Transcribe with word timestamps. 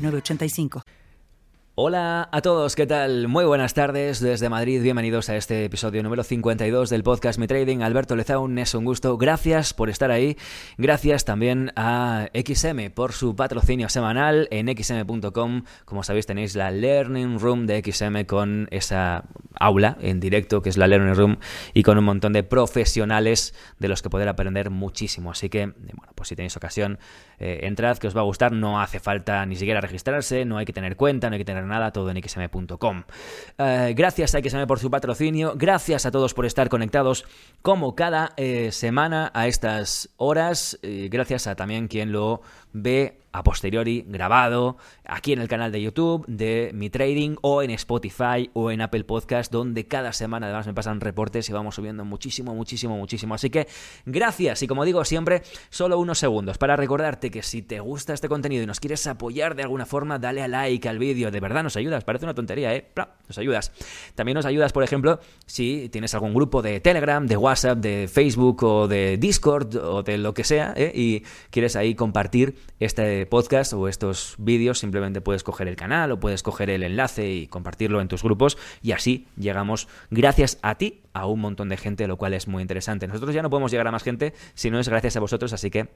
985. 0.00 0.82
Hola 1.82 2.28
a 2.30 2.42
todos, 2.42 2.76
¿qué 2.76 2.86
tal? 2.86 3.26
Muy 3.26 3.46
buenas 3.46 3.72
tardes 3.72 4.20
desde 4.20 4.50
Madrid, 4.50 4.82
bienvenidos 4.82 5.30
a 5.30 5.36
este 5.36 5.64
episodio 5.64 6.02
número 6.02 6.24
52 6.24 6.90
del 6.90 7.02
podcast 7.02 7.38
Mi 7.38 7.46
Trading. 7.46 7.80
Alberto 7.80 8.16
Lezaun, 8.16 8.58
es 8.58 8.74
un 8.74 8.84
gusto, 8.84 9.16
gracias 9.16 9.72
por 9.72 9.88
estar 9.88 10.10
ahí, 10.10 10.36
gracias 10.76 11.24
también 11.24 11.72
a 11.76 12.28
XM 12.34 12.90
por 12.90 13.12
su 13.12 13.34
patrocinio 13.34 13.88
semanal 13.88 14.46
en 14.50 14.68
xm.com. 14.68 15.62
Como 15.86 16.02
sabéis 16.02 16.26
tenéis 16.26 16.54
la 16.54 16.70
Learning 16.70 17.38
Room 17.38 17.66
de 17.66 17.80
XM 17.82 18.26
con 18.26 18.68
esa 18.72 19.24
aula 19.58 19.96
en 20.02 20.20
directo 20.20 20.60
que 20.60 20.68
es 20.68 20.76
la 20.76 20.86
Learning 20.86 21.14
Room 21.14 21.38
y 21.72 21.82
con 21.82 21.96
un 21.96 22.04
montón 22.04 22.34
de 22.34 22.42
profesionales 22.42 23.54
de 23.78 23.88
los 23.88 24.02
que 24.02 24.10
poder 24.10 24.28
aprender 24.28 24.68
muchísimo. 24.68 25.30
Así 25.30 25.48
que, 25.48 25.66
bueno, 25.66 26.12
pues 26.14 26.28
si 26.28 26.36
tenéis 26.36 26.56
ocasión, 26.58 26.98
eh, 27.40 27.60
entrad 27.62 27.98
que 27.98 28.06
os 28.06 28.16
va 28.16 28.20
a 28.20 28.24
gustar, 28.24 28.52
no 28.52 28.80
hace 28.80 29.00
falta 29.00 29.44
ni 29.46 29.56
siquiera 29.56 29.80
registrarse, 29.80 30.44
no 30.44 30.58
hay 30.58 30.66
que 30.66 30.72
tener 30.72 30.96
cuenta, 30.96 31.28
no 31.28 31.34
hay 31.34 31.40
que 31.40 31.44
tener 31.44 31.64
nada, 31.64 31.90
todo 31.90 32.10
en 32.10 32.22
xm.com. 32.22 33.02
Eh, 33.58 33.94
gracias 33.96 34.34
a 34.34 34.38
XM 34.38 34.66
por 34.66 34.78
su 34.78 34.90
patrocinio, 34.90 35.54
gracias 35.56 36.06
a 36.06 36.10
todos 36.10 36.34
por 36.34 36.46
estar 36.46 36.68
conectados 36.68 37.24
como 37.62 37.96
cada 37.96 38.32
eh, 38.36 38.70
semana 38.72 39.30
a 39.34 39.46
estas 39.46 40.10
horas, 40.16 40.78
gracias 40.82 41.46
a 41.46 41.54
también 41.54 41.88
quien 41.88 42.12
lo 42.12 42.42
ve 42.72 43.20
a 43.32 43.44
posteriori 43.44 44.04
grabado 44.08 44.76
aquí 45.04 45.32
en 45.32 45.40
el 45.40 45.48
canal 45.48 45.70
de 45.70 45.80
YouTube 45.80 46.24
de 46.26 46.72
Mi 46.74 46.90
Trading 46.90 47.36
o 47.42 47.62
en 47.62 47.70
Spotify 47.70 48.50
o 48.54 48.70
en 48.70 48.80
Apple 48.80 49.04
Podcast 49.04 49.52
donde 49.52 49.86
cada 49.86 50.12
semana 50.12 50.46
además 50.46 50.66
me 50.66 50.74
pasan 50.74 51.00
reportes 51.00 51.48
y 51.48 51.52
vamos 51.52 51.76
subiendo 51.76 52.04
muchísimo, 52.04 52.54
muchísimo, 52.54 52.96
muchísimo. 52.96 53.34
Así 53.34 53.50
que 53.50 53.68
gracias 54.04 54.62
y 54.62 54.66
como 54.66 54.84
digo 54.84 55.04
siempre, 55.04 55.42
solo 55.68 55.98
unos 55.98 56.18
segundos 56.18 56.58
para 56.58 56.76
recordarte 56.76 57.30
que 57.30 57.42
si 57.42 57.62
te 57.62 57.78
gusta 57.80 58.14
este 58.14 58.28
contenido 58.28 58.64
y 58.64 58.66
nos 58.66 58.80
quieres 58.80 59.06
apoyar 59.06 59.54
de 59.54 59.62
alguna 59.62 59.86
forma, 59.86 60.18
dale 60.18 60.42
a 60.42 60.48
like 60.48 60.88
al 60.88 60.98
vídeo, 60.98 61.30
de 61.30 61.40
verdad 61.40 61.62
nos 61.62 61.76
ayudas, 61.76 62.04
parece 62.04 62.24
una 62.24 62.34
tontería, 62.34 62.74
¿eh? 62.74 62.86
Nos 63.28 63.38
ayudas. 63.38 63.72
También 64.16 64.34
nos 64.34 64.46
ayudas, 64.46 64.72
por 64.72 64.82
ejemplo, 64.82 65.20
si 65.46 65.88
tienes 65.90 66.14
algún 66.14 66.34
grupo 66.34 66.62
de 66.62 66.80
Telegram, 66.80 67.24
de 67.26 67.36
WhatsApp, 67.36 67.78
de 67.78 68.08
Facebook 68.12 68.64
o 68.64 68.88
de 68.88 69.18
Discord 69.18 69.76
o 69.76 70.02
de 70.02 70.18
lo 70.18 70.34
que 70.34 70.42
sea 70.42 70.74
¿eh? 70.76 70.90
y 70.94 71.22
quieres 71.50 71.76
ahí 71.76 71.94
compartir 71.94 72.56
este 72.78 73.26
podcast 73.26 73.72
o 73.72 73.88
estos 73.88 74.34
vídeos, 74.38 74.78
simplemente 74.78 75.20
puedes 75.20 75.42
coger 75.42 75.68
el 75.68 75.76
canal 75.76 76.12
o 76.12 76.20
puedes 76.20 76.42
coger 76.42 76.70
el 76.70 76.82
enlace 76.82 77.30
y 77.30 77.46
compartirlo 77.46 78.00
en 78.00 78.08
tus 78.08 78.22
grupos 78.22 78.56
y 78.82 78.92
así 78.92 79.26
llegamos, 79.36 79.88
gracias 80.10 80.58
a 80.62 80.76
ti, 80.76 81.02
a 81.12 81.26
un 81.26 81.40
montón 81.40 81.68
de 81.68 81.76
gente, 81.76 82.06
lo 82.06 82.16
cual 82.16 82.34
es 82.34 82.48
muy 82.48 82.62
interesante. 82.62 83.06
Nosotros 83.06 83.34
ya 83.34 83.42
no 83.42 83.50
podemos 83.50 83.70
llegar 83.70 83.86
a 83.86 83.92
más 83.92 84.02
gente 84.02 84.34
si 84.54 84.70
no 84.70 84.80
es 84.80 84.88
gracias 84.88 85.16
a 85.16 85.20
vosotros, 85.20 85.52
así 85.52 85.70
que 85.70 85.88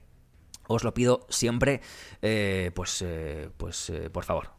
os 0.66 0.84
lo 0.84 0.94
pido 0.94 1.26
siempre, 1.28 1.80
eh, 2.22 2.70
pues, 2.74 3.02
eh, 3.02 3.48
pues 3.56 3.90
eh, 3.90 4.10
por 4.10 4.24
favor. 4.24 4.50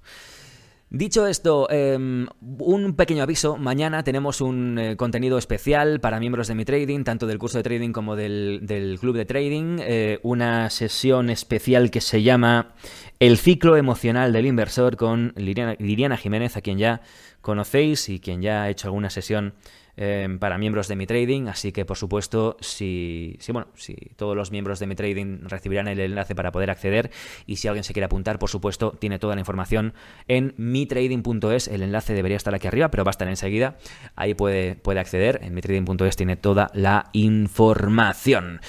Dicho 0.91 1.25
esto, 1.25 1.67
em, 1.71 2.27
un 2.59 2.93
pequeño 2.95 3.23
aviso. 3.23 3.57
Mañana 3.57 4.03
tenemos 4.03 4.39
un 4.39 4.77
eh, 4.77 4.95
contenido 4.95 5.37
especial 5.37 5.99
para 5.99 6.19
miembros 6.19 6.47
de 6.47 6.55
mi 6.55 6.63
trading, 6.63 7.03
tanto 7.03 7.25
del 7.25 7.39
curso 7.39 7.57
de 7.57 7.63
trading 7.63 7.91
como 7.91 8.15
del, 8.15 8.97
club 9.01 9.17
de 9.17 9.25
trading. 9.25 9.79
Eh, 9.81 10.19
una 10.21 10.69
sesión 10.69 11.29
especial 11.29 11.89
que 11.89 12.01
se 12.01 12.21
llama 12.21 12.75
El 13.19 13.37
ciclo 13.37 13.77
emocional 13.77 14.31
del 14.31 14.45
inversor 14.45 14.95
con 14.95 15.33
Liliana 15.35 16.17
Jiménez, 16.17 16.55
a 16.55 16.61
quien 16.61 16.77
ya 16.77 17.01
conocéis 17.41 18.07
y 18.07 18.19
quien 18.19 18.41
ya 18.41 18.63
ha 18.63 18.69
hecho 18.69 18.87
alguna 18.87 19.09
sesión 19.09 19.55
Em, 19.97 20.39
para 20.39 20.57
miembros 20.57 20.89
de 20.89 20.97
mi 20.97 21.07
trading, 21.07 21.47
así 21.47 21.71
que 21.71 21.85
por 21.85 21.95
supuesto 21.95 22.57
si, 22.59 23.37
si, 23.39 23.53
bueno, 23.53 23.69
si 23.75 23.95
todos 24.17 24.35
los 24.35 24.51
miembros 24.51 24.79
de 24.79 24.87
mi 24.87 24.95
trading 24.95 25.39
recibirán 25.43 25.87
el 25.87 26.01
enlace 26.01 26.35
para 26.35 26.51
poder 26.51 26.69
acceder 26.69 27.11
y 27.45 27.55
si 27.55 27.69
alguien 27.69 27.85
se 27.85 27.93
quiere 27.93 28.05
apuntar, 28.05 28.37
por 28.37 28.49
supuesto, 28.49 28.91
tiene 28.99 29.19
toda 29.19 29.35
la 29.35 29.41
información 29.41 29.93
en 30.27 30.53
mitrading.es, 30.57 31.69
el 31.69 31.81
enlace 31.81 32.13
debería 32.13 32.35
estar 32.35 32.53
aquí 32.53 32.67
arriba, 32.67 32.91
pero 32.91 33.05
va 33.05 33.09
a 33.09 33.11
estar 33.11 33.29
enseguida, 33.29 33.77
ahí 34.17 34.33
puede, 34.33 34.75
puede 34.75 34.99
acceder, 34.99 35.39
en 35.43 35.53
mitrading.es 35.53 36.17
tiene 36.17 36.35
toda 36.35 36.71
la 36.73 37.09
información. 37.13 38.59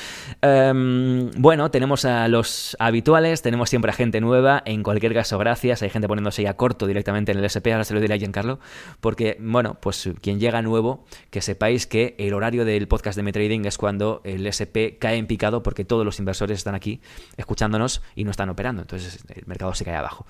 Em, 0.42 1.32
bueno, 1.38 1.72
tenemos 1.72 2.04
a 2.04 2.28
los 2.28 2.76
habituales, 2.78 3.42
tenemos 3.42 3.68
siempre 3.68 3.90
a 3.90 3.94
gente 3.94 4.20
nueva, 4.20 4.62
en 4.64 4.84
cualquier 4.84 5.12
caso 5.12 5.38
gracias, 5.38 5.82
hay 5.82 5.90
gente 5.90 6.06
poniéndose 6.06 6.44
ya 6.44 6.54
corto 6.54 6.86
directamente 6.86 7.32
en 7.32 7.38
el 7.38 7.44
SP, 7.50 7.72
ahora 7.72 7.82
se 7.82 7.94
lo 7.94 8.00
diré 8.00 8.14
a 8.14 8.18
Giancarlo, 8.18 8.60
porque 9.00 9.36
bueno, 9.40 9.76
pues 9.80 10.08
quien 10.20 10.38
llega 10.38 10.62
nuevo 10.62 11.04
que 11.30 11.40
sepáis 11.40 11.86
que 11.86 12.14
el 12.18 12.34
horario 12.34 12.64
del 12.64 12.88
podcast 12.88 13.16
de 13.16 13.22
Mi 13.22 13.32
Trading 13.32 13.64
es 13.64 13.78
cuando 13.78 14.20
el 14.24 14.46
SP 14.46 14.98
cae 14.98 15.16
en 15.16 15.26
picado 15.26 15.62
porque 15.62 15.84
todos 15.84 16.04
los 16.04 16.18
inversores 16.18 16.58
están 16.58 16.74
aquí 16.74 17.00
escuchándonos 17.36 18.02
y 18.14 18.24
no 18.24 18.30
están 18.30 18.48
operando. 18.48 18.82
Entonces 18.82 19.24
el 19.34 19.46
mercado 19.46 19.74
se 19.74 19.84
cae 19.84 19.96
abajo. 19.96 20.26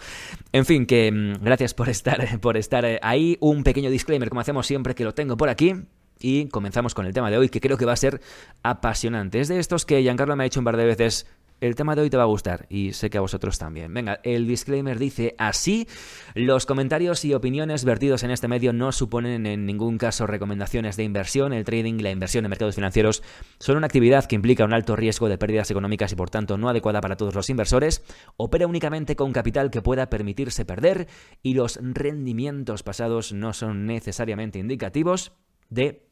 En 0.52 0.64
fin, 0.64 0.86
que 0.86 1.10
mm, 1.10 1.44
gracias 1.44 1.74
por 1.74 1.88
estar, 1.88 2.38
por 2.40 2.56
estar 2.56 2.84
eh, 2.84 2.98
ahí. 3.02 3.36
Un 3.40 3.64
pequeño 3.64 3.90
disclaimer, 3.90 4.28
como 4.28 4.40
hacemos 4.40 4.66
siempre, 4.66 4.94
que 4.94 5.04
lo 5.04 5.14
tengo 5.14 5.36
por 5.36 5.48
aquí. 5.48 5.74
Y 6.18 6.48
comenzamos 6.48 6.94
con 6.94 7.04
el 7.04 7.12
tema 7.12 7.30
de 7.30 7.36
hoy, 7.36 7.50
que 7.50 7.60
creo 7.60 7.76
que 7.76 7.84
va 7.84 7.92
a 7.92 7.96
ser 7.96 8.22
apasionante. 8.62 9.40
Es 9.40 9.48
de 9.48 9.58
estos 9.58 9.84
que 9.84 10.00
Giancarlo 10.00 10.34
me 10.34 10.44
ha 10.44 10.46
dicho 10.46 10.60
un 10.60 10.64
par 10.64 10.76
de 10.78 10.86
veces 10.86 11.26
el 11.60 11.74
tema 11.74 11.94
de 11.94 12.02
hoy 12.02 12.10
te 12.10 12.16
va 12.16 12.24
a 12.24 12.26
gustar 12.26 12.66
y 12.68 12.92
sé 12.92 13.10
que 13.10 13.18
a 13.18 13.20
vosotros 13.20 13.58
también. 13.58 13.92
Venga, 13.92 14.20
el 14.22 14.46
disclaimer 14.46 14.98
dice 14.98 15.34
así, 15.38 15.88
los 16.34 16.66
comentarios 16.66 17.24
y 17.24 17.34
opiniones 17.34 17.84
vertidos 17.84 18.22
en 18.22 18.30
este 18.30 18.48
medio 18.48 18.72
no 18.72 18.92
suponen 18.92 19.46
en 19.46 19.64
ningún 19.66 19.98
caso 19.98 20.26
recomendaciones 20.26 20.96
de 20.96 21.04
inversión. 21.04 21.52
El 21.52 21.64
trading 21.64 21.94
y 21.94 22.02
la 22.02 22.10
inversión 22.10 22.44
en 22.44 22.50
mercados 22.50 22.74
financieros 22.74 23.22
son 23.58 23.76
una 23.78 23.86
actividad 23.86 24.26
que 24.26 24.34
implica 24.34 24.64
un 24.64 24.74
alto 24.74 24.96
riesgo 24.96 25.28
de 25.28 25.38
pérdidas 25.38 25.70
económicas 25.70 26.12
y 26.12 26.16
por 26.16 26.30
tanto 26.30 26.58
no 26.58 26.68
adecuada 26.68 27.00
para 27.00 27.16
todos 27.16 27.34
los 27.34 27.48
inversores. 27.48 28.02
Opera 28.36 28.66
únicamente 28.66 29.16
con 29.16 29.32
capital 29.32 29.70
que 29.70 29.82
pueda 29.82 30.10
permitirse 30.10 30.64
perder 30.64 31.08
y 31.42 31.54
los 31.54 31.78
rendimientos 31.82 32.82
pasados 32.82 33.32
no 33.32 33.52
son 33.52 33.86
necesariamente 33.86 34.58
indicativos 34.58 35.32
de 35.70 36.06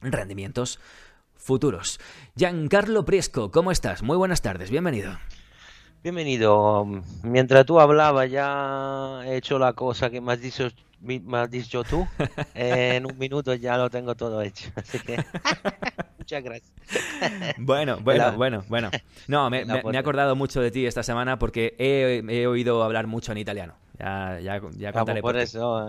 rendimientos 0.00 0.80
futuros. 1.42 1.98
Giancarlo 2.36 3.04
Priesco, 3.04 3.50
¿cómo 3.50 3.72
estás? 3.72 4.02
Muy 4.02 4.16
buenas 4.16 4.42
tardes, 4.42 4.70
bienvenido. 4.70 5.18
Bienvenido. 6.02 6.86
Mientras 7.22 7.66
tú 7.66 7.80
hablabas 7.80 8.30
ya 8.30 9.22
he 9.24 9.36
hecho 9.36 9.58
la 9.58 9.72
cosa 9.72 10.10
que 10.10 10.20
me 10.20 10.32
has 10.32 10.40
dicho, 10.40 10.68
me 11.00 11.38
has 11.38 11.50
dicho 11.50 11.82
tú. 11.84 12.06
en 12.54 13.06
un 13.06 13.18
minuto 13.18 13.54
ya 13.54 13.76
lo 13.76 13.90
tengo 13.90 14.14
todo 14.14 14.40
hecho. 14.40 14.70
Así 14.76 14.98
que 15.00 15.16
muchas 16.18 16.42
gracias. 16.42 16.72
Bueno, 17.58 17.98
bueno, 18.02 18.32
bueno, 18.36 18.64
bueno. 18.68 18.90
No, 19.26 19.50
me, 19.50 19.62
he 19.92 19.98
acordado 19.98 20.36
mucho 20.36 20.60
de 20.60 20.70
ti 20.70 20.86
esta 20.86 21.02
semana 21.02 21.38
porque 21.38 21.74
he 21.78 22.46
oído 22.46 22.82
hablar 22.82 23.06
mucho 23.08 23.32
en 23.32 23.38
italiano. 23.38 23.74
Ya, 24.02 24.40
ya, 24.40 24.60
ya 24.76 24.92
contaré 24.92 25.22
por, 25.22 25.36
eso. 25.36 25.88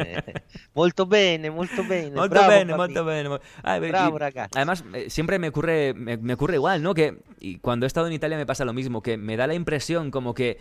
molto 0.74 1.04
bene, 1.04 1.50
molto 1.50 1.86
bene. 1.86 2.16
Molto 2.16 2.48
bene, 2.48 2.74
molto 2.74 3.04
bene. 3.04 3.38
Bravo, 3.62 4.18
además, 4.54 4.82
eh, 4.94 5.10
siempre 5.10 5.38
me 5.38 5.48
ocurre, 5.48 5.92
me, 5.92 6.32
ocurre 6.32 6.54
igual, 6.54 6.82
¿no? 6.82 6.94
Que 6.94 7.18
y 7.40 7.58
cuando 7.58 7.84
he 7.84 7.88
estado 7.88 8.06
en 8.06 8.14
Italia 8.14 8.38
me 8.38 8.46
pasa 8.46 8.64
lo 8.64 8.72
mismo, 8.72 9.02
que 9.02 9.18
me 9.18 9.36
da 9.36 9.46
la 9.46 9.52
impresión 9.52 10.10
como 10.10 10.34
que 10.34 10.56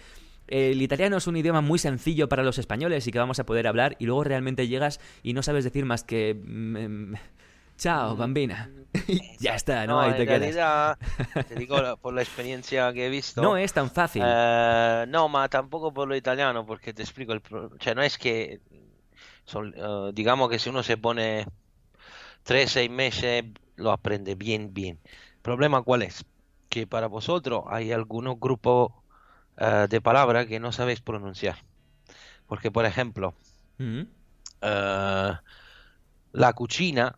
el 0.50 0.82
italiano 0.82 1.16
es 1.16 1.26
un 1.26 1.38
idioma 1.38 1.62
muy 1.62 1.80
sencillo 1.80 2.28
para 2.28 2.44
los 2.44 2.58
españoles 2.58 3.08
y 3.08 3.12
que 3.14 3.20
vamos 3.20 3.40
a 3.40 3.46
poder 3.46 3.66
hablar 3.66 3.96
y 3.98 4.06
luego 4.06 4.26
realmente 4.26 4.68
llegas 4.68 5.00
y 5.24 5.32
no 5.32 5.42
sabes 5.42 5.64
decir 5.64 5.86
más 5.86 6.04
que... 6.04 6.38
Chao, 7.84 8.16
bambina. 8.16 8.70
ya 9.42 9.56
está, 9.56 9.86
¿no? 9.86 10.00
Ahí 10.00 10.14
te 10.14 10.22
en 10.22 10.28
realidad, 10.30 10.98
te 11.50 11.56
digo 11.56 11.76
por 12.02 12.14
la 12.14 12.22
experiencia 12.22 12.94
que 12.94 13.08
he 13.08 13.10
visto. 13.10 13.42
No 13.42 13.58
es 13.58 13.74
tan 13.74 13.92
fácil. 13.92 14.24
Eh, 14.26 15.06
no, 15.10 15.28
ma 15.28 15.50
tampoco 15.50 15.94
por 15.94 16.08
lo 16.08 16.16
italiano, 16.16 16.66
porque 16.66 16.94
te 16.94 17.02
explico. 17.02 17.34
El 17.34 17.42
pro... 17.42 17.72
no 17.94 18.02
es 18.02 18.18
que. 18.18 18.62
Eh, 19.54 20.12
digamos 20.14 20.50
que 20.50 20.60
si 20.60 20.70
uno 20.70 20.82
se 20.82 20.96
pone 20.96 21.46
3, 22.44 22.72
6 22.72 22.90
meses, 22.90 23.44
lo 23.76 23.92
aprende 23.92 24.36
bien, 24.36 24.74
bien. 24.74 25.02
¿El 25.36 25.42
problema 25.42 25.82
cuál 25.82 26.04
es? 26.04 26.24
Que 26.70 26.88
para 26.88 27.08
vosotros 27.08 27.66
hay 27.68 27.92
algunos 27.92 28.40
grupos 28.40 28.94
uh, 29.60 29.90
de 29.90 30.00
palabras 30.00 30.46
que 30.46 30.62
no 30.62 30.72
sabéis 30.72 31.02
pronunciar. 31.02 31.58
Porque, 32.48 32.72
por 32.72 32.86
ejemplo, 32.86 33.34
la 36.32 36.54
cucina 36.54 37.18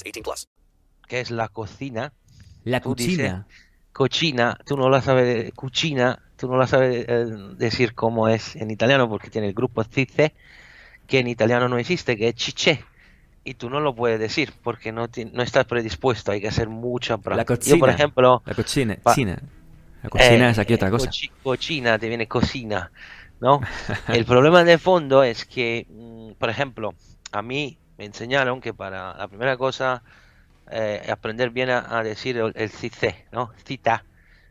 18 0.03 0.23
plus. 0.23 0.47
Que 1.07 1.19
es 1.21 1.31
la 1.31 1.49
cocina. 1.49 2.13
La 2.63 2.81
Tú 2.81 2.95
dices. 2.95 3.35
Cocina, 3.93 4.57
tú 4.65 4.77
no 4.77 4.89
la 4.89 5.01
sabes, 5.01 5.51
cucina, 5.53 6.19
tú 6.37 6.47
no 6.49 6.57
la 6.57 6.67
sabes 6.67 7.05
eh, 7.09 7.25
decir 7.57 7.93
cómo 7.93 8.29
es 8.29 8.55
en 8.55 8.71
italiano 8.71 9.09
porque 9.09 9.29
tiene 9.29 9.47
el 9.49 9.53
grupo 9.53 9.83
cice, 9.83 10.33
que 11.07 11.19
en 11.19 11.27
italiano 11.27 11.69
no 11.69 11.77
existe, 11.79 12.17
que 12.17 12.29
es 12.29 12.35
chiché. 12.35 12.85
Y 13.43 13.55
tú 13.55 13.69
no 13.69 13.79
lo 13.81 13.95
puedes 13.95 14.19
decir 14.19 14.53
porque 14.63 14.91
no, 14.91 15.09
ti- 15.09 15.25
no 15.25 15.43
estás 15.43 15.65
predispuesto, 15.65 16.31
hay 16.31 16.41
que 16.41 16.49
hacer 16.49 16.69
mucha 16.69 17.17
La 17.31 17.45
práctica. 17.45 17.45
cocina. 17.45 17.75
Yo, 17.75 17.79
por 17.79 17.89
ejemplo, 17.89 18.43
La 18.45 18.53
cocina. 18.55 18.95
pa- 19.03 19.13
cocina. 19.13 19.39
La 20.03 20.09
cocina 20.09 20.49
Eh, 20.49 20.51
es 20.51 20.59
aquí 20.59 20.73
otra 20.73 20.89
eh, 20.89 20.91
cosa. 20.91 21.09
cochi- 21.11 21.31
cocina, 21.41 21.99
te 21.99 22.07
viene 22.09 22.27
cocina, 22.27 22.91
¿no? 23.39 23.61
El 24.07 24.25
problema 24.25 24.63
de 24.63 24.77
fondo 24.77 25.23
es 25.23 25.45
que, 25.45 25.85
mm, 25.89 26.33
por 26.39 26.49
ejemplo, 26.49 26.95
a 27.31 27.41
mí 27.41 27.80
me 28.01 28.07
enseñaron 28.07 28.61
que 28.61 28.73
para 28.73 29.15
la 29.15 29.27
primera 29.27 29.57
cosa, 29.57 30.03
eh, 30.71 31.07
aprender 31.11 31.51
bien 31.51 31.69
a, 31.69 31.99
a 31.99 32.03
decir 32.03 32.37
el, 32.37 32.51
el 32.55 32.69
cice, 32.71 33.27
¿no? 33.31 33.51
Cita, 33.65 34.05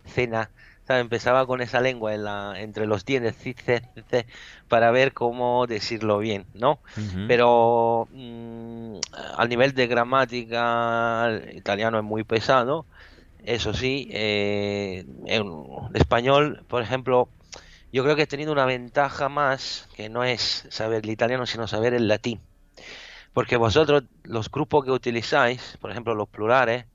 cena, 0.05 0.53
¿sabes? 0.87 1.03
Empezaba 1.03 1.47
con 1.47 1.61
esa 1.61 1.81
lengua 1.81 2.15
en 2.15 2.25
la, 2.25 2.55
entre 2.61 2.87
los 2.87 3.05
dientes, 3.05 3.37
cice, 3.37 3.83
cice, 3.95 4.27
para 4.69 4.93
ver 4.93 5.13
cómo 5.15 5.67
decirlo 5.67 6.19
bien, 6.19 6.47
¿no? 6.55 6.81
Pero 7.27 8.09
mm, 8.13 8.99
al 9.37 9.49
nivel 9.49 9.75
de 9.75 9.87
gramática, 9.89 11.27
el 11.29 11.57
italiano 11.57 11.99
es 11.99 12.05
muy 12.05 12.25
pesado. 12.25 12.87
Eso 13.41 13.75
sí, 13.75 14.09
eh, 14.13 15.07
en 15.27 15.47
español, 15.95 16.65
por 16.69 16.83
ejemplo, 16.83 17.29
yo 17.93 18.05
creo 18.05 18.17
que 18.17 18.23
he 18.23 18.27
tenido 18.27 18.53
una 18.53 18.67
ventaja 18.67 19.29
más, 19.29 19.89
que 19.97 20.09
no 20.09 20.25
es 20.25 20.67
saber 20.71 21.05
el 21.05 21.11
italiano, 21.11 21.47
sino 21.47 21.67
saber 21.69 21.95
el 21.95 22.09
latín. 22.09 22.41
Porque 23.33 23.57
vosotros, 23.57 24.05
los 24.25 24.51
grupos 24.51 24.85
que 24.85 24.91
utilizáis, 24.91 25.77
por 25.81 25.91
ejemplo, 25.91 26.15
los 26.15 26.29
plurales, 26.29 26.87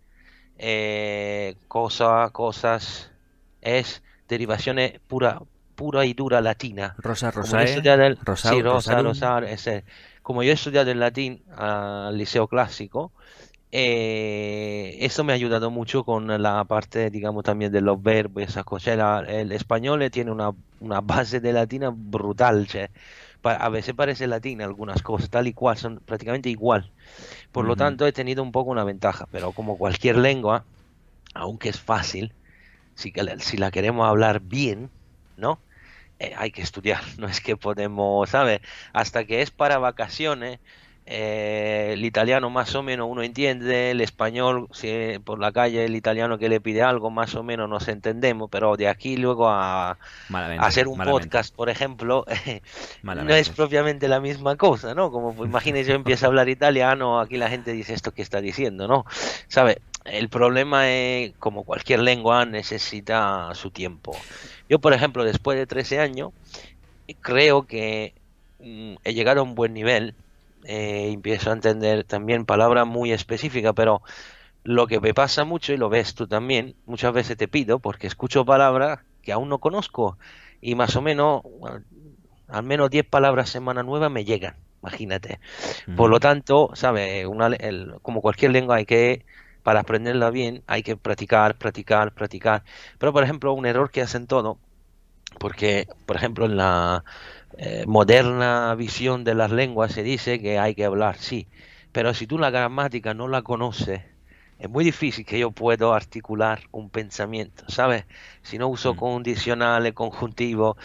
eh, 0.57 1.57
cosa, 1.67 2.29
cosas, 2.31 3.11
es 3.61 4.03
derivaciones 4.27 4.99
pura, 5.07 5.41
pura 5.75 6.05
y 6.05 6.13
dura 6.13 6.41
latina. 6.41 6.97
Rosa, 7.33 7.63
estudiado 7.63 8.03
el- 8.03 8.19
rosao, 8.25 8.61
sí, 8.61 8.61
rosa, 8.61 9.39
ese. 9.47 9.85
Como 10.21 10.43
yo 10.43 10.51
he 10.51 10.53
estudiado 10.53 10.91
el 10.91 10.99
latín 10.99 11.43
al 11.57 12.17
liceo 12.17 12.47
clásico, 12.47 13.13
eh, 13.71 14.97
eso 15.01 15.23
me 15.23 15.33
ha 15.33 15.35
ayudado 15.35 15.71
mucho 15.71 16.03
con 16.05 16.27
la 16.41 16.63
parte, 16.65 17.09
digamos, 17.09 17.43
también 17.43 17.71
de 17.71 17.81
los 17.81 18.01
verbos 18.01 18.41
y 18.43 18.45
esas 18.45 18.63
cosas. 18.65 19.25
El, 19.27 19.51
español 19.51 20.09
tiene 20.11 20.31
una, 20.31 20.51
una 20.79 21.01
base 21.01 21.39
de 21.41 21.53
latina 21.53 21.91
brutal, 21.93 22.67
che. 22.67 22.91
A 23.45 23.69
veces 23.69 23.93
parece 23.93 24.27
latín 24.27 24.61
algunas 24.61 25.01
cosas, 25.01 25.29
tal 25.29 25.47
y 25.47 25.53
cual, 25.53 25.77
son 25.77 25.99
prácticamente 26.05 26.49
igual. 26.49 26.91
Por 27.51 27.65
lo 27.65 27.75
tanto, 27.75 28.07
he 28.07 28.11
tenido 28.11 28.43
un 28.43 28.51
poco 28.51 28.71
una 28.71 28.83
ventaja, 28.83 29.27
pero 29.31 29.51
como 29.51 29.77
cualquier 29.77 30.17
lengua, 30.17 30.65
aunque 31.33 31.69
es 31.69 31.79
fácil, 31.79 32.33
si, 32.95 33.13
si 33.39 33.57
la 33.57 33.71
queremos 33.71 34.07
hablar 34.07 34.41
bien, 34.41 34.89
¿no? 35.37 35.59
Eh, 36.19 36.33
hay 36.37 36.51
que 36.51 36.61
estudiar, 36.61 37.01
no 37.17 37.27
es 37.27 37.41
que 37.41 37.57
podemos, 37.57 38.29
¿sabes? 38.29 38.61
Hasta 38.93 39.25
que 39.25 39.41
es 39.41 39.51
para 39.51 39.77
vacaciones, 39.77 40.59
eh, 41.07 41.91
el 41.93 42.03
italiano 42.03 42.49
más 42.49 42.73
o 42.73 42.81
menos 42.81 43.07
uno 43.09 43.21
entiende, 43.21 43.91
el 43.91 44.01
español, 44.01 44.67
si 44.71 45.19
por 45.23 45.39
la 45.39 45.51
calle 45.51 45.85
el 45.85 45.95
italiano 45.95 46.39
que 46.39 46.49
le 46.49 46.59
pide 46.59 46.81
algo, 46.81 47.11
más 47.11 47.35
o 47.35 47.43
menos 47.43 47.69
nos 47.69 47.87
entendemos, 47.87 48.49
pero 48.49 48.75
de 48.75 48.87
aquí 48.87 49.15
luego 49.15 49.47
a, 49.47 49.99
Malamente, 50.29 50.63
a 50.63 50.67
hacer 50.67 50.87
un 50.87 50.97
malamente, 50.97 51.27
podcast, 51.27 51.55
por 51.55 51.69
ejemplo, 51.69 52.25
no 53.03 53.35
es 53.35 53.49
propiamente 53.49 54.07
la 54.07 54.19
misma 54.19 54.55
cosa, 54.55 54.95
¿no? 54.95 55.11
Como 55.11 55.35
pues, 55.35 55.47
imagínese 55.47 55.91
yo 55.91 55.95
empiezo 55.95 56.25
a 56.25 56.29
hablar 56.29 56.49
italiano, 56.49 57.19
aquí 57.19 57.37
la 57.37 57.49
gente 57.49 57.71
dice 57.71 57.93
esto 57.93 58.11
que 58.11 58.23
está 58.23 58.41
diciendo, 58.41 58.87
¿no? 58.87 59.05
¿Sabe? 59.47 59.81
El 60.05 60.29
problema 60.29 60.89
es, 60.89 61.33
como 61.39 61.63
cualquier 61.63 61.99
lengua, 61.99 62.45
necesita 62.45 63.51
su 63.53 63.71
tiempo. 63.71 64.15
Yo, 64.69 64.79
por 64.79 64.93
ejemplo, 64.93 65.23
después 65.23 65.57
de 65.57 65.65
13 65.65 65.99
años, 65.99 66.31
creo 67.21 67.67
que 67.67 68.13
mm, 68.59 68.95
he 69.03 69.13
llegado 69.13 69.41
a 69.41 69.43
un 69.43 69.55
buen 69.55 69.73
nivel. 69.73 70.15
Eh, 70.65 71.11
empiezo 71.11 71.49
a 71.49 71.53
entender 71.53 72.03
también 72.05 72.45
palabras 72.45 72.87
muy 72.87 73.11
específicas, 73.11 73.73
pero 73.75 74.01
lo 74.63 74.87
que 74.87 74.99
me 75.01 75.13
pasa 75.13 75.45
mucho, 75.45 75.73
y 75.73 75.77
lo 75.77 75.89
ves 75.89 76.15
tú 76.15 76.27
también, 76.27 76.77
muchas 76.85 77.13
veces 77.13 77.37
te 77.37 77.47
pido, 77.49 77.79
porque 77.81 78.07
escucho 78.07 78.45
palabras 78.45 78.99
que 79.21 79.33
aún 79.33 79.49
no 79.49 79.59
conozco, 79.59 80.17
y 80.61 80.75
más 80.75 80.95
o 80.95 81.01
menos, 81.03 81.43
al 82.47 82.63
menos 82.63 82.89
10 82.89 83.05
palabras 83.07 83.49
semana 83.49 83.83
nueva 83.83 84.09
me 84.09 84.25
llegan, 84.25 84.57
imagínate. 84.81 85.39
Por 85.95 86.09
lo 86.09 86.19
tanto, 86.19 86.71
¿sabes? 86.75 87.25
Una, 87.27 87.47
el- 87.47 87.95
como 88.01 88.21
cualquier 88.21 88.51
lengua 88.51 88.77
hay 88.77 88.85
que, 88.85 89.25
para 89.63 89.81
aprenderla 89.81 90.29
bien, 90.31 90.63
hay 90.67 90.83
que 90.83 90.97
practicar, 90.97 91.57
practicar, 91.57 92.13
practicar. 92.13 92.63
Pero, 92.99 93.13
por 93.13 93.23
ejemplo, 93.23 93.53
un 93.53 93.65
error 93.67 93.91
que 93.91 94.01
hacen 94.03 94.27
todo, 94.27 94.61
porque, 95.39 95.89
por 96.05 96.17
ejemplo, 96.17 96.45
en 96.45 96.57
la 96.57 97.05
eh, 97.57 97.85
moderna 97.87 98.73
visión 98.75 99.23
de 99.23 99.35
las 99.35 99.51
lenguas 99.51 99.91
se 99.93 100.03
dice 100.03 100.39
que 100.41 100.59
hay 100.59 100.75
que 100.75 100.85
hablar, 100.85 101.17
sí, 101.17 101.49
pero 101.91 102.13
si 102.13 102.27
tú 102.27 102.37
la 102.37 102.49
gramática 102.49 103.13
no 103.13 103.27
la 103.27 103.41
conoces, 103.43 104.03
es 104.57 104.69
muy 104.69 104.83
difícil 104.85 105.25
que 105.25 105.39
yo 105.39 105.51
pueda 105.51 105.95
articular 105.95 106.63
un 106.71 106.89
pensamiento, 106.89 107.65
¿sabes? 107.69 108.05
Si 108.43 108.57
no 108.57 108.67
uso 108.69 108.95
condicionales, 108.95 109.93
conjuntivos, 109.93 110.75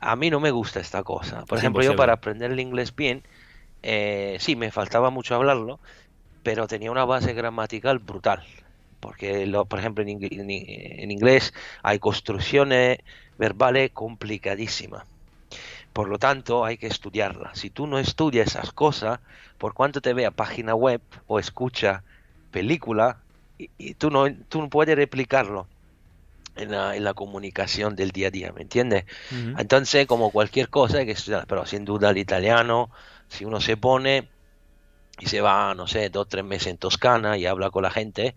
a 0.00 0.16
mí 0.16 0.30
no 0.30 0.40
me 0.40 0.50
gusta 0.50 0.80
esta 0.80 1.02
cosa. 1.04 1.46
Por 1.46 1.58
Es 1.58 1.58
ejemplo, 1.58 1.82
yo 1.84 1.94
para 1.94 2.14
aprender 2.14 2.50
el 2.52 2.60
inglés 2.60 2.94
bien, 2.94 3.22
eh, 3.82 4.38
sí, 4.40 4.56
me 4.56 4.70
faltaba 4.72 5.10
mucho 5.10 5.34
hablarlo, 5.36 5.80
pero 6.42 6.66
tenía 6.68 6.90
una 6.90 7.04
base 7.04 7.34
gramatical 7.34 7.98
brutal. 7.98 8.44
Porque, 9.00 9.46
lo, 9.46 9.66
por 9.66 9.78
ejemplo, 9.78 10.02
en, 10.04 10.10
ing- 10.20 10.28
en 10.40 10.50
i- 10.50 10.64
en 11.02 11.10
inglés 11.10 11.52
hay 11.82 11.98
construcciones 11.98 12.98
verbales 13.38 13.90
complicadísimas. 13.92 15.06
Por 15.92 16.08
lo 16.08 16.18
tanto, 16.18 16.64
hay 16.64 16.78
que 16.78 16.86
estudiarla. 16.86 17.54
Si 17.54 17.70
tú 17.70 17.86
no 17.86 17.98
estudias 17.98 18.48
esas 18.48 18.72
cosas, 18.72 19.20
por 19.58 19.74
cuanto 19.74 20.00
te 20.00 20.14
vea 20.14 20.30
página 20.30 20.74
web 20.74 21.00
o 21.26 21.38
escucha 21.38 22.02
película, 22.50 23.18
y, 23.58 23.70
y 23.78 23.94
tú, 23.94 24.10
no, 24.10 24.32
tú 24.48 24.60
no 24.62 24.70
puedes 24.70 24.96
replicarlo 24.96 25.66
en 26.56 26.70
la, 26.72 26.96
en 26.96 27.04
la 27.04 27.14
comunicación 27.14 27.96
del 27.96 28.10
día 28.12 28.28
a 28.28 28.30
día, 28.30 28.52
¿me 28.52 28.62
entiendes? 28.62 29.04
Entonces, 29.56 30.06
como 30.06 30.30
cualquier 30.30 30.68
cosa, 30.68 30.98
hay 30.98 31.06
que 31.06 31.12
estudiar. 31.12 31.46
Pero 31.46 31.66
sin 31.66 31.84
duda 31.84 32.10
el 32.10 32.18
italiano, 32.18 32.90
si 33.28 33.44
uno 33.44 33.60
se 33.60 33.76
pone 33.76 34.28
y 35.18 35.26
se 35.26 35.40
va, 35.40 35.74
no 35.74 35.86
sé, 35.86 36.10
dos 36.10 36.22
o 36.22 36.26
tres 36.28 36.44
meses 36.44 36.68
en 36.68 36.78
Toscana 36.78 37.36
y 37.38 37.46
habla 37.46 37.70
con 37.70 37.82
la 37.82 37.90
gente, 37.90 38.34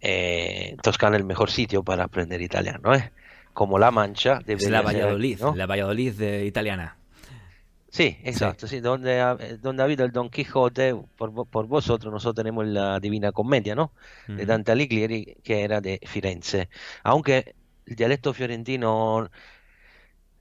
eh, 0.00 0.76
Toscana 0.82 1.16
es 1.16 1.20
el 1.22 1.26
mejor 1.26 1.50
sitio 1.50 1.82
para 1.84 2.04
aprender 2.04 2.40
italiano, 2.42 2.94
¿eh? 2.94 3.12
Como 3.58 3.76
La 3.76 3.90
Mancha, 3.90 4.40
Es 4.46 4.70
la 4.70 4.82
Valladolid, 4.82 5.40
¿no? 5.40 5.52
la 5.52 5.66
Valladolid 5.66 6.12
de 6.12 6.46
italiana. 6.46 6.96
Sí, 7.90 8.16
exacto, 8.22 8.68
sí, 8.68 8.78
donde, 8.78 9.20
ha- 9.20 9.36
eh, 9.40 9.58
donde 9.60 9.82
ha 9.82 9.86
habido 9.86 10.04
el 10.04 10.12
Don 10.12 10.30
Quijote, 10.30 10.94
por, 11.16 11.32
por 11.48 11.66
vosotros, 11.66 12.12
nosotros 12.12 12.36
tenemos 12.36 12.64
la 12.68 13.00
Divina 13.00 13.32
Comedia, 13.32 13.74
¿no? 13.74 13.90
De 14.28 14.34
Ujú. 14.34 14.46
Dante 14.46 14.70
Alighieri, 14.70 15.38
que 15.42 15.64
era 15.64 15.80
de 15.80 15.98
Firenze. 16.06 16.68
Aunque 17.02 17.56
el 17.84 17.96
dialecto 17.96 18.32
fiorentino, 18.32 19.28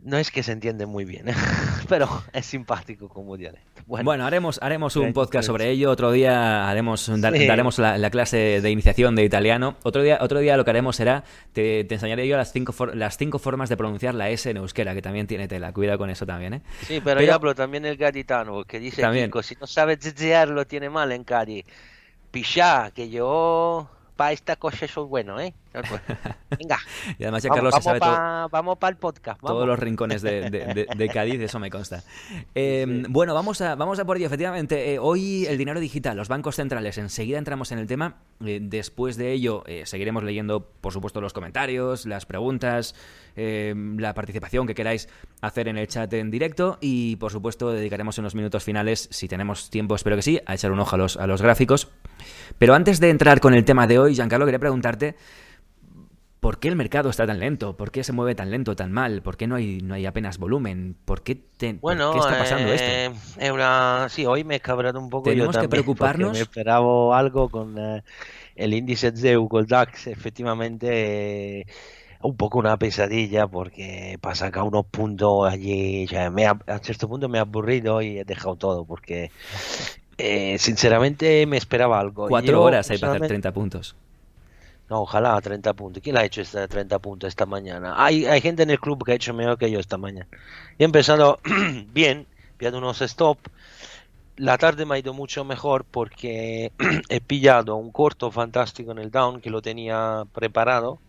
no 0.08 0.18
es 0.18 0.32
que 0.32 0.42
se 0.42 0.54
entiende 0.54 0.86
muy 0.86 1.04
bien, 1.04 1.26
pero 1.90 2.24
es 2.32 2.46
simpático 2.46 3.10
como 3.10 3.36
dialecto. 3.36 3.84
Bueno, 3.86 4.26
haremos, 4.26 4.58
haremos 4.62 4.96
un 4.96 5.12
podcast 5.12 5.46
sobre 5.46 5.70
ello. 5.70 5.92
Otro 5.92 6.12
día 6.14 6.70
haremos, 6.70 7.12
daremos 7.20 7.78
la, 7.78 8.10
clase 8.10 8.62
de 8.62 8.72
iniciación 8.72 9.16
de 9.16 9.26
italiano. 9.26 9.76
Otro 9.84 10.02
día, 10.02 10.20
otro 10.22 10.40
día 10.40 10.56
lo 10.56 10.64
que 10.64 10.72
haremos 10.72 10.96
será, 10.96 11.26
te, 11.52 11.82
enseñaré 11.94 12.26
yo 12.26 12.38
las 12.38 12.54
cinco, 12.54 12.74
las 12.94 13.18
cinco 13.18 13.38
formas 13.38 13.68
de 13.68 13.76
pronunciar 13.76 14.16
la 14.16 14.30
S 14.30 14.50
en 14.50 14.58
euskera, 14.58 14.94
que 14.94 15.02
también 15.02 15.28
tiene 15.28 15.50
tela. 15.50 15.74
Cuidado 15.74 15.98
con 15.98 16.10
eso 16.10 16.26
también, 16.26 16.54
¿eh? 16.54 16.62
Sí, 16.84 17.02
pero, 17.04 17.22
yo 17.22 17.34
hablo 17.34 17.54
también 17.54 17.86
el 17.86 17.98
gaditano, 17.98 18.64
que 18.64 18.80
dice 18.80 19.02
también. 19.02 19.30
si 19.44 19.56
no 19.60 19.68
sabe 19.68 19.98
lo 20.48 20.66
tiene 20.66 20.90
mal 20.90 21.12
en 21.12 21.26
Cadi. 21.26 21.66
Pichá, 22.32 22.92
que 22.92 23.10
yo 23.10 23.90
para 24.16 24.32
esta 24.32 24.56
cosa 24.56 24.88
soy 24.88 25.06
bueno, 25.06 25.40
¿eh? 25.40 25.54
Venga. 26.58 26.80
y 27.18 27.24
además 27.24 27.44
ya 27.44 27.50
Carlos 27.50 27.72
vamos, 27.72 27.84
sabe 27.84 28.00
todo, 28.00 28.50
vamos 28.50 28.78
para 28.78 28.92
el 28.92 28.98
podcast. 28.98 29.42
Todos 29.42 29.68
los 29.68 29.78
rincones 29.80 30.22
de, 30.22 31.10
Cádiz, 31.14 31.40
eso 31.42 31.60
me 31.60 31.70
consta. 31.70 32.04
Em, 32.54 33.04
bueno, 33.10 33.34
vamos 33.34 33.62
a, 33.62 33.76
vamos 33.76 34.00
a 34.00 34.06
por 34.06 34.18
ello. 34.18 34.28
Efectivamente, 34.28 34.94
eh, 34.94 35.00
hoy 35.00 35.46
el 35.46 35.58
dinero 35.58 35.80
digital, 35.80 36.18
los 36.18 36.28
bancos 36.28 36.56
centrales, 36.56 36.98
enseguida 36.98 37.38
entramos 37.38 37.72
en 37.72 37.80
el 37.80 37.88
tema. 37.88 38.18
Eh, 38.46 38.60
después 38.62 39.18
de 39.18 39.32
ello, 39.32 39.64
eh, 39.66 39.84
seguiremos 39.86 40.24
leyendo, 40.24 40.70
por 40.82 40.94
supuesto, 40.94 41.22
los 41.22 41.34
comentarios, 41.34 42.06
las 42.06 42.26
preguntas, 42.26 42.96
la 43.36 44.16
participación 44.16 44.66
que 44.66 44.74
queráis 44.74 45.08
hacer 45.42 45.68
en 45.68 45.78
el 45.78 45.88
chat 45.88 46.12
en 46.14 46.32
directo 46.32 46.80
y, 46.82 47.18
por 47.18 47.32
supuesto, 47.32 47.72
dedicaremos 47.72 48.18
unos 48.18 48.34
minutos 48.34 48.64
finales, 48.64 49.08
si 49.12 49.28
tenemos 49.28 49.70
tiempo, 49.70 49.94
espero 49.94 50.16
que 50.16 50.24
sí, 50.24 50.40
a 50.48 50.56
echar 50.56 50.72
un 50.72 50.80
ojo 50.80 50.96
a 50.96 50.98
los, 50.98 51.18
a 51.18 51.28
los 51.28 51.44
gráficos. 51.44 51.90
Pero 52.58 52.74
antes 52.74 53.00
de 53.00 53.10
entrar 53.12 53.40
con 53.40 53.54
el 53.54 53.66
tema 53.66 53.86
de 53.86 54.00
hoy, 54.00 54.16
Giancarlo, 54.16 54.46
quería 54.46 54.60
preguntarte 54.60 55.16
¿Por 56.40 56.60
qué 56.60 56.68
el 56.68 56.76
mercado 56.76 57.10
está 57.10 57.26
tan 57.26 57.40
lento? 57.40 57.76
¿Por 57.76 57.92
qué 57.92 58.04
se 58.04 58.14
mueve 58.14 58.36
tan 58.36 58.52
lento, 58.52 58.76
tan 58.76 58.92
mal? 58.92 59.22
¿Por 59.22 59.38
qué 59.38 59.48
no 59.48 59.56
hay, 59.56 59.80
no 59.82 59.96
hay 59.96 60.06
apenas 60.06 60.38
volumen? 60.38 60.96
¿Por 61.04 61.24
qué, 61.24 61.42
bueno, 61.82 62.12
¿por 62.12 62.22
qué 62.22 62.28
está 62.28 62.40
pasando 62.40 62.72
esto? 62.72 63.18
Eh, 63.40 63.52
una... 63.52 64.08
Sí, 64.10 64.26
hoy 64.26 64.44
me 64.44 64.56
he 64.56 64.60
cabrado 64.60 65.00
un 65.00 65.10
poco. 65.10 65.30
¿Tenemos 65.30 65.58
que 65.58 65.68
preocuparnos? 65.68 66.34
Me 66.34 66.40
esperaba 66.40 67.18
algo 67.18 67.50
con 67.50 67.78
eh, 67.78 68.04
el 68.56 68.74
índice 68.74 69.12
ZEU, 69.12 69.48
con 69.50 69.66
DAX, 69.66 70.08
efectivamente... 70.08 71.66
un 72.22 72.36
poco 72.36 72.60
una 72.60 72.78
pesadilla 72.78 73.48
porque 73.48 74.18
para 74.22 74.36
sacar 74.36 74.64
unos 74.64 74.86
puntos 74.86 75.48
allí, 75.52 76.08
ya 76.08 76.30
me 76.30 76.46
a 76.46 76.58
cierto 76.82 77.08
punto 77.08 77.30
me 77.30 77.38
ha 77.38 77.42
aburrido 77.42 78.02
y 78.02 78.20
he 78.20 78.26
dejado 78.26 78.56
todo 78.56 78.86
porque 78.86 79.32
eh, 80.18 80.58
sinceramente 80.58 81.46
me 81.46 81.58
esperaba 81.58 82.00
algo. 82.00 82.28
Cuatro 82.28 82.64
horas 82.64 82.90
hay 82.90 82.98
para 82.98 83.14
hacer 83.14 83.28
30 83.28 83.52
puntos. 83.54 83.96
No, 84.90 85.02
ojalá 85.02 85.40
30 85.42 85.74
puntos. 85.74 86.02
¿Quién 86.02 86.18
ha 86.18 86.24
hecho 86.24 86.42
esta 86.42 86.68
30 86.68 87.00
puntos 87.00 87.28
esta 87.28 87.46
mañana? 87.46 87.94
Hay, 87.98 88.26
hay 88.26 88.40
gente 88.42 88.64
en 88.64 88.70
el 88.70 88.80
club 88.80 89.04
que 89.04 89.12
ha 89.12 89.16
hecho 89.16 89.34
mejor 89.34 89.58
que 89.58 89.70
yo 89.70 89.80
esta 89.80 89.98
mañana. 89.98 90.28
He 90.80 90.86
empezado 90.86 91.40
bien, 91.94 92.28
pillado 92.58 92.78
unos 92.78 93.02
stop. 93.02 93.38
La 94.38 94.58
tarde 94.58 94.86
me 94.86 94.96
ha 94.96 95.00
ido 95.00 95.14
mucho 95.14 95.44
mejor 95.44 95.84
porque 95.86 96.72
he 97.10 97.22
pillado 97.22 97.76
un 97.76 97.92
corto 97.92 98.32
fantástico 98.32 98.92
en 98.92 99.00
el 99.00 99.12
down 99.12 99.42
que 99.42 99.50
lo 99.50 99.62
tenía 99.62 100.26
preparado, 100.34 101.02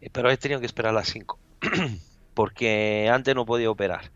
eh, 0.00 0.10
pero 0.12 0.30
he 0.30 0.36
tenido 0.36 0.60
que 0.60 0.66
esperar 0.66 0.90
a 0.90 0.94
las 1.00 1.08
5 1.08 1.38
porque 2.34 3.10
antes 3.12 3.34
no 3.34 3.46
podía 3.46 3.70
operar. 3.70 4.10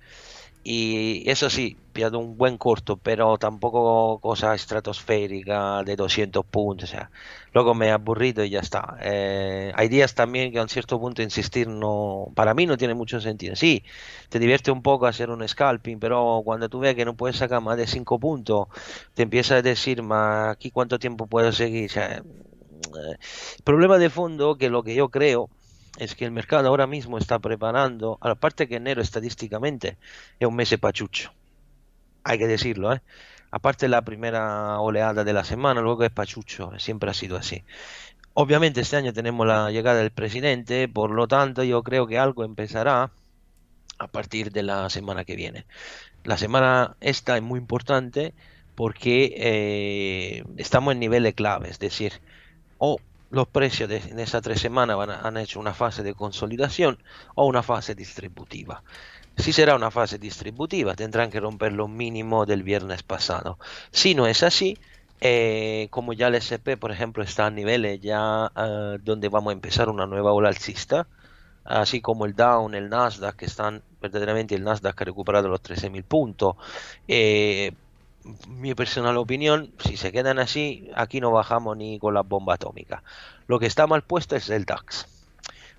Y 0.64 1.28
eso 1.28 1.50
sí, 1.50 1.76
pierdo 1.92 2.19
un 2.21 2.37
buen 2.37 2.57
corto, 2.57 2.97
pero 2.97 3.37
tampoco 3.38 4.21
cosa 4.21 4.54
estratosférica 4.54 5.83
de 5.83 5.97
200 5.97 6.45
puntos. 6.47 6.88
O 6.90 6.92
sea, 6.92 7.11
luego 7.52 7.75
me 7.75 7.88
he 7.88 7.90
aburrido 7.90 8.45
y 8.45 8.50
ya 8.50 8.61
está. 8.61 8.97
Eh, 9.00 9.73
hay 9.75 9.88
días 9.88 10.14
también 10.14 10.52
que 10.52 10.59
a 10.59 10.62
un 10.62 10.69
cierto 10.69 11.00
punto 11.00 11.23
insistir 11.23 11.66
no, 11.69 12.28
para 12.37 12.54
mí 12.54 12.66
no 12.66 12.76
tiene 12.76 12.95
mucho 12.95 13.21
sentido. 13.21 13.57
Sí, 13.57 13.85
te 14.28 14.38
divierte 14.38 14.71
un 14.71 14.83
poco 14.83 15.07
hacer 15.07 15.31
un 15.31 15.47
scalping, 15.47 15.99
pero 15.99 16.42
cuando 16.45 16.69
tú 16.69 16.78
ves 16.78 16.95
que 16.95 17.04
no 17.04 17.16
puedes 17.16 17.37
sacar 17.37 17.61
más 17.61 17.76
de 17.76 17.87
5 17.88 18.21
puntos, 18.21 18.69
te 19.14 19.23
empiezas 19.25 19.59
a 19.59 19.62
decir, 19.62 20.02
ma, 20.02 20.50
aquí 20.50 20.71
cuánto 20.71 20.99
tiempo 20.99 21.26
puedo 21.26 21.50
seguir. 21.52 21.87
O 21.90 21.92
sea, 21.92 22.19
eh, 22.19 23.16
problema 23.64 23.99
de 23.99 24.11
fondo 24.11 24.57
que 24.57 24.71
lo 24.71 24.83
que 24.83 24.95
yo 24.95 25.09
creo 25.11 25.50
es 25.99 26.14
que 26.14 26.25
el 26.25 26.30
mercado 26.30 26.68
ahora 26.68 26.87
mismo 26.87 27.18
está 27.18 27.38
preparando, 27.38 28.18
aparte 28.20 28.68
que 28.68 28.76
enero 28.76 29.02
estadísticamente 29.02 29.99
es 30.40 30.49
un 30.49 30.56
mes 30.56 30.76
pachucho, 30.78 31.32
hay 32.25 32.38
que 32.38 32.46
decirlo, 32.46 32.92
¿eh? 32.92 33.02
aparte 33.50 33.88
la 33.88 34.02
primera 34.02 34.80
oleada 34.80 35.25
de 35.25 35.32
la 35.32 35.44
semana, 35.44 35.80
luego 35.80 36.04
es 36.04 36.11
pachucho, 36.11 36.72
siempre 36.78 37.11
ha 37.11 37.14
sido 37.14 37.37
así. 37.37 37.64
Obviamente 38.34 38.80
este 38.80 38.96
año 38.96 39.12
tenemos 39.12 39.46
la 39.46 39.70
llegada 39.70 39.99
del 39.99 40.11
presidente, 40.11 40.88
por 40.88 41.11
lo 41.11 41.28
tanto 41.28 41.62
yo 41.64 41.82
creo 41.82 42.06
que 42.06 42.18
algo 42.18 42.44
empezará 42.44 43.11
a 43.99 44.06
partir 44.08 44.52
de 44.52 44.62
la 44.62 44.88
semana 44.88 45.25
que 45.25 45.37
viene. 45.37 45.66
La 46.25 46.38
semana 46.38 46.96
esta 47.00 47.37
es 47.37 47.42
muy 47.42 47.58
importante 47.58 48.32
porque 48.75 49.34
eh, 49.37 50.44
estamos 50.56 50.92
en 50.92 51.00
niveles 51.00 51.34
clave, 51.34 51.68
es 51.68 51.78
decir, 51.78 52.20
o 52.78 52.99
los 53.33 53.49
precios 53.49 53.89
de, 53.89 53.97
en 53.97 54.21
esas 54.21 54.43
tres 54.43 54.61
semanas 54.61 54.97
van 54.97 55.11
han 55.11 55.37
hecho 55.39 55.59
una 55.59 55.73
fase 55.75 56.03
de 56.03 56.15
consolidación 56.15 56.99
o 57.35 57.47
una 57.47 57.62
fase 57.62 57.95
distributiva. 57.95 58.85
Si 59.39 59.53
será 59.55 59.75
una 59.75 59.91
fase 59.91 60.19
distributiva, 60.19 60.95
tendrán 60.95 61.31
que 61.31 61.41
romper 61.41 61.73
lo 61.73 61.89
mínimo 61.89 62.45
del 62.45 62.62
viernes 62.62 63.03
pasado. 63.03 63.59
Si 63.91 64.15
no 64.15 64.27
es 64.27 64.43
así, 64.43 64.79
eh, 65.23 65.89
como 65.91 66.12
ya 66.12 66.29
el 66.29 66.35
SP, 66.37 66.77
por 66.77 66.93
ejemplo, 66.93 67.25
está 67.25 67.47
a 67.47 67.51
niveles 67.51 68.01
ya 68.01 68.53
eh, 68.55 68.99
donde 69.03 69.29
vamos 69.31 69.53
a 69.53 69.55
empezar 69.55 69.89
una 69.89 70.07
nueva 70.07 70.33
ola 70.33 70.51
alcista, 70.51 71.07
así 71.65 72.03
como 72.03 72.27
el 72.27 72.35
Down, 72.35 72.75
el 72.75 72.91
Nasdaq, 72.91 73.37
que 73.37 73.47
están 73.47 73.83
verdaderamente 74.03 74.55
el 74.55 74.65
Nasdaq 74.65 75.01
ha 75.01 75.05
recuperado 75.05 75.49
los 75.49 75.62
13.000 75.62 76.05
puntos, 76.05 76.57
eh, 77.09 77.73
mi 78.49 78.75
personal 78.75 79.17
opinión, 79.17 79.73
si 79.79 79.97
se 79.97 80.12
quedan 80.12 80.38
así, 80.38 80.91
aquí 80.95 81.21
no 81.21 81.31
bajamos 81.31 81.76
ni 81.76 81.99
con 81.99 82.14
la 82.14 82.23
bomba 82.23 82.55
atómica. 82.55 83.02
Lo 83.47 83.59
que 83.59 83.67
está 83.67 83.87
mal 83.87 84.02
puesto 84.02 84.37
es 84.37 84.49
el 84.50 84.64
DAX. 84.64 85.07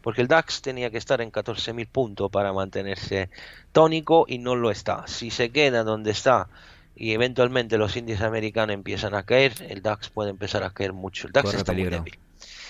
Porque 0.02 0.22
el 0.22 0.28
DAX 0.28 0.62
tenía 0.62 0.90
que 0.90 0.98
estar 0.98 1.22
en 1.22 1.32
14.000 1.32 1.88
puntos 1.88 2.30
para 2.30 2.52
mantenerse 2.52 3.30
tónico 3.72 4.26
y 4.28 4.38
no 4.38 4.56
lo 4.56 4.70
está. 4.70 5.08
Si 5.08 5.32
se 5.32 5.50
queda 5.52 5.84
donde 5.84 6.12
está 6.12 6.50
y 6.96 7.14
eventualmente 7.14 7.78
los 7.78 7.96
índices 7.96 8.22
americanos 8.22 8.74
empiezan 8.74 9.16
a 9.16 9.24
caer, 9.24 9.54
el 9.70 9.82
DAX 9.82 10.10
puede 10.10 10.30
empezar 10.30 10.64
a 10.64 10.72
caer 10.72 10.92
mucho. 10.92 11.28
El 11.28 11.34
DAX 11.34 11.54
está 11.54 11.72
muy 11.72 11.86
débil. 11.86 12.20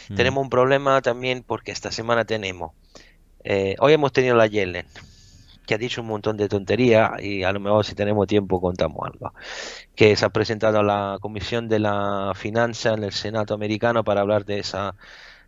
Mm. 0.09 0.15
Tenemos 0.15 0.43
un 0.43 0.49
problema 0.49 1.01
también 1.01 1.43
porque 1.43 1.71
esta 1.71 1.91
semana 1.91 2.23
tenemos. 2.25 2.71
Eh, 3.43 3.75
hoy 3.79 3.93
hemos 3.93 4.13
tenido 4.13 4.35
la 4.35 4.47
Yellen 4.47 4.85
que 5.65 5.75
ha 5.75 5.77
dicho 5.77 6.01
un 6.01 6.07
montón 6.07 6.37
de 6.37 6.49
tontería 6.49 7.13
y 7.19 7.43
a 7.43 7.51
lo 7.51 7.59
mejor 7.59 7.85
si 7.85 7.95
tenemos 7.95 8.27
tiempo 8.27 8.61
contamos 8.61 8.99
algo. 9.05 9.33
Que 9.95 10.15
se 10.15 10.25
ha 10.25 10.29
presentado 10.29 10.79
a 10.79 10.83
la 10.83 11.17
Comisión 11.21 11.67
de 11.69 11.79
la 11.79 12.33
Finanza 12.35 12.93
en 12.93 13.03
el 13.03 13.11
Senado 13.13 13.53
americano 13.55 14.03
para 14.03 14.21
hablar 14.21 14.45
de 14.45 14.59
esa 14.59 14.95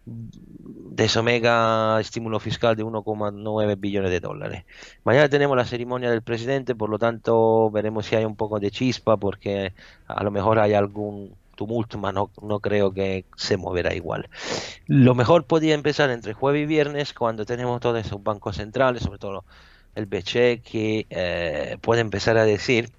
de 0.05 1.05
ese 1.05 1.21
mega 1.23 1.99
estímulo 1.99 2.39
fiscal 2.39 2.75
de 2.75 2.85
1,9 2.85 3.79
billones 3.79 4.11
de 4.11 4.19
dólares. 4.19 4.65
Mañana 5.03 5.29
tenemos 5.29 5.57
la 5.57 5.65
ceremonia 5.65 6.11
del 6.11 6.21
presidente, 6.21 6.75
por 6.75 6.89
lo 6.89 6.99
tanto 6.99 7.71
veremos 7.71 8.05
si 8.05 8.15
hay 8.15 8.23
un 8.23 8.35
poco 8.35 8.59
de 8.59 8.71
chispa 8.71 9.17
porque 9.17 9.73
a 10.07 10.23
lo 10.23 10.31
mejor 10.31 10.59
hay 10.59 10.73
algún 10.73 11.35
tumulto, 11.55 11.99
pero 11.99 12.13
no, 12.13 12.29
no 12.41 12.59
creo 12.59 12.93
que 12.93 13.25
se 13.35 13.57
moverá 13.57 13.95
igual. 13.95 14.29
Lo 14.85 15.15
mejor 15.15 15.45
podría 15.45 15.73
empezar 15.73 16.09
entre 16.11 16.33
jueves 16.33 16.63
y 16.63 16.65
viernes 16.65 17.13
cuando 17.13 17.45
tenemos 17.45 17.79
todos 17.81 18.05
esos 18.05 18.21
bancos 18.21 18.57
centrales, 18.57 19.01
sobre 19.01 19.17
todo 19.17 19.43
el 19.95 20.07
que 20.61 21.07
eh, 21.09 21.77
puede 21.81 22.01
empezar 22.01 22.37
a 22.37 22.45
decir 22.45 22.91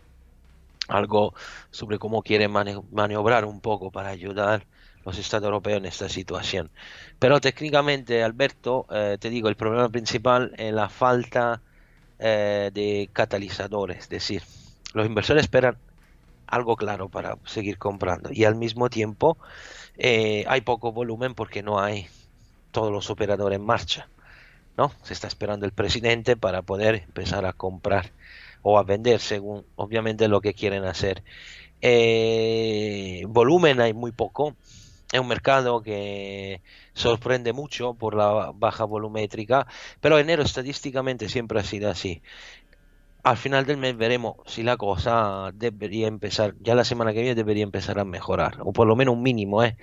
algo 0.89 1.35
sobre 1.71 1.99
cómo 1.99 2.23
quiere 2.23 2.49
maniobrar 2.49 3.45
un 3.45 3.61
poco 3.61 3.91
para 3.91 4.09
ayudar 4.11 4.67
los 5.05 5.19
estados 5.19 5.47
europeos 5.47 5.79
en 5.79 5.87
esta 5.87 6.09
situación. 6.09 6.71
Pero 7.19 7.41
técnicamente, 7.41 8.23
Alberto, 8.23 8.87
eh, 8.91 9.19
te 9.21 9.31
digo, 9.31 9.49
el 9.49 9.57
problema 9.57 9.89
principal 9.89 10.53
es 10.57 10.73
la 10.73 10.89
falta 10.89 11.63
eh, 12.19 12.71
de 12.73 13.11
catalizadores, 13.13 13.99
es 13.99 14.09
decir, 14.09 14.43
los 14.95 15.07
inversores 15.07 15.45
esperan 15.45 15.77
algo 16.47 16.77
claro 16.77 17.09
para 17.09 17.37
seguir 17.45 17.79
comprando 17.79 18.31
y 18.33 18.45
al 18.45 18.55
mismo 18.55 18.89
tiempo 18.89 19.37
hay 19.99 20.61
poco 20.63 20.93
volumen 20.93 21.35
porque 21.35 21.63
no 21.63 21.81
hay 21.81 22.09
todos 22.71 22.93
los 22.93 23.11
operadores 23.11 23.59
en 23.59 23.65
marcha. 23.67 24.09
¿No? 24.77 24.93
Se 25.03 25.13
está 25.13 25.29
esperando 25.29 25.67
el 25.67 25.73
presidente 25.73 26.37
para 26.37 26.63
poder 26.63 26.97
empezar 26.97 27.47
a 27.47 27.53
comprar 27.53 28.13
o 28.63 28.79
a 28.79 28.83
vender 28.83 29.21
según 29.21 29.65
obviamente 29.77 30.29
lo 30.29 30.41
que 30.41 30.55
quieren 30.55 30.85
hacer. 30.85 31.23
Eh, 31.81 33.25
volumen 33.29 33.81
hay 33.81 33.93
muy 33.93 34.13
poco. 34.13 34.57
Es 35.13 35.21
un 35.21 35.29
mercado 35.29 35.83
que 35.83 36.63
sorprende 36.93 37.53
mucho 37.53 37.95
por 37.95 38.15
la 38.17 38.53
baja 38.55 38.85
volumétrica, 38.85 39.67
pero 40.01 40.19
enero 40.19 40.43
estadísticamente 40.43 41.29
siempre 41.29 41.61
ha 41.61 41.65
sido 41.65 41.91
así. 41.91 42.23
Al 43.23 43.37
final 43.37 43.67
del 43.67 43.77
mes 43.77 43.97
veremos 43.97 44.37
si 44.47 44.63
la 44.63 44.77
cosa 44.77 45.51
debería 45.55 46.07
empezar, 46.09 46.55
ya 46.61 46.75
la 46.75 46.85
semana 46.85 47.13
que 47.13 47.21
viene 47.21 47.35
debería 47.35 47.65
empezar 47.65 47.99
a 47.99 48.05
mejorar, 48.05 48.59
o 48.61 48.73
por 48.73 48.87
lo 48.87 48.97
menos 48.97 49.15
un 49.15 49.23
mínimo, 49.23 49.65
¿eh? 49.65 49.77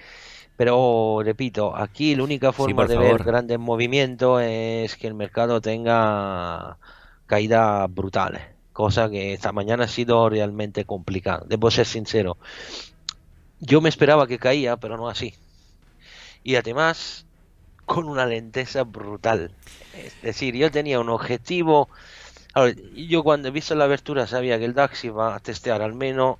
Pero 0.58 1.22
repito, 1.24 1.76
aquí 1.76 2.16
la 2.16 2.24
única 2.24 2.52
forma 2.52 2.86
de 2.86 2.98
ver 2.98 3.24
grandes 3.24 3.60
movimientos 3.60 4.42
es 4.44 4.96
que 4.98 5.08
el 5.08 5.16
mercado 5.16 5.62
tenga 5.62 6.78
caídas 7.26 7.92
brutales, 7.94 8.44
cosa 8.72 9.10
que 9.10 9.34
esta 9.34 9.52
mañana 9.52 9.86
ha 9.86 9.88
sido 9.88 10.30
realmente 10.30 10.86
complicado. 10.86 11.46
Debo 11.48 11.72
ser 11.72 11.88
sincero, 11.88 12.38
yo 13.60 13.82
me 13.82 13.90
esperaba 13.90 14.28
que 14.28 14.40
caía, 14.40 14.78
pero 14.78 14.98
no 14.98 15.10
así. 15.10 15.34
Y 16.44 16.56
además, 16.56 17.26
con 17.86 18.10
una 18.10 18.26
lenteza 18.26 18.84
brutal. 18.84 19.52
Es 19.98 20.22
decir, 20.22 20.56
yo 20.56 20.70
tenía 20.70 21.00
un 21.00 21.10
objetivo. 21.10 21.90
yo 22.96 23.24
cuando 23.24 23.48
he 23.48 23.52
visto 23.52 23.74
la 23.76 23.86
abertura 23.86 24.28
sabía 24.28 24.60
que 24.60 24.66
el 24.66 24.74
DAX 24.74 25.06
iba 25.06 25.36
a 25.36 25.40
testear 25.40 25.82
al 25.82 25.94
menos 25.94 26.38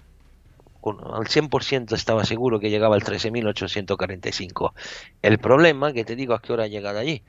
con, 0.84 1.00
al 1.00 1.28
100% 1.28 1.96
estaba 1.96 2.26
seguro 2.26 2.60
que 2.60 2.70
llegaba 2.70 2.96
al 2.96 3.04
13.845. 3.04 4.74
El 5.22 5.40
problema, 5.40 5.94
que 5.94 6.04
te 6.04 6.18
digo, 6.18 6.34
a 6.34 6.42
qué 6.42 6.52
hora 6.52 6.66
ha 6.66 6.68
llegado 6.68 7.00
allí. 7.00 7.24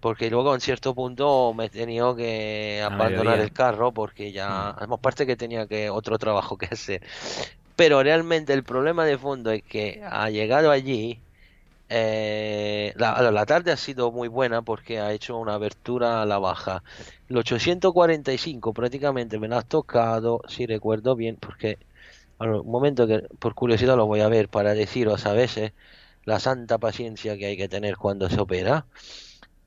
Porque 0.00 0.30
luego 0.30 0.54
en 0.54 0.60
cierto 0.60 0.94
punto 0.94 1.54
me 1.54 1.66
he 1.66 1.70
tenido 1.70 2.14
que 2.14 2.82
abandonar 2.84 3.40
el 3.40 3.52
carro 3.52 3.92
porque 3.92 4.32
ya, 4.32 4.76
mm. 4.86 4.92
aparte 4.92 5.26
que 5.26 5.36
tenía 5.36 5.66
que 5.66 5.88
otro 5.90 6.18
trabajo 6.18 6.58
que 6.58 6.66
hacer. 6.66 7.02
Pero 7.74 8.02
realmente 8.02 8.52
el 8.52 8.64
problema 8.64 9.04
de 9.06 9.16
fondo 9.16 9.50
es 9.50 9.62
que 9.62 10.02
ha 10.04 10.28
llegado 10.28 10.70
allí, 10.70 11.18
eh, 11.88 12.92
la, 12.96 13.30
la, 13.30 13.46
tarde 13.46 13.72
ha 13.72 13.76
sido 13.76 14.12
muy 14.12 14.28
buena 14.28 14.62
porque 14.62 15.00
ha 15.00 15.12
hecho 15.12 15.38
una 15.38 15.54
abertura 15.54 16.22
a 16.22 16.26
la 16.26 16.38
baja. 16.38 16.82
El 17.28 17.38
845 17.38 18.72
prácticamente 18.74 19.38
me 19.38 19.48
lo 19.48 19.56
ha 19.56 19.62
tocado, 19.62 20.42
si 20.48 20.66
recuerdo 20.66 21.16
bien, 21.16 21.36
porque 21.36 21.78
un 22.40 22.70
momento 22.70 23.06
que 23.06 23.20
por 23.38 23.54
curiosidad 23.54 23.96
lo 23.96 24.06
voy 24.06 24.20
a 24.20 24.28
ver 24.28 24.48
para 24.48 24.74
deciros 24.74 25.26
a 25.26 25.32
veces 25.32 25.72
la 26.24 26.40
santa 26.40 26.78
paciencia 26.78 27.36
que 27.36 27.46
hay 27.46 27.56
que 27.56 27.68
tener 27.68 27.96
cuando 27.96 28.28
se 28.30 28.40
opera. 28.40 28.86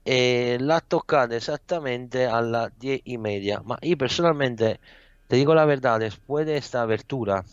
Eh, 0.05 0.57
la 0.61 0.81
tocado 0.81 1.35
exactamente 1.35 2.27
a 2.27 2.41
las 2.41 2.77
diez 2.79 3.01
y 3.05 3.17
media. 3.17 3.63
y 3.81 3.95
personalmente, 3.95 4.79
te 5.27 5.35
digo 5.37 5.55
la 5.55 5.65
verdad, 5.65 5.99
después 5.99 6.45
de 6.45 6.57
esta 6.57 6.81
abertura, 6.81 7.45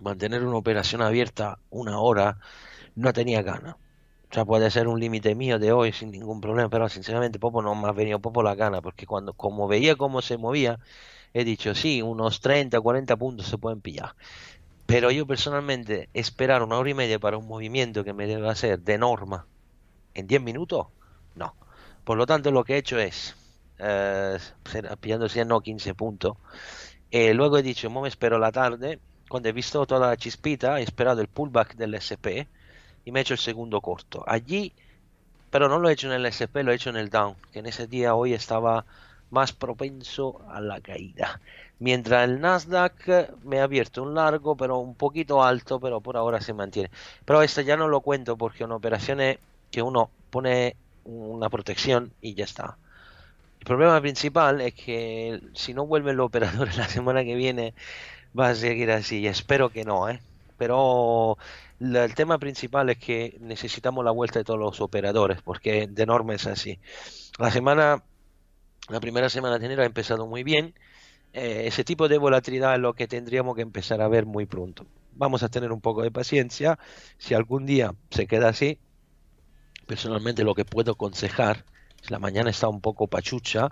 mantener 0.00 0.44
una 0.44 0.56
operación 0.56 1.02
abierta 1.02 1.58
una 1.70 2.00
hora, 2.00 2.38
no 2.96 3.12
tenía 3.12 3.42
ganas. 3.42 3.76
O 4.30 4.34
sea, 4.34 4.44
puede 4.44 4.70
ser 4.70 4.88
un 4.88 5.00
límite 5.00 5.34
mío 5.34 5.58
de 5.58 5.72
hoy 5.72 5.92
sin 5.92 6.10
ningún 6.10 6.40
problema, 6.40 6.68
pero 6.68 6.88
sinceramente 6.88 7.38
Popo 7.38 7.62
no 7.62 7.74
me 7.74 7.88
ha 7.88 7.92
venido 7.92 8.20
Popo 8.20 8.42
la 8.42 8.54
gana, 8.54 8.82
porque 8.82 9.06
cuando 9.06 9.32
como 9.34 9.68
veía 9.68 9.96
cómo 9.96 10.22
se 10.22 10.36
movía, 10.38 10.78
he 11.34 11.44
dicho, 11.44 11.74
sí, 11.74 12.02
unos 12.02 12.40
30, 12.40 12.80
40 12.80 13.16
puntos 13.16 13.46
se 13.46 13.58
pueden 13.58 13.80
pillar. 13.80 14.14
Pero 14.86 15.10
yo 15.10 15.26
personalmente, 15.26 16.08
esperar 16.14 16.62
una 16.62 16.78
hora 16.78 16.90
y 16.90 16.94
media 16.94 17.18
para 17.18 17.36
un 17.36 17.46
movimiento 17.46 18.04
que 18.04 18.14
me 18.14 18.26
debe 18.26 18.48
hacer 18.48 18.80
de 18.80 18.98
norma 18.98 19.46
en 20.14 20.26
10 20.26 20.42
minutos, 20.42 20.86
no. 21.34 21.54
Por 22.04 22.16
lo 22.16 22.26
tanto, 22.26 22.50
lo 22.50 22.64
que 22.64 22.74
he 22.74 22.78
hecho 22.78 22.98
es, 22.98 23.36
eh, 23.78 24.38
pillando 25.00 25.28
100 25.28 25.52
o 25.52 25.60
15 25.60 25.94
puntos, 25.94 26.36
eh, 27.10 27.34
luego 27.34 27.58
he 27.58 27.62
dicho, 27.62 27.90
me 27.90 28.08
espero 28.08 28.38
la 28.38 28.50
tarde, 28.50 28.98
cuando 29.28 29.48
he 29.48 29.52
visto 29.52 29.86
toda 29.86 30.08
la 30.08 30.16
chispita, 30.16 30.80
he 30.80 30.82
esperado 30.82 31.20
el 31.20 31.28
pullback 31.28 31.76
del 31.76 31.94
SP 32.00 32.48
y 33.04 33.12
me 33.12 33.20
he 33.20 33.22
hecho 33.22 33.34
el 33.34 33.40
segundo 33.40 33.80
corto. 33.80 34.24
Allí, 34.26 34.72
pero 35.50 35.68
no 35.68 35.78
lo 35.78 35.88
he 35.88 35.92
hecho 35.92 36.08
en 36.08 36.14
el 36.14 36.26
SP, 36.26 36.64
lo 36.64 36.72
he 36.72 36.76
hecho 36.76 36.90
en 36.90 36.96
el 36.96 37.10
down, 37.10 37.36
que 37.52 37.58
en 37.60 37.66
ese 37.66 37.86
día 37.86 38.14
hoy 38.14 38.32
estaba 38.34 38.86
más 39.30 39.52
propenso 39.52 40.40
a 40.50 40.60
la 40.60 40.80
caída. 40.80 41.40
Mientras 41.80 42.28
el 42.28 42.40
Nasdaq 42.40 43.36
me 43.44 43.60
ha 43.60 43.64
abierto 43.64 44.02
un 44.02 44.14
largo, 44.14 44.56
pero 44.56 44.78
un 44.78 44.94
poquito 44.94 45.42
alto, 45.42 45.78
pero 45.78 46.00
por 46.00 46.16
ahora 46.16 46.40
se 46.40 46.52
mantiene. 46.54 46.90
Pero 47.24 47.42
esto 47.42 47.60
ya 47.60 47.76
no 47.76 47.88
lo 47.88 48.00
cuento 48.00 48.36
porque 48.36 48.64
una 48.64 48.76
operación 48.76 49.20
es 49.20 49.38
que 49.70 49.82
uno 49.82 50.10
pone 50.30 50.76
una 51.04 51.48
protección 51.48 52.12
y 52.20 52.34
ya 52.34 52.44
está. 52.44 52.76
El 53.60 53.66
problema 53.66 54.00
principal 54.00 54.60
es 54.60 54.74
que 54.74 55.40
si 55.54 55.74
no 55.74 55.86
vuelven 55.86 56.16
los 56.16 56.26
operadores 56.26 56.76
la 56.78 56.88
semana 56.88 57.24
que 57.24 57.34
viene, 57.34 57.74
va 58.38 58.48
a 58.50 58.54
seguir 58.54 58.90
así. 58.90 59.26
Espero 59.26 59.70
que 59.70 59.84
no, 59.84 60.08
¿eh? 60.08 60.20
Pero 60.56 61.38
el 61.80 62.14
tema 62.14 62.38
principal 62.38 62.90
es 62.90 62.98
que 62.98 63.36
necesitamos 63.40 64.04
la 64.04 64.10
vuelta 64.10 64.40
de 64.40 64.44
todos 64.44 64.58
los 64.58 64.80
operadores, 64.80 65.40
porque 65.42 65.86
de 65.86 66.06
norma 66.06 66.34
es 66.34 66.46
así. 66.46 66.78
La 67.38 67.50
semana 67.52 68.02
la 68.88 69.00
primera 69.00 69.28
semana 69.28 69.58
de 69.58 69.66
enero 69.66 69.82
ha 69.82 69.86
empezado 69.86 70.26
muy 70.26 70.42
bien. 70.42 70.74
Eh, 71.32 71.64
ese 71.66 71.84
tipo 71.84 72.08
de 72.08 72.18
volatilidad 72.18 72.74
es 72.74 72.80
lo 72.80 72.94
que 72.94 73.06
tendríamos 73.06 73.54
que 73.54 73.62
empezar 73.62 74.00
a 74.00 74.08
ver 74.08 74.26
muy 74.26 74.46
pronto. 74.46 74.86
Vamos 75.12 75.42
a 75.42 75.48
tener 75.48 75.72
un 75.72 75.80
poco 75.80 76.02
de 76.02 76.10
paciencia. 76.10 76.78
Si 77.18 77.34
algún 77.34 77.66
día 77.66 77.94
se 78.10 78.26
queda 78.26 78.48
así, 78.48 78.78
personalmente 79.86 80.44
lo 80.44 80.54
que 80.54 80.64
puedo 80.64 80.92
aconsejar, 80.92 81.64
si 82.00 82.12
la 82.12 82.18
mañana 82.18 82.50
está 82.50 82.68
un 82.68 82.80
poco 82.80 83.08
pachucha, 83.08 83.70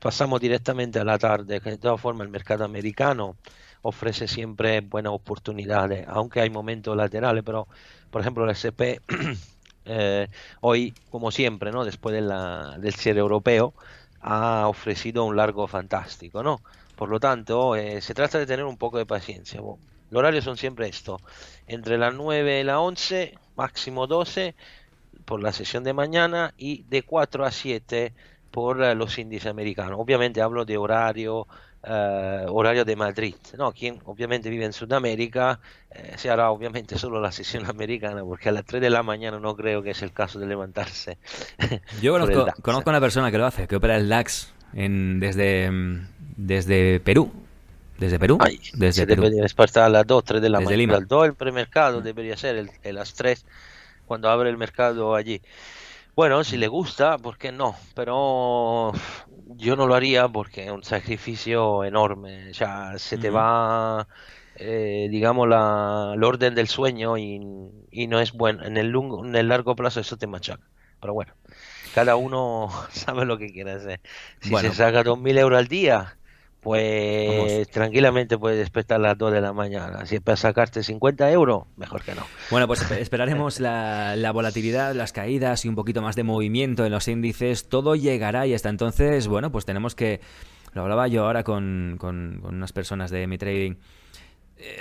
pasamos 0.00 0.40
directamente 0.40 0.98
a 0.98 1.04
la 1.04 1.18
tarde, 1.18 1.60
que 1.60 1.70
de 1.70 1.78
todas 1.78 2.00
formas 2.00 2.26
el 2.26 2.32
mercado 2.32 2.64
americano 2.64 3.36
ofrece 3.82 4.28
siempre 4.28 4.80
buenas 4.80 5.12
oportunidades, 5.12 6.06
aunque 6.08 6.40
hay 6.40 6.50
momentos 6.50 6.96
laterales, 6.96 7.42
pero 7.44 7.68
por 8.10 8.20
ejemplo 8.20 8.44
el 8.44 8.50
SP 8.50 9.00
eh, 9.84 10.28
hoy, 10.60 10.94
como 11.10 11.30
siempre, 11.30 11.70
¿no? 11.70 11.84
después 11.84 12.14
de 12.14 12.22
la, 12.22 12.76
del 12.78 12.94
cierre 12.94 13.20
europeo, 13.20 13.74
ha 14.20 14.66
ofrecido 14.68 15.24
un 15.24 15.36
largo 15.36 15.66
fantástico, 15.66 16.42
¿no? 16.42 16.60
Por 16.96 17.08
lo 17.08 17.20
tanto, 17.20 17.76
eh, 17.76 18.00
se 18.00 18.14
trata 18.14 18.38
de 18.38 18.46
tener 18.46 18.64
un 18.64 18.76
poco 18.76 18.98
de 18.98 19.06
paciencia. 19.06 19.60
Los 19.60 20.18
horarios 20.18 20.44
son 20.44 20.56
siempre 20.56 20.88
esto, 20.88 21.20
entre 21.66 21.98
las 21.98 22.14
9 22.14 22.60
y 22.60 22.64
las 22.64 22.78
11, 22.78 23.38
máximo 23.56 24.06
12 24.06 24.54
por 25.24 25.42
la 25.42 25.52
sesión 25.52 25.84
de 25.84 25.92
mañana 25.92 26.54
y 26.56 26.84
de 26.84 27.02
4 27.02 27.44
a 27.44 27.50
7 27.50 28.14
por 28.50 28.82
eh, 28.82 28.94
los 28.94 29.18
índices 29.18 29.50
americanos. 29.50 29.98
Obviamente 30.00 30.42
hablo 30.42 30.64
de 30.64 30.78
horario 30.78 31.46
eh, 31.90 32.44
horario 32.48 32.84
de 32.84 32.96
Madrid. 32.96 33.34
No, 33.56 33.72
quien 33.72 34.00
obviamente 34.04 34.50
vive 34.50 34.66
en 34.66 34.74
Sudamérica 34.74 35.58
eh, 35.90 36.14
se 36.16 36.28
hará 36.28 36.50
obviamente 36.50 36.98
solo 36.98 37.20
la 37.20 37.32
sesión 37.32 37.64
americana, 37.70 38.22
porque 38.22 38.50
a 38.50 38.52
las 38.52 38.64
3 38.64 38.82
de 38.82 38.90
la 38.90 39.02
mañana 39.02 39.38
no 39.38 39.56
creo 39.56 39.82
que 39.82 39.90
es 39.90 40.02
el 40.02 40.12
caso 40.12 40.38
de 40.38 40.46
levantarse. 40.46 41.18
Yo 42.02 42.12
conozco, 42.12 42.46
conozco 42.60 42.90
a 42.90 42.92
una 42.92 43.00
persona 43.00 43.30
que 43.30 43.38
lo 43.38 43.46
hace, 43.46 43.66
que 43.66 43.76
opera 43.76 43.96
el 43.96 44.08
DAX 44.08 44.52
en, 44.74 45.18
desde, 45.18 45.70
desde 46.36 47.00
Perú. 47.00 47.32
Desde 47.98 48.18
Perú. 48.18 48.38
desde 48.74 49.06
Perú. 49.06 49.22
debería 49.22 49.42
despertar 49.42 49.84
a 49.84 49.88
las 49.88 50.06
2, 50.06 50.24
3 50.24 50.42
de 50.42 50.48
la 50.50 50.60
mañana. 50.60 50.96
Al 50.96 51.08
2 51.08 51.26
el 51.26 51.34
premercado 51.34 52.00
debería 52.00 52.36
ser 52.36 52.56
el, 52.56 52.70
el, 52.82 52.94
las 52.96 53.14
3 53.14 53.44
cuando 54.06 54.28
abre 54.28 54.50
el 54.50 54.56
mercado 54.56 55.14
allí. 55.14 55.40
Bueno, 56.14 56.42
si 56.44 56.56
le 56.56 56.68
gusta, 56.68 57.16
¿por 57.16 57.38
qué 57.38 57.50
no? 57.50 57.76
Pero 57.94 58.92
yo 59.56 59.76
no 59.76 59.86
lo 59.86 59.94
haría 59.94 60.28
porque 60.28 60.66
es 60.66 60.70
un 60.70 60.84
sacrificio 60.84 61.84
enorme. 61.84 62.52
Ya 62.52 62.98
se 62.98 63.18
te 63.18 63.30
va, 63.30 64.06
eh, 64.56 65.08
digamos, 65.10 65.48
la, 65.48 66.12
el 66.14 66.24
orden 66.24 66.54
del 66.54 66.68
sueño 66.68 67.16
y, 67.16 67.38
no 67.38 68.20
es 68.20 68.32
bueno. 68.32 68.64
En 68.64 68.76
el, 68.76 68.94
en 68.94 69.36
el 69.36 69.48
largo 69.48 69.74
plazo 69.76 70.00
eso 70.00 70.16
te 70.16 70.26
machaca. 70.26 70.68
Pero 71.00 71.14
bueno, 71.14 71.32
cada 71.94 72.16
uno 72.16 72.68
sabe 72.90 73.24
lo 73.24 73.38
que 73.38 73.52
quiere 73.52 73.72
hacer. 73.72 74.00
Si 74.40 74.54
se 74.56 74.72
saca 74.72 75.04
2.000 75.04 75.38
euros 75.38 75.58
al 75.58 75.68
día, 75.68 76.18
pues 76.60 77.68
tranquilamente 77.68 78.36
puedes 78.36 78.58
despertar 78.58 78.96
a 78.96 79.00
las 79.00 79.18
2 79.18 79.32
de 79.32 79.40
la 79.40 79.52
mañana. 79.52 80.04
Si 80.06 80.16
es 80.16 80.20
para 80.20 80.36
sacarte 80.36 80.82
50 80.82 81.30
euros, 81.30 81.64
mejor 81.76 82.02
que 82.02 82.14
no. 82.14 82.22
Bueno, 82.50 82.66
pues 82.66 82.90
esperaremos 82.90 83.60
la, 83.60 84.16
la, 84.16 84.32
volatilidad, 84.32 84.94
las 84.94 85.12
caídas 85.12 85.64
y 85.64 85.68
un 85.68 85.74
poquito 85.74 86.02
más 86.02 86.16
de 86.16 86.24
movimiento 86.24 86.84
en 86.84 86.92
los 86.92 87.06
índices. 87.08 87.68
Todo 87.68 87.94
llegará 87.94 88.46
y 88.46 88.54
hasta 88.54 88.68
entonces, 88.68 89.28
bueno, 89.28 89.52
pues 89.52 89.64
tenemos 89.64 89.94
que... 89.94 90.20
Lo 90.74 90.82
hablaba 90.82 91.08
yo 91.08 91.24
ahora 91.24 91.44
con, 91.44 91.96
con, 91.98 92.40
con 92.42 92.56
unas 92.56 92.72
personas 92.72 93.10
de 93.10 93.26
mi 93.26 93.38
trading 93.38 93.76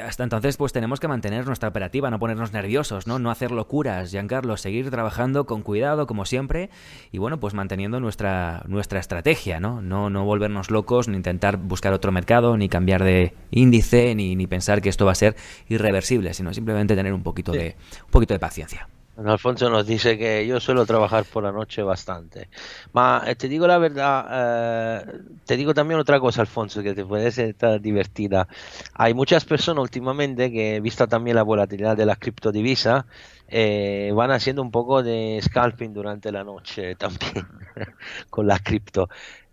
hasta 0.04 0.24
entonces, 0.24 0.58
pues 0.58 0.74
tenemos 0.74 1.00
que 1.00 1.08
mantener 1.08 1.46
nuestra 1.46 1.70
operativa, 1.70 2.10
no 2.10 2.20
ponernos 2.20 2.52
nerviosos, 2.52 3.08
¿no? 3.08 3.20
No 3.20 3.30
hacer 3.30 3.52
locuras, 3.52 4.12
Giancarlo, 4.12 4.58
seguir 4.58 4.90
trabajando 4.90 5.46
con 5.46 5.62
cuidado, 5.62 6.08
como 6.08 6.26
siempre, 6.26 6.70
y 7.12 7.20
bueno, 7.20 7.40
pues 7.40 7.54
manteniendo 7.54 8.00
nuestra, 8.00 8.64
nuestra 8.68 9.00
estrategia, 9.00 9.60
¿no? 9.60 9.82
¿no? 9.82 10.10
No 10.10 10.26
volvernos 10.26 10.72
locos, 10.72 11.08
ni 11.08 11.18
intentar 11.18 11.58
buscar 11.58 11.94
otro 11.94 12.12
mercado, 12.12 12.58
ni 12.58 12.70
cambiar 12.70 13.04
de 13.04 13.34
índice, 13.52 14.16
ni, 14.16 14.36
ni 14.36 14.48
pensar 14.48 14.82
que 14.82 14.90
esto 14.90 15.06
va 15.06 15.12
a 15.12 15.16
ser 15.16 15.36
irreversible, 15.70 16.34
sino 16.34 16.54
simplemente 16.54 16.96
tener 16.96 17.14
un 17.14 17.24
poquito, 17.24 17.52
de, 17.52 17.76
un 18.06 18.12
poquito 18.12 18.34
de 18.34 18.40
paciencia. 18.40 18.88
Alfonso 19.26 19.70
nos 19.70 19.88
dice 19.88 20.18
que 20.18 20.46
yo 20.46 20.60
suelo 20.60 20.86
trabajar 20.86 21.26
por 21.26 21.44
la 21.44 21.52
noche 21.52 21.82
bastante. 21.82 22.50
Ma 22.94 23.24
eh, 23.26 23.36
te 23.36 23.48
digo 23.48 23.66
la 23.66 23.80
verdad, 23.80 24.28
eh, 24.32 25.22
te 25.46 25.58
digo 25.58 25.74
también 25.74 26.00
otra 26.00 26.20
cosa, 26.20 26.42
Alfonso, 26.42 26.84
que 26.84 26.94
te 26.94 27.04
puede 27.04 27.32
ser 27.32 27.56
divertida. 27.82 28.48
Hay 28.94 29.16
muchas 29.16 29.44
personas 29.46 29.82
últimamente 29.82 30.52
que, 30.52 30.80
vista 30.82 31.08
también 31.08 31.36
la 31.36 31.44
volatilidad 31.44 31.98
de 31.98 32.06
la 32.06 32.16
criptodivisa, 32.16 33.08
eh, 33.48 34.12
van 34.14 34.32
haciendo 34.32 34.62
un 34.62 34.72
poco 34.72 35.02
de 35.02 35.40
scalping 35.42 35.94
durante 35.94 36.32
la 36.32 36.44
noche 36.44 36.96
también 36.98 37.48
con 38.30 38.46
la 38.46 38.60
cripto. 38.60 39.10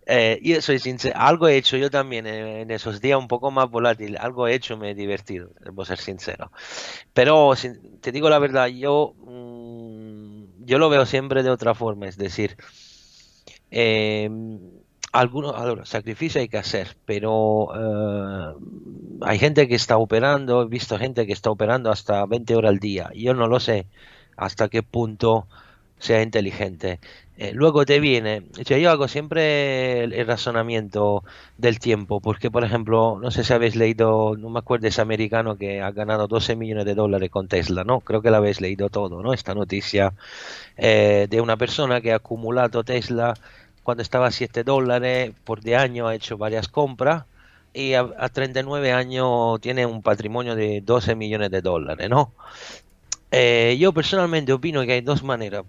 Eh, 0.07 0.38
yo 0.42 0.61
soy 0.61 0.79
sincero, 0.79 1.18
algo 1.18 1.48
he 1.48 1.57
hecho 1.57 1.79
yo 1.79 1.90
también 1.90 2.27
en, 2.27 2.70
esos 2.70 3.00
días 3.00 3.18
un 3.18 3.29
poco 3.29 3.50
más 3.50 3.70
volátil, 3.70 4.18
algo 4.18 4.46
he 4.46 4.55
hecho, 4.55 4.77
me 4.77 4.90
he 4.90 4.94
divertido, 4.94 5.50
debo 5.61 5.85
ser 5.85 5.98
sincero. 5.98 6.53
Pero 7.14 7.55
te 8.00 8.12
digo 8.12 8.29
la 8.29 8.38
verdad, 8.38 8.66
yo, 8.66 9.14
mm, 9.16 9.54
yo 10.64 10.79
lo 10.79 10.88
veo 10.88 11.07
siempre 11.07 11.42
de 11.42 11.50
otra 11.50 11.74
forma, 11.74 12.07
es 12.09 12.16
decir, 12.16 12.57
eh, 13.70 14.29
algunos 15.12 15.55
ahora, 15.55 15.87
sacrificio 15.87 16.40
hay 16.40 16.48
que 16.48 16.59
hacer, 16.59 16.96
pero 17.05 17.68
eh, 17.74 18.55
hay 19.22 19.38
gente 19.38 19.68
que 19.68 19.77
está 19.77 19.96
operando, 19.96 20.62
he 20.62 20.66
visto 20.66 20.98
gente 20.98 21.27
que 21.27 21.33
está 21.33 21.50
operando 21.50 21.90
hasta 21.92 22.27
20 22.27 22.57
horas 22.57 22.70
al 22.70 22.79
día. 22.81 23.11
Yo 23.14 23.33
no 23.33 23.46
lo 23.46 23.61
sé 23.61 23.87
hasta 24.37 24.68
qué 24.68 24.83
punto 24.83 25.46
sea 26.05 26.23
inteligente. 26.23 27.01
Eh, 27.38 27.53
luego 27.55 27.85
te 27.85 27.99
viene, 27.99 28.45
o 28.61 28.64
sea, 28.64 28.79
yo 28.79 28.90
hago 28.90 29.09
siempre 29.09 30.05
el, 30.05 30.27
razonamiento 30.27 31.25
del 31.59 31.81
tiempo, 31.81 32.21
porque 32.21 32.51
por 32.51 32.62
ejemplo, 32.64 33.19
no 33.21 33.31
sé 33.31 33.43
si 33.43 33.53
habéis 33.53 33.75
leído, 33.75 34.37
no 34.37 34.51
me 34.51 34.61
acuerdo, 34.61 34.87
ese 34.87 35.01
americano 35.01 35.57
que 35.57 35.81
ha 35.83 35.90
ganado 35.90 36.29
12 36.29 36.57
millones 36.57 36.85
de 36.85 36.95
dólares 36.95 37.31
con 37.31 37.49
Tesla, 37.49 37.83
¿no? 37.85 38.01
Creo 38.01 38.23
que 38.23 38.31
la 38.31 38.37
habéis 38.37 38.61
leído 38.61 38.88
todo, 38.90 39.23
¿no? 39.23 39.33
Esta 39.33 39.55
noticia 39.55 40.12
eh, 40.77 41.27
de 41.31 41.40
una 41.40 41.57
persona 41.57 42.01
que 42.01 42.12
ha 42.12 42.17
acumulado 42.17 42.85
Tesla 42.85 43.35
cuando 43.83 44.03
estaba 44.03 44.29
a 44.29 44.31
7 44.31 44.64
dólares 44.64 45.33
por 45.45 45.62
de 45.62 45.77
año, 45.77 46.09
ha 46.09 46.14
hecho 46.14 46.38
varias 46.38 46.69
compras 46.69 47.25
y 47.73 47.95
a, 47.95 48.09
a 48.19 48.29
39 48.29 48.93
años 48.93 49.61
tiene 49.61 49.87
un 49.87 50.03
patrimonio 50.03 50.55
de 50.55 50.81
12 50.83 51.14
millones 51.17 51.51
de 51.51 51.62
dólares, 51.62 52.09
¿no? 52.11 52.33
Eh, 53.37 53.77
yo 53.81 53.93
personalmente 53.93 54.53
opino 54.53 54.83
que 54.83 54.93
hay 54.93 55.01
dos 55.01 55.25
maneras. 55.25 55.64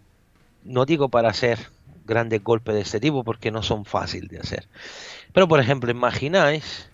No 0.66 0.86
digo 0.86 1.10
para 1.10 1.30
hacer 1.30 1.60
grandes 2.06 2.44
golpes 2.44 2.76
de 2.76 2.82
este 2.82 3.00
tipo 3.00 3.24
porque 3.24 3.52
no 3.52 3.64
son 3.64 3.86
fáciles 3.86 4.30
de 4.30 4.40
hacer. 4.40 4.68
Pero 5.34 5.48
por 5.48 5.60
ejemplo, 5.60 5.90
imagináis 5.90 6.90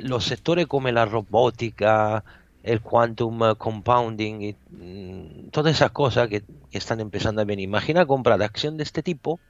los 0.00 0.24
sectores 0.24 0.66
como 0.66 0.90
la 0.90 1.04
robótica, 1.04 2.24
el 2.62 2.80
quantum 2.80 3.54
compounding 3.56 4.42
y 4.42 4.56
mm, 4.70 5.50
todas 5.50 5.74
esas 5.74 5.90
cosas 5.90 6.28
que, 6.28 6.42
que 6.70 6.78
están 6.78 7.00
empezando 7.00 7.42
a 7.42 7.44
venir. 7.44 7.64
Imagina 7.64 8.06
comprar 8.06 8.42
acción 8.42 8.76
de 8.76 8.84
este 8.84 9.02
tipo 9.02 9.40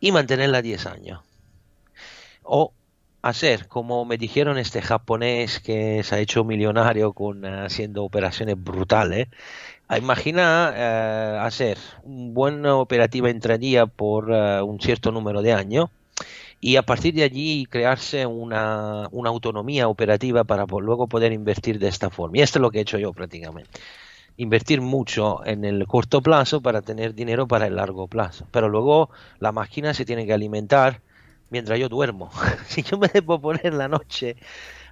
y 0.00 0.12
mantenerla 0.12 0.60
10 0.60 0.86
años. 0.86 1.20
O 2.42 2.72
hacer, 3.22 3.68
como 3.68 4.04
me 4.04 4.18
dijeron 4.18 4.58
este 4.58 4.82
japonés 4.82 5.60
que 5.60 6.02
se 6.02 6.14
ha 6.14 6.18
hecho 6.18 6.44
millonario 6.44 7.12
con 7.12 7.44
uh, 7.44 7.64
haciendo 7.64 8.04
operaciones 8.04 8.62
brutales, 8.62 9.28
a 9.88 9.98
imagina 9.98 10.72
eh, 10.74 11.38
hacer 11.40 11.78
una 12.02 12.32
buena 12.32 12.76
operativa 12.76 13.30
intradía 13.30 13.86
por 13.86 14.32
eh, 14.32 14.62
un 14.62 14.80
cierto 14.80 15.12
número 15.12 15.42
de 15.42 15.52
años 15.52 15.90
y 16.60 16.76
a 16.76 16.82
partir 16.82 17.14
de 17.14 17.24
allí 17.24 17.66
crearse 17.66 18.26
una, 18.26 19.08
una 19.10 19.30
autonomía 19.30 19.88
operativa 19.88 20.44
para 20.44 20.64
luego 20.66 21.08
poder 21.08 21.32
invertir 21.32 21.78
de 21.78 21.88
esta 21.88 22.08
forma. 22.10 22.38
Y 22.38 22.42
esto 22.42 22.58
es 22.58 22.62
lo 22.62 22.70
que 22.70 22.78
he 22.78 22.82
hecho 22.82 22.98
yo 22.98 23.12
prácticamente. 23.12 23.80
Invertir 24.36 24.80
mucho 24.80 25.44
en 25.44 25.64
el 25.64 25.86
corto 25.86 26.22
plazo 26.22 26.62
para 26.62 26.80
tener 26.80 27.14
dinero 27.14 27.46
para 27.46 27.66
el 27.66 27.76
largo 27.76 28.06
plazo. 28.06 28.46
Pero 28.50 28.68
luego 28.68 29.10
la 29.40 29.52
máquina 29.52 29.92
se 29.92 30.04
tiene 30.04 30.24
que 30.24 30.32
alimentar 30.32 31.00
mientras 31.52 31.78
yo 31.80 31.88
duermo. 31.90 32.32
si 32.68 32.82
yo 32.82 32.98
me 32.98 33.08
debo 33.08 33.40
poner 33.40 33.74
la 33.74 33.88
noche 33.88 34.36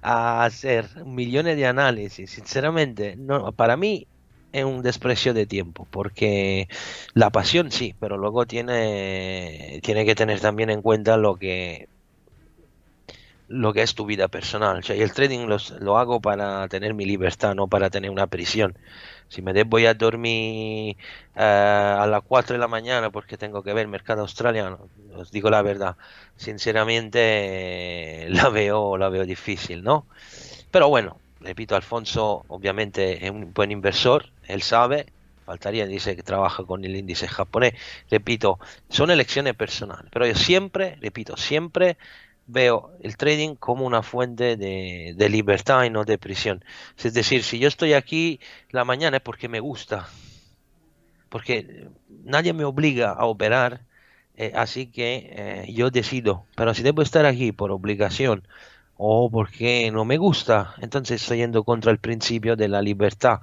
a 0.01 0.45
hacer 0.45 0.87
millones 1.05 1.57
de 1.57 1.67
análisis, 1.67 2.31
sinceramente, 2.31 3.15
no, 3.17 3.53
para 3.53 3.77
mí 3.77 4.07
es 4.51 4.65
un 4.65 4.81
desprecio 4.83 5.33
de 5.33 5.47
tiempo, 5.47 5.87
porque 5.91 6.67
la 7.15 7.31
pasión 7.31 7.71
sí, 7.71 7.95
pero 7.99 8.17
luego 8.17 8.45
tiene, 8.47 9.79
tiene 9.83 10.05
que 10.05 10.15
tener 10.15 10.39
también 10.41 10.69
en 10.71 10.81
cuenta 10.81 11.17
lo 11.17 11.37
que 11.37 11.87
lo 13.47 13.73
que 13.73 13.81
es 13.81 13.95
tu 13.95 14.05
vida 14.05 14.27
personal. 14.29 14.81
Y 14.87 15.01
el 15.01 15.11
trading 15.13 15.47
los- 15.47 15.71
lo 15.81 15.97
hago 15.97 16.21
para 16.21 16.67
tener 16.69 16.93
mi 16.93 17.05
libertad, 17.05 17.53
no 17.55 17.67
para 17.67 17.89
tener 17.89 18.09
una 18.11 18.27
prisión. 18.27 18.77
Si 19.31 19.41
me 19.41 19.63
voy 19.63 19.85
a 19.85 19.93
dormir 19.93 20.97
eh, 21.35 21.41
a 21.41 22.05
las 22.05 22.21
4 22.23 22.53
de 22.53 22.59
la 22.59 22.67
mañana 22.67 23.11
porque 23.11 23.37
tengo 23.37 23.63
que 23.63 23.73
ver 23.73 23.87
mercado 23.87 24.23
australiano, 24.23 24.89
os 25.15 25.31
digo 25.31 25.49
la 25.49 25.61
verdad, 25.61 25.95
sinceramente 26.35 28.27
la 28.29 28.49
veo, 28.49 28.97
la 28.97 29.07
veo 29.07 29.25
difícil, 29.25 29.83
¿no? 29.83 30.05
Pero 30.69 30.89
bueno, 30.89 31.17
repito, 31.39 31.77
Alfonso 31.77 32.43
obviamente 32.49 33.25
es 33.25 33.31
un 33.31 33.53
buen 33.53 33.71
inversor, 33.71 34.25
él 34.49 34.63
sabe, 34.63 35.05
faltaría, 35.45 35.87
dice 35.87 36.17
que 36.17 36.23
trabaja 36.23 36.65
con 36.65 36.83
el 36.83 36.97
índice 36.97 37.29
japonés. 37.29 37.75
Repito, 38.09 38.59
son 38.89 39.11
elecciones 39.11 39.55
personales, 39.55 40.11
pero 40.11 40.27
yo 40.27 40.35
siempre, 40.35 40.97
repito, 40.99 41.37
siempre 41.37 41.95
veo 42.51 42.91
el 43.01 43.17
trading 43.17 43.55
como 43.55 43.85
una 43.85 44.03
fuente 44.03 44.57
de, 44.57 45.29
libertad 45.29 45.83
y 45.83 45.89
no 45.89 46.03
de 46.03 46.17
prisión. 46.17 46.63
Es 46.97 47.13
decir, 47.13 47.43
si 47.43 47.59
yo 47.59 47.67
estoy 47.67 47.93
aquí 47.93 48.39
la 48.69 48.85
mañana 48.85 49.17
es 49.17 49.23
porque 49.23 49.47
me 49.47 49.59
gusta, 49.59 50.07
porque 51.29 51.87
nadie 52.23 52.53
me 52.53 52.65
obliga 52.65 53.11
a 53.11 53.25
operar, 53.25 53.81
eh, 54.35 54.51
así 54.55 54.87
que 54.87 55.29
eh, 55.31 55.73
yo 55.73 55.89
decido. 55.89 56.45
Pero 56.55 56.73
si 56.73 56.83
debo 56.83 57.01
estar 57.01 57.25
aquí 57.25 57.51
por 57.51 57.71
obligación 57.71 58.47
o 58.97 59.29
porque 59.31 59.89
no 59.91 60.05
me 60.05 60.17
gusta, 60.17 60.75
entonces 60.79 61.21
estoy 61.21 61.39
yendo 61.39 61.63
contra 61.63 61.91
el 61.91 61.99
principio 61.99 62.55
de 62.55 62.67
la 62.67 62.81
libertad 62.81 63.41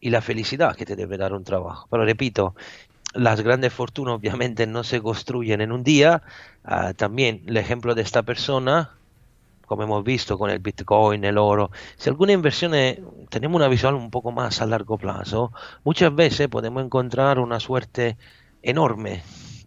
y 0.00 0.10
la 0.10 0.22
felicidad 0.22 0.74
que 0.76 0.86
te 0.86 0.96
debe 0.96 1.18
dar 1.18 1.34
un 1.34 1.44
trabajo. 1.44 1.86
Pero 1.90 2.04
repito, 2.04 2.54
las 3.14 3.40
grandes 3.40 3.72
fortunas 3.72 4.14
obviamente 4.14 4.66
no 4.66 4.84
se 4.84 5.00
construyen 5.00 5.60
en 5.60 5.72
un 5.72 5.82
día. 5.82 6.22
Ah, 6.64 6.94
también 6.94 7.42
el 7.46 7.56
ejemplo 7.56 7.94
de 7.94 8.02
esta 8.02 8.22
persona, 8.22 8.90
como 9.66 9.82
hemos 9.82 10.04
visto 10.04 10.38
con 10.38 10.50
el 10.50 10.58
Bitcoin, 10.58 11.24
el 11.24 11.38
oro, 11.38 11.70
si 11.96 12.08
alguna 12.08 12.32
inversión 12.32 12.72
tenemos 13.28 13.56
una 13.56 13.68
visual 13.68 13.94
un 13.94 14.10
poco 14.10 14.32
más 14.32 14.60
a 14.62 14.66
largo 14.66 14.98
plazo, 14.98 15.52
muchas 15.84 16.14
veces 16.14 16.48
podemos 16.48 16.84
encontrar 16.84 17.38
una 17.38 17.60
suerte 17.60 18.16
enorme 18.62 19.22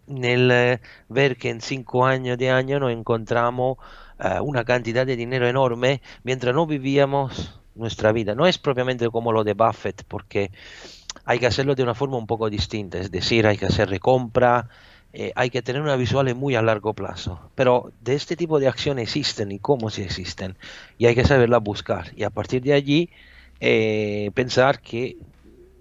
en 0.06 0.24
el 0.24 0.50
eh, 0.50 0.80
ver 1.08 1.36
que 1.36 1.50
en 1.50 1.60
cinco 1.60 2.04
años 2.06 2.38
de 2.38 2.50
año 2.50 2.78
nos 2.80 2.92
encontramos 2.92 3.78
eh, 4.18 4.40
una 4.40 4.64
cantidad 4.64 5.06
de 5.06 5.16
dinero 5.16 5.48
enorme 5.48 6.02
mientras 6.22 6.54
no 6.54 6.66
vivíamos 6.66 7.60
nuestra 7.74 8.12
vida. 8.12 8.34
No 8.34 8.46
es 8.46 8.58
propiamente 8.58 9.08
como 9.10 9.32
lo 9.32 9.44
de 9.44 9.54
Buffett, 9.54 10.04
porque 10.06 10.50
hay 11.24 11.38
que 11.38 11.46
hacerlo 11.46 11.74
de 11.74 11.82
una 11.82 11.94
forma 11.94 12.16
un 12.16 12.26
poco 12.26 12.50
distinta, 12.50 12.98
es 12.98 13.10
decir, 13.10 13.46
hay 13.46 13.56
que 13.56 13.66
hacer 13.66 13.88
recompra, 13.88 14.68
eh, 15.12 15.32
hay 15.36 15.50
que 15.50 15.62
tener 15.62 15.80
una 15.82 15.96
visual 15.96 16.34
muy 16.34 16.54
a 16.56 16.62
largo 16.62 16.92
plazo. 16.94 17.38
Pero 17.54 17.92
de 18.00 18.14
este 18.14 18.36
tipo 18.36 18.60
de 18.60 18.68
acciones 18.68 19.04
existen 19.04 19.52
y 19.52 19.58
cómo 19.58 19.90
se 19.90 20.04
existen, 20.04 20.56
y 20.98 21.06
hay 21.06 21.14
que 21.14 21.24
saberla 21.24 21.58
buscar. 21.58 22.12
Y 22.16 22.24
a 22.24 22.30
partir 22.30 22.62
de 22.62 22.74
allí, 22.74 23.10
eh, 23.60 24.30
pensar 24.34 24.80
que, 24.80 25.16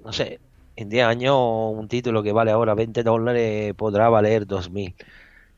no 0.06 0.14
sé, 0.14 0.40
en 0.76 0.90
10 0.90 1.06
años 1.06 1.38
un 1.38 1.88
título 1.88 2.24
que 2.24 2.32
vale 2.32 2.52
ahora 2.52 2.74
20 2.74 3.04
dólares 3.04 3.74
podrá 3.76 4.10
valer 4.10 4.48
2.000. 4.48 4.96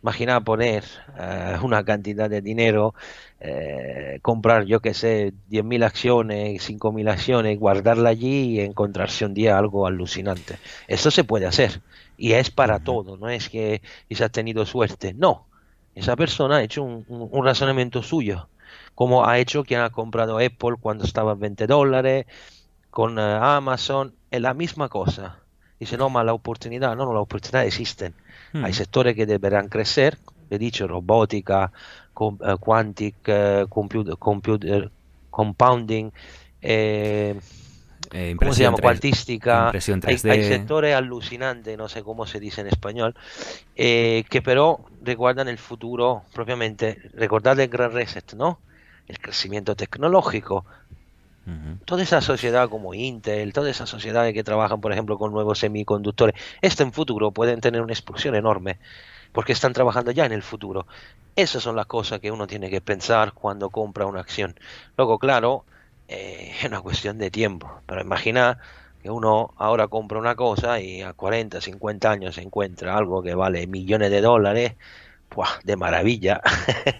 Imagina 0.05 0.43
poner 0.43 0.83
eh, 1.19 1.57
una 1.63 1.83
cantidad 1.83 2.29
de 2.29 2.41
dinero, 2.41 2.93
eh, 3.39 4.19
comprar, 4.21 4.65
yo 4.65 4.79
que 4.81 4.93
sé, 4.93 5.33
10.000 5.47 5.83
acciones, 5.83 6.63
5.000 6.63 7.07
acciones, 7.09 7.57
guardarla 7.59 8.09
allí 8.09 8.55
y 8.55 8.59
encontrarse 8.61 9.25
un 9.25 9.33
día 9.33 9.57
algo 9.57 9.87
alucinante. 9.87 10.59
Esto 10.87 11.09
se 11.11 11.23
puede 11.23 11.47
hacer 11.47 11.81
y 12.17 12.33
es 12.33 12.51
para 12.51 12.79
todo, 12.79 13.17
no 13.17 13.29
es 13.29 13.49
que 13.49 13.81
se 14.09 14.23
ha 14.23 14.29
tenido 14.29 14.65
suerte, 14.65 15.13
no. 15.13 15.49
Esa 15.95 16.15
persona 16.15 16.57
ha 16.57 16.63
hecho 16.63 16.83
un, 16.83 17.03
un- 17.07 17.29
un 17.31 17.45
razonamiento 17.45 18.03
suyo, 18.03 18.49
como 18.93 19.25
ha 19.27 19.39
hecho 19.39 19.63
quien 19.63 19.81
ha 19.81 19.89
comprado 19.91 20.37
Apple 20.39 20.75
cuando 20.79 21.03
estaba 21.05 21.31
a 21.31 21.35
20 21.35 21.67
dólares, 21.67 22.25
con 22.89 23.19
eh, 23.19 23.21
Amazon, 23.41 24.15
es 24.31 24.41
la 24.41 24.53
misma 24.53 24.89
cosa. 24.89 25.45
Dice, 25.79 25.97
no, 25.97 26.09
ma 26.09 26.23
la 26.23 26.33
oportunidad, 26.33 26.95
no, 26.95 27.05
no, 27.05 27.13
la 27.13 27.19
oportunidad 27.21 27.65
existen. 27.65 28.15
Hay 28.63 28.73
sectores 28.73 29.15
que 29.15 29.25
deberán 29.25 29.67
crecer, 29.67 30.17
he 30.49 30.57
dicho, 30.57 30.87
robótica, 30.87 31.71
com- 32.13 32.37
eh, 32.43 32.55
quantic, 32.59 33.15
eh, 33.25 33.65
computer, 33.69 34.15
computer- 34.17 34.91
compounding, 35.29 36.11
eh, 36.61 37.35
Eh, 38.11 38.35
¿cómo 38.37 38.53
se 38.53 38.63
llama? 38.63 38.75
impresión 38.75 38.75
3D. 38.75 38.81
Cuantística. 38.81 39.69
Hay, 39.69 40.15
3D. 40.15 40.31
hay 40.31 40.43
sectores 40.43 40.95
alucinantes, 40.95 41.77
no 41.77 41.89
sé 41.89 42.03
cómo 42.03 42.25
se 42.27 42.39
dice 42.39 42.61
en 42.61 42.67
español, 42.67 43.15
eh, 43.75 44.23
que 44.29 44.41
pero 44.41 44.85
recuerdan 45.01 45.47
el 45.47 45.57
futuro 45.57 46.23
propiamente. 46.33 46.99
Recordad 47.15 47.59
el 47.59 47.67
Gran 47.67 47.91
Reset, 47.91 48.33
¿no? 48.33 48.59
El 49.07 49.19
crecimiento 49.19 49.75
tecnológico, 49.75 50.65
Toda 51.85 52.01
esa 52.01 52.21
sociedad 52.21 52.69
como 52.69 52.93
Intel, 52.95 53.53
todas 53.53 53.69
esas 53.69 53.89
sociedades 53.89 54.33
que 54.33 54.43
trabajan, 54.43 54.81
por 54.81 54.91
ejemplo, 54.91 55.17
con 55.17 55.31
nuevos 55.31 55.59
semiconductores, 55.59 56.35
esto 56.61 56.81
en 56.83 56.91
futuro 56.91 57.31
pueden 57.31 57.61
tener 57.61 57.81
una 57.81 57.93
explosión 57.93 58.33
enorme, 58.35 58.79
porque 59.31 59.53
están 59.53 59.73
trabajando 59.73 60.11
ya 60.11 60.25
en 60.25 60.31
el 60.31 60.41
futuro. 60.41 60.87
Esas 61.35 61.61
son 61.63 61.75
las 61.75 61.85
cosas 61.85 62.19
que 62.19 62.31
uno 62.31 62.47
tiene 62.47 62.69
que 62.69 62.81
pensar 62.81 63.33
cuando 63.33 63.69
compra 63.69 64.05
una 64.07 64.21
acción. 64.21 64.55
Luego, 64.97 65.19
claro, 65.19 65.65
eh, 66.07 66.53
es 66.59 66.65
una 66.65 66.81
cuestión 66.81 67.17
de 67.17 67.31
tiempo, 67.31 67.81
pero 67.85 68.01
imagina 68.01 68.59
que 69.01 69.11
uno 69.11 69.53
ahora 69.57 69.87
compra 69.87 70.17
una 70.19 70.35
cosa 70.35 70.79
y 70.79 71.01
a 71.03 71.13
40, 71.13 71.61
50 71.61 72.09
años 72.11 72.35
se 72.35 72.41
encuentra 72.41 72.97
algo 72.97 73.21
que 73.21 73.35
vale 73.35 73.67
millones 73.67 74.09
de 74.09 74.21
dólares, 74.21 74.75
de 75.63 75.75
maravilla. 75.75 76.41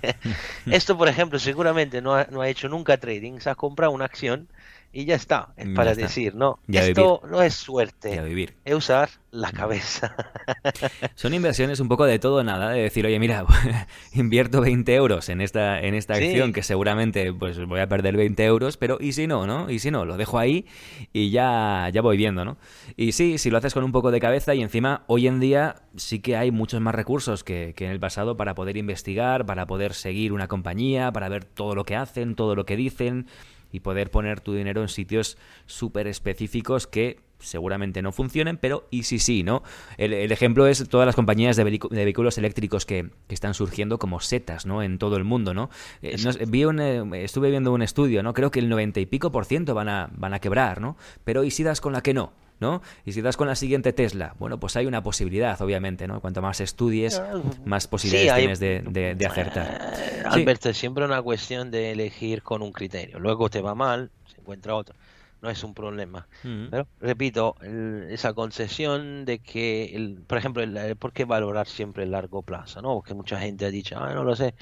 Esto, 0.70 0.98
por 0.98 1.08
ejemplo, 1.08 1.40
seguramente 1.40 2.02
no 2.02 2.16
ha, 2.16 2.26
no 2.30 2.42
ha 2.42 2.50
hecho 2.50 2.70
nunca 2.70 2.98
trading, 2.98 3.40
se 3.40 3.50
ha 3.50 3.56
comprado 3.56 3.92
una 3.92 4.06
acción 4.06 4.48
y 4.98 5.04
ya 5.04 5.16
está, 5.16 5.54
es 5.58 5.68
Ya 5.68 5.74
para 5.74 5.92
está. 5.92 6.04
decir, 6.04 6.36
no, 6.36 6.58
esto 6.72 7.20
vivir. 7.20 7.32
no 7.32 7.42
es 7.42 7.54
suerte, 7.54 8.22
vivir. 8.22 8.56
es 8.64 8.74
usar 8.74 9.10
la 9.30 9.52
cabeza. 9.52 10.16
Son 11.16 11.34
inversiones 11.34 11.82
un 11.82 11.90
poco 11.90 12.06
de 12.06 12.18
todo 12.18 12.38
o 12.38 12.44
nada, 12.44 12.70
de 12.70 12.84
decir, 12.84 13.06
oye, 13.06 13.20
mira, 13.20 13.46
invierto 14.14 14.62
20 14.62 14.96
euros 14.96 15.28
en 15.28 15.42
esta, 15.42 15.82
en 15.82 15.96
esta 15.96 16.16
Sí. 16.16 16.24
acción 16.28 16.54
que 16.54 16.64
seguramente 16.64 17.34
pues 17.34 17.60
voy 17.66 17.82
a 17.82 17.88
perder 17.90 18.16
20 18.16 18.46
euros, 18.46 18.78
pero 18.78 18.98
¿y 19.02 19.12
si 19.12 19.28
no, 19.28 19.46
no? 19.46 19.70
¿Y 19.70 19.80
si 19.80 19.92
no? 19.92 20.06
Lo 20.06 20.16
dejo 20.16 20.40
ahí 20.40 20.66
y 21.12 21.30
ya, 21.30 21.90
ya 21.92 22.02
voy 22.02 22.16
viendo, 22.16 22.46
¿no? 22.46 22.58
Y 22.96 23.12
sí, 23.12 23.38
si 23.38 23.50
lo 23.50 23.58
haces 23.58 23.74
con 23.74 23.84
un 23.84 23.92
poco 23.92 24.12
de 24.12 24.22
cabeza 24.22 24.56
y 24.56 24.62
encima 24.62 25.04
hoy 25.08 25.28
en 25.28 25.42
día 25.42 25.76
sí 25.98 26.20
que 26.20 26.38
hay 26.38 26.52
muchos 26.52 26.80
más 26.80 26.96
recursos 26.96 27.44
que, 27.44 27.74
que 27.76 27.84
en 27.86 27.92
el 27.92 28.00
pasado 28.00 28.38
para 28.38 28.56
poder 28.56 28.78
investigar, 28.78 29.46
para 29.46 29.66
poder 29.66 29.94
seguir 29.94 30.32
una 30.32 30.48
compañía, 30.48 31.12
para 31.12 31.28
ver 31.28 31.44
todo 31.44 31.76
lo 31.76 31.84
que 31.84 31.98
hacen, 31.98 32.36
todo 32.36 32.56
lo 32.56 32.66
que 32.66 32.78
dicen 32.78 33.28
y 33.72 33.82
poder 33.82 34.12
poner 34.12 34.42
tu 34.42 34.54
dinero 34.54 34.82
en 34.82 34.90
sitios 34.90 35.38
súper 35.66 36.08
específicos 36.08 36.88
que 36.88 37.20
seguramente 37.40 38.02
no 38.02 38.12
funcionen, 38.12 38.58
pero 38.58 38.88
y 38.90 39.04
si 39.04 39.20
sí, 39.20 39.44
¿no? 39.44 39.64
El, 39.98 40.14
el 40.14 40.32
ejemplo 40.32 40.68
es 40.68 40.88
todas 40.90 41.06
las 41.06 41.16
compañías 41.16 41.56
de, 41.56 41.64
vehículos 41.64 42.38
eléctricos 42.38 42.86
que, 42.86 43.10
que 43.28 43.36
están 43.36 43.54
surgiendo 43.54 44.00
como 44.00 44.20
setas, 44.20 44.66
¿no? 44.66 44.82
En 44.82 44.98
todo 44.98 45.18
el 45.18 45.24
mundo, 45.24 45.54
¿no? 45.54 45.70
Eh, 46.02 46.16
no 46.24 46.32
vi 46.48 46.66
un, 46.66 46.80
eh, 46.80 47.24
estuve 47.24 47.50
viendo 47.50 47.74
un 47.74 47.82
estudio, 47.82 48.24
¿no? 48.24 48.34
Creo 48.34 48.52
que 48.52 48.60
el 48.60 48.70
90 48.70 49.00
y 49.00 49.06
pico 49.06 49.32
por 49.32 49.46
ciento 49.46 49.74
van 49.74 49.90
a, 49.90 50.10
van 50.16 50.34
a 50.34 50.40
quebrar, 50.40 50.82
¿no? 50.82 50.98
Pero 51.24 51.44
¿y 51.44 51.52
si 51.52 51.64
das 51.64 51.82
con 51.82 51.94
la 51.94 52.02
que 52.02 52.14
no? 52.14 52.34
¿No? 52.60 52.82
Y 53.06 53.12
si 53.12 53.22
das 53.22 53.36
con 53.36 53.48
la 53.48 53.56
siguiente 53.56 53.92
Tesla, 53.92 54.34
bueno, 54.40 54.58
pues 54.60 54.78
hay 54.78 54.86
una 54.86 55.04
posibilidad, 55.04 55.62
obviamente, 55.62 56.08
¿no? 56.08 56.22
Cuanto 56.22 56.42
más 56.42 56.62
estudies, 56.62 57.22
más 57.66 57.88
posibilidades 57.88 58.28
Sí, 58.28 58.34
hay- 58.34 58.42
tienes 58.44 58.60
de, 58.62 58.82
de- 58.90 59.16
de 59.16 59.26
acertar. 59.26 59.82
Eh, 59.94 60.24
Sí. 60.34 60.42
Alberto, 60.42 60.70
es 60.70 60.78
siempre 60.78 61.04
una 61.06 61.22
cuestión 61.22 61.70
de 61.70 61.92
elegir 61.92 62.42
con 62.44 62.62
un 62.62 62.72
criterio. 62.72 63.20
Luego 63.20 63.50
te 63.50 63.62
va 63.62 63.76
mal, 63.76 64.10
se 64.34 64.40
encuentra 64.40 64.74
otro. 64.76 64.96
No 65.42 65.50
es 65.50 65.64
un 65.66 65.74
problema. 65.76 66.28
Pero, 66.72 66.88
repito, 67.02 67.56
el- 67.62 68.08
esa 68.10 68.34
concesión 68.34 69.26
de 69.26 69.40
que, 69.40 69.94
el, 69.94 70.22
por 70.26 70.38
ejemplo, 70.38 70.64
el, 70.64 70.96
por 70.96 71.12
qué 71.12 71.26
valorar 71.26 71.68
siempre 71.68 72.04
el 72.04 72.12
largo 72.12 72.42
plazo, 72.42 72.82
¿no? 72.82 72.96
Porque 72.96 73.14
mucha 73.14 73.38
gente 73.38 73.66
ha 73.66 73.70
dicho, 73.70 73.98
ah, 74.00 74.14
no 74.14 74.24
lo 74.24 74.36
sé. 74.36 74.56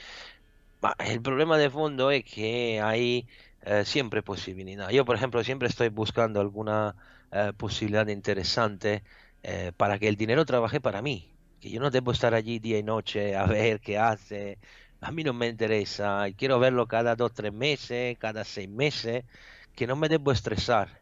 El 0.99 1.21
problema 1.21 1.57
de 1.57 1.69
fondo 1.69 2.11
es 2.11 2.25
que 2.25 2.81
hay 2.83 3.25
eh, 3.65 3.83
siempre 3.85 4.21
posibilidad. 4.21 4.89
Yo, 4.89 5.05
por 5.05 5.15
ejemplo, 5.15 5.41
siempre 5.43 5.69
estoy 5.69 5.87
buscando 5.87 6.41
alguna 6.41 6.95
eh, 7.33 7.53
posibilidad 7.57 8.07
interesante 8.07 9.03
eh, 9.43 9.71
para 9.77 9.99
que 9.99 10.07
el 10.07 10.15
dinero 10.17 10.45
trabaje 10.45 10.79
para 10.81 11.01
mí. 11.01 11.29
Que 11.59 11.69
yo 11.69 11.79
no 11.79 11.89
debo 11.91 12.11
estar 12.11 12.33
allí 12.33 12.59
día 12.59 12.77
y 12.79 12.83
noche 12.83 13.35
a 13.35 13.45
ver 13.45 13.79
qué 13.81 13.97
hace. 13.97 14.59
A 15.01 15.11
mí 15.11 15.23
no 15.23 15.33
me 15.33 15.47
interesa. 15.47 16.25
Quiero 16.37 16.59
verlo 16.59 16.87
cada 16.87 17.15
dos, 17.15 17.33
tres 17.33 17.53
meses, 17.53 18.17
cada 18.19 18.43
seis 18.43 18.69
meses. 18.69 19.25
Que 19.75 19.87
no 19.87 19.95
me 19.95 20.09
debo 20.09 20.31
estresar. 20.31 21.01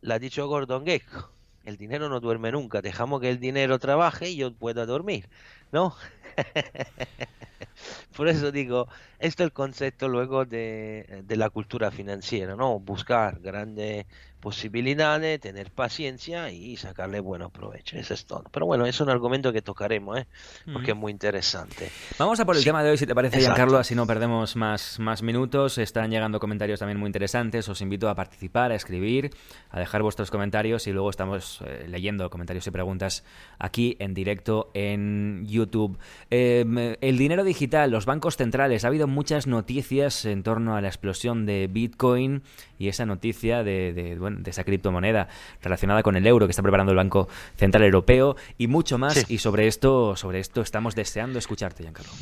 Lo 0.00 0.14
ha 0.14 0.18
dicho 0.18 0.46
Gordon 0.48 0.86
Gekko. 0.86 1.30
El 1.64 1.76
dinero 1.76 2.08
no 2.08 2.20
duerme 2.20 2.52
nunca. 2.52 2.82
Dejamos 2.82 3.20
que 3.20 3.30
el 3.30 3.40
dinero 3.40 3.78
trabaje 3.78 4.30
y 4.30 4.36
yo 4.36 4.54
pueda 4.54 4.86
dormir. 4.86 5.28
¿No? 5.72 5.94
Por 8.16 8.28
eso 8.28 8.52
digo, 8.52 8.88
esto 9.18 9.42
es 9.42 9.46
el 9.46 9.52
concepto 9.52 10.08
luego 10.08 10.44
de, 10.44 11.22
de 11.24 11.36
la 11.36 11.50
cultura 11.50 11.90
financiera, 11.90 12.56
¿no? 12.56 12.78
Buscar 12.78 13.40
grandes 13.40 14.06
posibilidades, 14.40 15.40
tener 15.40 15.72
paciencia 15.72 16.52
y 16.52 16.76
sacarle 16.76 17.18
buenos 17.18 17.50
provechos. 17.50 17.98
Eso 17.98 18.14
es 18.14 18.26
todo. 18.26 18.44
Pero 18.52 18.66
bueno, 18.66 18.86
es 18.86 19.00
un 19.00 19.10
argumento 19.10 19.52
que 19.52 19.60
tocaremos, 19.60 20.18
¿eh? 20.18 20.26
Porque 20.72 20.92
es 20.92 20.96
muy 20.96 21.10
interesante. 21.10 21.90
Vamos 22.16 22.38
a 22.38 22.44
por 22.44 22.54
el 22.54 22.60
Sí, 22.62 22.66
tema 22.68 22.84
de 22.84 22.90
hoy, 22.90 22.96
si 22.96 23.06
te 23.06 23.14
parece, 23.14 23.38
exacto. 23.38 23.56
Giancarlo, 23.56 23.78
así 23.78 23.96
no 23.96 24.06
perdemos 24.06 24.54
más, 24.54 25.00
más 25.00 25.22
minutos. 25.22 25.78
Están 25.78 26.12
llegando 26.12 26.38
comentarios 26.38 26.78
también 26.78 26.96
muy 26.96 27.08
interesantes. 27.08 27.68
Os 27.68 27.80
invito 27.80 28.08
a 28.08 28.14
participar, 28.14 28.70
a 28.70 28.76
escribir, 28.76 29.30
a 29.70 29.80
dejar 29.80 30.02
vuestros 30.02 30.30
comentarios 30.30 30.86
y 30.86 30.92
luego 30.92 31.10
estamos 31.10 31.60
eh, 31.66 31.86
leyendo 31.88 32.30
comentarios 32.30 32.66
y 32.68 32.70
preguntas 32.70 33.24
aquí 33.58 33.96
en 33.98 34.14
directo 34.14 34.70
en 34.74 35.44
YouTube. 35.46 35.98
Eh, 36.30 36.96
el 37.00 37.18
dinero 37.18 37.42
digital, 37.42 37.65
los 37.88 38.06
bancos 38.06 38.36
centrales. 38.36 38.84
Ha 38.84 38.88
habido 38.88 39.06
muchas 39.06 39.46
noticias 39.46 40.24
en 40.24 40.42
torno 40.42 40.76
a 40.76 40.80
la 40.80 40.88
explosión 40.88 41.46
de 41.46 41.68
Bitcoin 41.70 42.42
y 42.78 42.88
esa 42.88 43.06
noticia 43.06 43.62
de, 43.62 43.92
de, 43.92 44.18
bueno, 44.18 44.38
de 44.40 44.50
esa 44.50 44.64
criptomoneda 44.64 45.28
relacionada 45.62 46.02
con 46.02 46.16
el 46.16 46.26
euro 46.26 46.46
que 46.46 46.50
está 46.50 46.62
preparando 46.62 46.92
el 46.92 46.96
Banco 46.96 47.28
Central 47.56 47.84
Europeo 47.84 48.36
y 48.58 48.66
mucho 48.66 48.98
más. 48.98 49.14
Sí. 49.14 49.34
Y 49.34 49.38
sobre 49.38 49.66
esto, 49.66 50.16
sobre 50.16 50.40
esto 50.40 50.62
estamos 50.62 50.94
deseando 50.94 51.38
escucharte, 51.38 51.82
Giancarlo. 51.82 52.12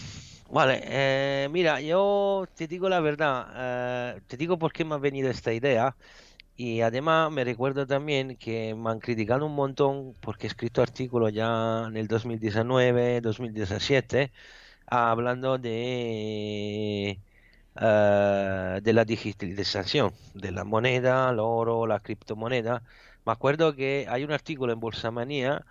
Vale, 0.50 0.82
eh, 0.84 1.48
mira, 1.50 1.80
yo 1.80 2.46
te 2.54 2.68
digo 2.68 2.88
la 2.88 3.00
verdad, 3.00 3.46
eh, 3.56 4.20
te 4.26 4.36
digo 4.36 4.58
por 4.58 4.72
qué 4.72 4.84
me 4.84 4.94
ha 4.94 4.98
venido 4.98 5.30
esta 5.30 5.52
idea 5.52 5.96
y 6.56 6.80
además 6.82 7.32
me 7.32 7.42
recuerdo 7.42 7.86
también 7.86 8.36
que 8.36 8.74
me 8.74 8.90
han 8.90 9.00
criticado 9.00 9.46
un 9.46 9.54
montón 9.54 10.14
porque 10.20 10.46
he 10.46 10.48
escrito 10.48 10.82
artículos 10.82 11.32
ya 11.32 11.86
en 11.88 11.96
el 11.96 12.06
2019, 12.06 13.20
2017, 13.20 14.32
hablando 14.86 15.58
de, 15.58 17.20
eh, 17.80 18.80
de 18.82 18.92
la 18.92 19.04
digitalización 19.04 20.12
de 20.34 20.52
la 20.52 20.64
moneda, 20.64 21.30
el 21.30 21.38
oro, 21.40 21.86
la 21.86 22.00
criptomoneda. 22.00 22.82
Me 23.24 23.32
acuerdo 23.32 23.74
que 23.74 24.06
hay 24.08 24.24
un 24.24 24.32
artículo 24.32 24.72
en 24.72 24.80
Bolsamanía 24.80 25.64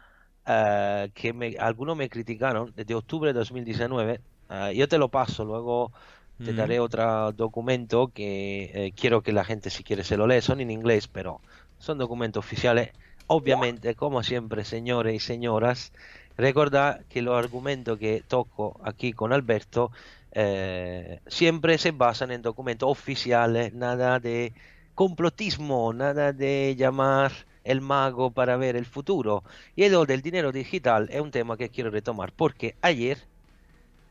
eh, 0.45 1.12
que 1.15 1.34
me, 1.34 1.56
algunos 1.60 1.95
me 1.97 2.10
criticaron 2.10 2.73
desde 2.76 2.95
octubre 2.95 3.32
de 3.34 3.39
2019. 3.39 4.21
eh, 4.49 4.73
yo 4.76 4.88
te 4.88 4.97
lo 4.97 5.10
paso, 5.10 5.45
luego 5.45 5.93
te 6.41 6.54
Mm. 6.54 6.54
daré 6.54 6.80
otro 6.80 7.32
documento 7.32 8.10
que 8.12 8.71
eh, 8.88 8.93
quiero 8.93 9.21
que 9.23 9.32
la 9.32 9.45
gente, 9.45 9.69
si 9.69 9.84
quiere, 9.84 10.04
se 10.04 10.17
lo 10.17 10.28
lea. 10.28 10.41
Son 10.41 10.60
en 10.62 10.71
inglés, 10.71 11.08
pero 11.08 11.41
son 11.78 11.97
documentos 11.97 12.43
oficiales. 12.43 12.91
Obviamente, 13.28 13.95
como 13.95 14.21
siempre, 14.23 14.65
señores 14.65 15.15
y 15.15 15.19
señoras, 15.19 15.91
recordad 16.38 17.06
que 17.10 17.22
los 17.22 17.38
argumentos 17.38 17.98
que 17.98 18.24
toco 18.28 18.80
aquí 18.84 19.13
con 19.13 19.34
Alberto 19.34 19.91
eh, 20.32 21.19
siempre 21.28 21.78
se 21.78 21.91
basan 21.91 22.32
en 22.32 22.41
documentos 22.41 22.89
oficiales, 22.89 23.74
nada 23.74 24.19
de 24.19 24.54
complotismo, 24.96 25.93
nada 25.93 26.34
de 26.34 26.76
llamar 26.78 27.32
el 27.63 27.82
mago 27.82 28.32
para 28.32 28.58
ver 28.58 28.76
el 28.76 28.86
futuro. 28.86 29.43
Y 29.76 29.88
lo 29.89 30.06
del 30.06 30.22
dinero 30.22 30.52
digital 30.52 31.10
es 31.12 31.22
un 31.22 31.32
tema 31.32 31.58
que 31.58 31.69
quiero 31.69 31.91
retomar 31.91 32.34
porque 32.34 32.76
ayer, 32.82 33.19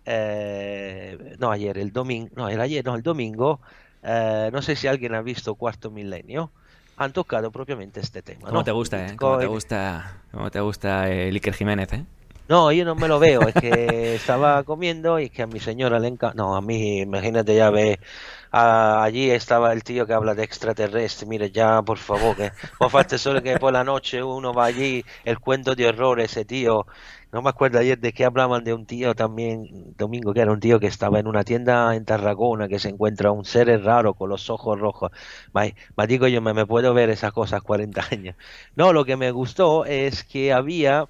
eh, 0.05 1.37
no 1.39 1.51
ayer, 1.51 1.79
el 1.79 1.93
domingo, 1.93 2.31
no, 2.37 2.49
era 2.49 2.65
ayer, 2.65 2.85
no, 2.85 2.95
el 2.95 3.03
domingo, 3.03 3.61
eh, 4.03 4.51
no 4.53 4.63
sé 4.63 4.77
si 4.77 4.87
alguien 4.87 5.15
ha 5.15 5.23
visto 5.23 5.55
Cuarto 5.55 5.91
Milenio, 5.91 6.53
han 6.97 7.13
tocado 7.13 7.51
propiamente 7.53 8.01
este 8.01 8.23
tema. 8.23 8.51
¿Cómo 8.51 8.63
¿no? 8.63 8.65
te 8.65 8.71
gusta, 8.73 9.05
eh? 9.09 9.19
¿Cómo 9.19 9.37
te 9.39 9.47
Bitcoin. 9.47 9.49
gusta, 9.49 10.23
cómo 10.31 10.51
te 10.51 10.61
gusta 10.61 11.09
el 11.11 11.35
Iker 11.35 11.55
Jiménez, 11.55 11.93
eh? 11.93 12.07
No, 12.49 12.71
yo 12.73 12.85
no 12.85 12.95
me 12.97 13.09
lo 13.09 13.19
veo, 13.19 13.47
es 13.47 13.55
que 13.55 14.15
estaba 14.17 14.63
comiendo 14.65 15.19
y 15.19 15.27
es 15.27 15.31
que 15.31 15.43
a 15.43 15.47
mi 15.47 15.59
señora 15.61 15.99
le 15.99 16.09
encanta. 16.09 16.35
No, 16.37 16.55
a 16.57 16.61
mí, 16.61 17.01
imagínate, 17.01 17.55
ya 17.55 17.71
ve, 17.71 17.99
a- 18.51 19.03
allí 19.05 19.31
estaba 19.31 19.73
el 19.73 19.83
tío 19.85 20.07
que 20.07 20.13
habla 20.13 20.35
de 20.35 20.43
extraterrestre. 20.45 21.27
Mire, 21.27 21.51
ya, 21.51 21.81
por 21.83 21.99
favor, 21.99 22.37
que 22.37 22.53
no 22.81 22.91
falta 22.91 23.17
solo 23.19 23.43
que 23.43 23.57
por 23.59 23.73
la 23.73 23.85
noche 23.85 24.23
uno 24.23 24.53
va 24.53 24.67
allí, 24.67 25.07
el 25.25 25.39
cuento 25.39 25.75
de 25.75 25.87
horror, 25.89 26.21
ese 26.21 26.45
tío. 26.45 26.87
No 27.33 27.41
me 27.41 27.49
acuerdo 27.49 27.79
ayer 27.79 27.99
de 27.99 28.13
que 28.13 28.25
hablaban 28.27 28.63
de 28.63 28.75
un 28.75 28.85
tío 28.85 29.15
también, 29.15 29.67
domingo, 29.97 30.35
que 30.35 30.41
era 30.43 30.53
un 30.53 30.61
tío 30.61 30.79
que 30.79 30.87
estaba 30.87 31.19
en 31.19 31.27
una 31.27 31.45
tienda 31.45 31.95
en 31.97 32.05
Tarragona, 32.05 32.69
que 32.69 32.79
se 32.79 32.91
encuentra 32.91 33.33
un 33.33 33.45
ser 33.47 33.69
raro 33.83 34.13
con 34.15 34.29
los 34.29 34.51
ojos 34.51 34.79
rojos. 34.79 35.11
Ma 35.53 36.07
digo 36.07 36.29
yo, 36.29 36.43
me, 36.43 36.53
me 36.55 36.67
puedo 36.67 36.93
ver 36.95 37.09
esas 37.11 37.33
cosas 37.33 37.63
40 37.63 38.03
años. 38.11 38.37
No, 38.77 38.93
lo 38.93 39.05
que 39.07 39.17
me 39.17 39.31
gustó 39.31 39.85
es 39.87 40.25
que 40.25 40.53
había 40.53 41.09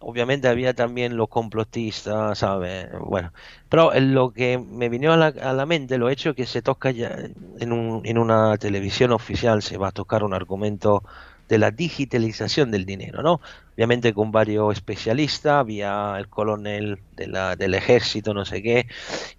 obviamente 0.00 0.48
había 0.48 0.74
también 0.74 1.16
los 1.16 1.28
complotistas, 1.28 2.38
¿sabes? 2.38 2.88
Bueno, 3.00 3.32
pero 3.68 3.92
lo 4.00 4.32
que 4.32 4.58
me 4.58 4.88
vino 4.90 5.12
a 5.12 5.16
la, 5.16 5.26
a 5.28 5.52
la 5.54 5.66
mente, 5.66 5.98
lo 5.98 6.10
hecho 6.10 6.34
que 6.34 6.46
se 6.46 6.62
toca 6.62 6.90
ya 6.92 7.16
en, 7.60 7.72
un, 7.72 8.02
en 8.06 8.18
una 8.18 8.56
televisión 8.58 9.12
oficial, 9.12 9.62
se 9.62 9.78
va 9.78 9.88
a 9.88 9.92
tocar 9.92 10.24
un 10.24 10.34
argumento 10.34 11.02
de 11.48 11.58
la 11.58 11.70
digitalización 11.70 12.70
del 12.70 12.84
dinero, 12.86 13.22
¿no? 13.22 13.40
Obviamente 13.76 14.12
con 14.14 14.32
varios 14.32 14.72
especialistas, 14.74 15.52
había 15.54 16.16
el 16.18 16.28
coronel 16.28 17.04
de 17.12 17.26
la, 17.28 17.56
del 17.56 17.74
ejército, 17.74 18.34
no 18.34 18.44
sé 18.44 18.62
qué, 18.62 18.86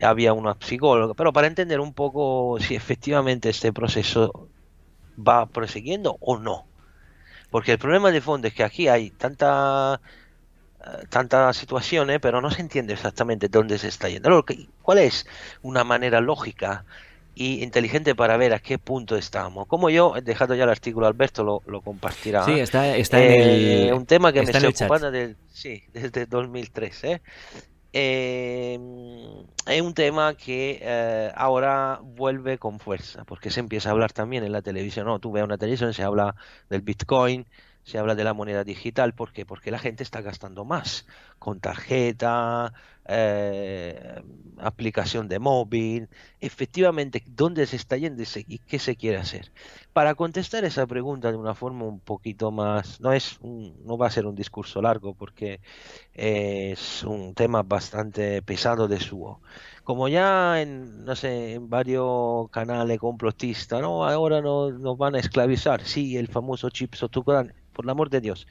había 0.02 0.34
una 0.34 0.58
psicóloga, 0.62 1.13
pero 1.15 1.34
para 1.34 1.48
entender 1.48 1.80
un 1.80 1.93
poco 1.93 2.58
si 2.60 2.76
efectivamente 2.76 3.50
este 3.50 3.74
proceso 3.74 4.52
va 5.17 5.52
prosiguiendo 5.52 6.17
o 6.22 6.38
no. 6.39 6.70
Porque 7.50 7.74
el 7.74 7.80
problema 7.80 8.12
de 8.12 8.22
fondo 8.22 8.48
es 8.48 8.54
que 8.54 8.63
aquí 8.63 8.88
hay 8.88 9.12
tanta 9.12 10.02
eh, 10.86 11.08
tantas 11.10 11.58
situaciones, 11.58 12.20
pero 12.22 12.41
no 12.41 12.52
se 12.52 12.62
entiende 12.62 12.93
exactamente 12.93 13.50
dónde 13.50 13.78
se 13.78 13.88
está 13.89 14.10
yendo. 14.10 14.30
Ahora, 14.30 14.43
¿qué- 14.48 14.72
¿Cuál 14.82 15.00
es 15.00 15.26
una 15.62 15.84
manera 15.84 16.22
lógica 16.22 16.86
y 17.39 17.63
inteligente 17.63 18.15
para 18.15 18.38
ver 18.38 18.54
a 18.54 18.60
qué 18.60 18.80
punto 18.80 19.15
estamos? 19.15 19.67
Como 19.67 19.89
yo 19.89 20.15
he 20.15 20.21
dejado 20.21 20.56
ya 20.56 20.63
el 20.63 20.69
artículo, 20.69 21.08
Alberto 21.08 21.43
lo, 21.43 21.62
lo 21.67 21.82
compartirá. 21.82 22.43
Sí, 22.45 22.60
está, 22.60 22.95
está 22.97 23.19
en 23.19 23.32
Eh, 23.32 23.89
el. 23.89 23.93
un 23.93 24.06
tema 24.06 24.34
que 24.34 24.39
me 24.39 24.45
está 24.45 24.58
en 24.58 24.65
ocupando 24.65 25.12
del- 25.12 25.38
sí, 25.47 25.84
desde 25.93 26.26
2003. 26.26 27.04
¿eh? 27.04 27.21
eh, 27.93 28.80
es 29.67 29.82
un 29.82 29.93
tema 29.93 30.36
que 30.36 30.80
eh, 30.82 31.32
ahora 31.36 32.00
vuelve 32.04 32.58
con 32.58 32.80
fuerza, 32.80 33.23
porque 33.26 33.50
se 33.52 33.60
empieza 33.60 33.89
a 33.89 33.91
hablar 33.93 34.13
también 34.13 34.43
en 34.43 34.52
la 34.52 34.62
televisión. 34.62 35.06
No, 35.08 35.19
tú 35.19 35.32
ves 35.32 35.43
una 35.43 35.58
televisión, 35.58 35.93
se 35.93 36.04
habla 36.04 36.36
del 36.69 36.82
Bitcoin, 36.82 37.47
se 37.84 37.97
habla 37.97 38.15
de 38.15 38.23
la 38.23 38.34
moneda 38.34 38.63
digital, 38.63 39.13
¿por 39.13 39.32
qué? 39.32 39.45
Porque 39.45 39.71
la 39.71 39.80
gente 39.80 40.04
está 40.04 40.21
gastando 40.21 40.65
más 40.65 41.06
con 41.39 41.60
tarjeta, 41.60 42.73
eh, 43.08 44.22
aplicación 44.58 45.28
de 45.28 45.39
móvil. 45.39 46.10
Efectivamente, 46.39 47.24
¿dónde 47.28 47.65
se 47.65 47.76
está 47.76 47.98
yendo 47.98 48.24
y 48.48 48.60
qué 48.60 48.80
se 48.80 48.96
quiere 48.96 49.17
hacer? 49.17 49.52
Para 49.93 50.15
contestar 50.15 50.65
esa 50.65 50.86
pregunta 50.88 51.32
de 51.32 51.38
una 51.38 51.56
forma 51.56 51.86
un 51.86 52.00
poquito 52.00 52.52
más, 52.52 53.00
no 53.02 53.13
es, 53.13 53.39
no 53.41 53.98
va 53.98 54.08
a 54.08 54.12
ser 54.12 54.26
un 54.26 54.36
discurso 54.36 54.82
largo 54.82 55.13
porque 55.13 55.62
es 56.13 57.04
un 57.04 57.34
tema 57.34 57.63
bastante 57.63 58.41
pesado 58.41 58.88
de 58.88 59.00
suo. 59.00 59.41
Como 59.84 60.08
ya 60.10 60.62
en, 60.62 61.06
no 61.06 61.15
sé, 61.15 61.54
en 61.54 61.70
varios 61.70 62.50
canales 62.52 63.00
complotistas, 63.00 63.82
no, 63.82 64.06
ahora 64.06 64.41
no, 64.41 64.72
nos 64.72 64.98
van 64.98 65.15
a 65.15 65.20
esclavizar, 65.20 65.86
sí, 65.86 66.17
el 66.17 66.28
famoso 66.28 66.70
chip 66.70 66.93
sotucrán 66.96 67.54
por 67.78 67.86
el 67.86 67.92
amor 67.92 68.10
de 68.10 68.20
Dios. 68.20 68.48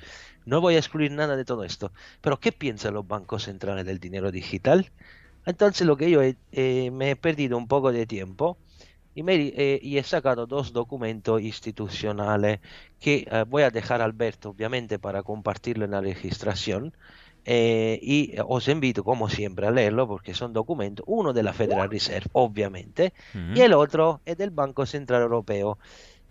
No 0.47 0.63
voy 0.63 0.77
a 0.77 0.79
excluir 0.79 1.11
nada 1.11 1.37
de 1.37 1.45
todo 1.45 1.65
esto. 1.65 1.93
Pero 2.23 2.41
¿qué 2.41 2.53
piensan 2.53 2.95
los 2.95 3.07
bancos 3.07 3.43
centrales 3.45 3.85
del 3.85 3.99
dinero 3.99 4.33
digital? 4.33 4.91
Entonces 5.45 5.87
lo 5.87 5.97
que 5.97 6.11
yo 6.11 6.23
he, 6.23 6.91
me 6.91 7.11
he 7.11 7.17
perdido 7.17 7.59
un 7.59 7.69
poco 7.69 7.93
de 7.93 8.07
tiempo 8.07 8.57
y, 9.15 9.23
me, 9.23 9.35
eh, 9.35 9.81
y 9.83 9.99
he 9.99 10.03
sacado 10.03 10.47
dos 10.47 10.73
documentos 10.73 11.41
institucionales 11.41 12.61
que 13.01 13.27
eh, 13.31 13.45
voy 13.49 13.63
a 13.63 13.71
dejar 13.71 14.03
a 14.03 14.05
Alberto 14.05 14.51
obviamente 14.51 14.99
para 14.99 15.23
compartirlo 15.23 15.85
en 15.85 15.93
la 15.93 16.01
registración. 16.01 16.95
Eh, 17.49 18.01
y 18.03 18.35
os 18.45 18.67
invito 18.67 19.05
como 19.05 19.29
siempre 19.29 19.69
a 19.69 19.71
leerlo 19.71 20.09
porque 20.09 20.35
son 20.35 20.53
documentos, 20.53 21.05
uno 21.07 21.33
de 21.33 21.45
la 21.45 21.53
Federal 21.53 21.89
Reserve 21.89 22.29
obviamente 22.33 23.13
y 23.55 23.61
el 23.61 23.73
otro 23.73 24.21
es 24.25 24.37
del 24.37 24.51
Banco 24.51 24.85
Central 24.85 25.23
Europeo. 25.23 25.79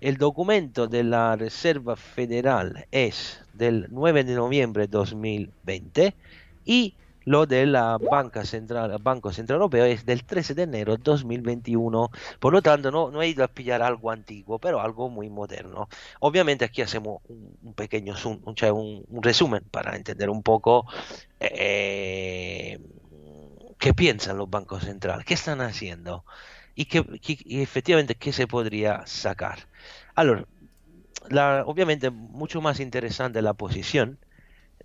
El 0.01 0.17
documento 0.17 0.87
de 0.87 1.03
la 1.03 1.35
Reserva 1.35 1.95
Federal 1.95 2.85
es 2.91 3.41
del 3.53 3.87
9 3.89 4.23
de 4.23 4.35
noviembre 4.35 4.83
de 4.83 4.87
2020 4.89 6.15
y 6.65 6.95
lo 7.25 7.47
de 7.47 7.65
la 7.65 7.97
Banca 7.97 8.45
Central, 8.45 8.97
Banco 9.01 9.33
Central 9.33 9.57
Europeo 9.57 9.85
es 9.85 10.05
del 10.05 10.23
13 10.23 10.53
de 10.53 10.63
enero 10.63 10.95
de 10.95 11.03
2021. 11.03 12.11
Por 12.39 12.53
lo 12.53 12.61
tanto, 12.61 12.91
no, 12.91 13.21
he 13.21 13.27
ido 13.29 13.43
a 13.43 13.47
pillar 13.47 13.81
algo 13.81 14.11
antiguo, 14.11 14.59
pero 14.59 14.79
algo 14.79 15.09
muy 15.09 15.29
moderno. 15.29 15.89
Obviamente 16.19 16.65
aquí 16.65 16.81
hacemos 16.81 17.21
un, 17.27 17.73
pequeño 17.73 18.15
zoom, 18.15 18.41
un, 18.45 19.05
un, 19.09 19.23
resumen 19.23 19.63
para 19.71 19.95
entender 19.95 20.29
un 20.29 20.43
poco 20.43 20.85
eh, 21.39 22.79
qué 23.79 23.93
piensan 23.93 24.37
los 24.37 24.49
bancos 24.49 24.83
centrales, 24.83 25.25
qué 25.25 25.33
están 25.33 25.61
haciendo 25.61 26.25
y, 26.75 26.85
qué, 26.85 27.05
y 27.45 27.61
efectivamente 27.61 28.15
qué 28.15 28.33
se 28.33 28.47
podría 28.47 29.05
sacar. 29.07 29.59
Ahora, 30.15 30.45
la, 31.29 31.63
obviamente 31.65 32.09
mucho 32.09 32.61
más 32.61 32.79
interesante 32.79 33.41
la 33.41 33.53
posición 33.53 34.19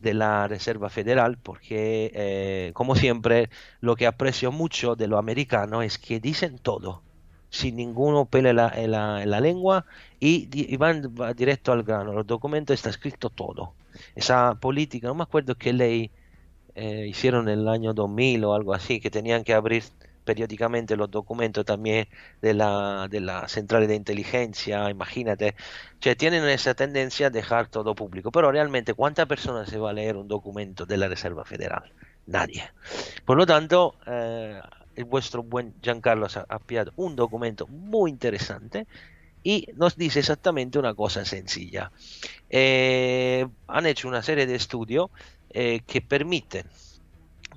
de 0.00 0.14
la 0.14 0.48
Reserva 0.48 0.88
Federal 0.88 1.38
porque, 1.38 2.10
eh, 2.14 2.70
como 2.74 2.96
siempre, 2.96 3.50
lo 3.80 3.96
que 3.96 4.06
aprecio 4.06 4.50
mucho 4.52 4.96
de 4.96 5.08
lo 5.08 5.18
americano 5.18 5.82
es 5.82 5.98
que 5.98 6.20
dicen 6.20 6.58
todo, 6.58 7.02
sin 7.50 7.76
ninguno 7.76 8.26
pele 8.26 8.52
la, 8.54 8.68
en 8.74 8.92
la, 8.92 9.40
lengua 9.40 9.84
y, 10.20 10.76
van 10.76 11.14
directo 11.36 11.72
al 11.72 11.82
grano. 11.82 12.12
Los 12.12 12.26
documentos 12.26 12.74
está 12.74 12.90
escrito 12.90 13.28
todo. 13.30 13.74
Esa 14.14 14.54
política, 14.54 15.08
no 15.08 15.14
me 15.14 15.24
acuerdo 15.24 15.56
qué 15.56 15.72
ley 15.72 16.10
eh, 16.74 17.06
hicieron 17.08 17.48
en 17.48 17.60
el 17.60 17.68
año 17.68 17.92
2000 17.92 18.44
o 18.44 18.54
algo 18.54 18.72
así, 18.72 19.00
que 19.00 19.10
tenían 19.10 19.44
que 19.44 19.54
abrir 19.54 19.82
periódicamente 20.24 20.96
los 20.96 21.10
documentos 21.10 21.64
también 21.64 22.08
de 22.40 22.54
la, 22.54 23.08
de 23.08 23.20
la 23.20 23.48
central 23.48 23.86
de 23.86 23.94
inteligencia, 23.94 24.90
imagínate, 24.90 25.54
cioè, 26.00 26.16
tienen 26.16 26.44
esa 26.44 26.74
tendencia 26.74 27.28
a 27.28 27.30
dejar 27.30 27.68
todo 27.68 27.94
público, 27.94 28.30
pero 28.30 28.52
realmente 28.52 28.94
¿cuántas 28.94 29.26
personas 29.26 29.68
se 29.68 29.78
va 29.78 29.90
a 29.90 29.92
leer 29.92 30.16
un 30.16 30.28
documento 30.28 30.86
de 30.86 30.96
la 30.96 31.08
Reserva 31.08 31.44
Federal? 31.44 31.92
Nadie. 32.26 32.70
Por 33.24 33.36
lo 33.36 33.46
tanto, 33.46 33.96
eh, 34.06 34.60
el 34.96 35.04
vuestro 35.04 35.42
buen 35.42 35.74
Giancarlo 35.82 36.26
ha, 36.26 36.56
enviado 36.56 36.92
un 36.96 37.16
documento 37.16 37.66
muy 37.66 38.10
interesante 38.10 38.86
y 39.42 39.66
nos 39.74 39.96
dice 39.96 40.20
exactamente 40.20 40.78
una 40.78 40.94
cosa 40.94 41.24
sencilla. 41.24 41.90
Eh, 42.48 43.46
han 43.66 43.86
hecho 43.86 44.08
una 44.08 44.22
serie 44.22 44.46
de 44.46 44.54
estudios 44.54 45.10
eh, 45.50 45.80
que 45.86 46.00
permiten 46.00 46.66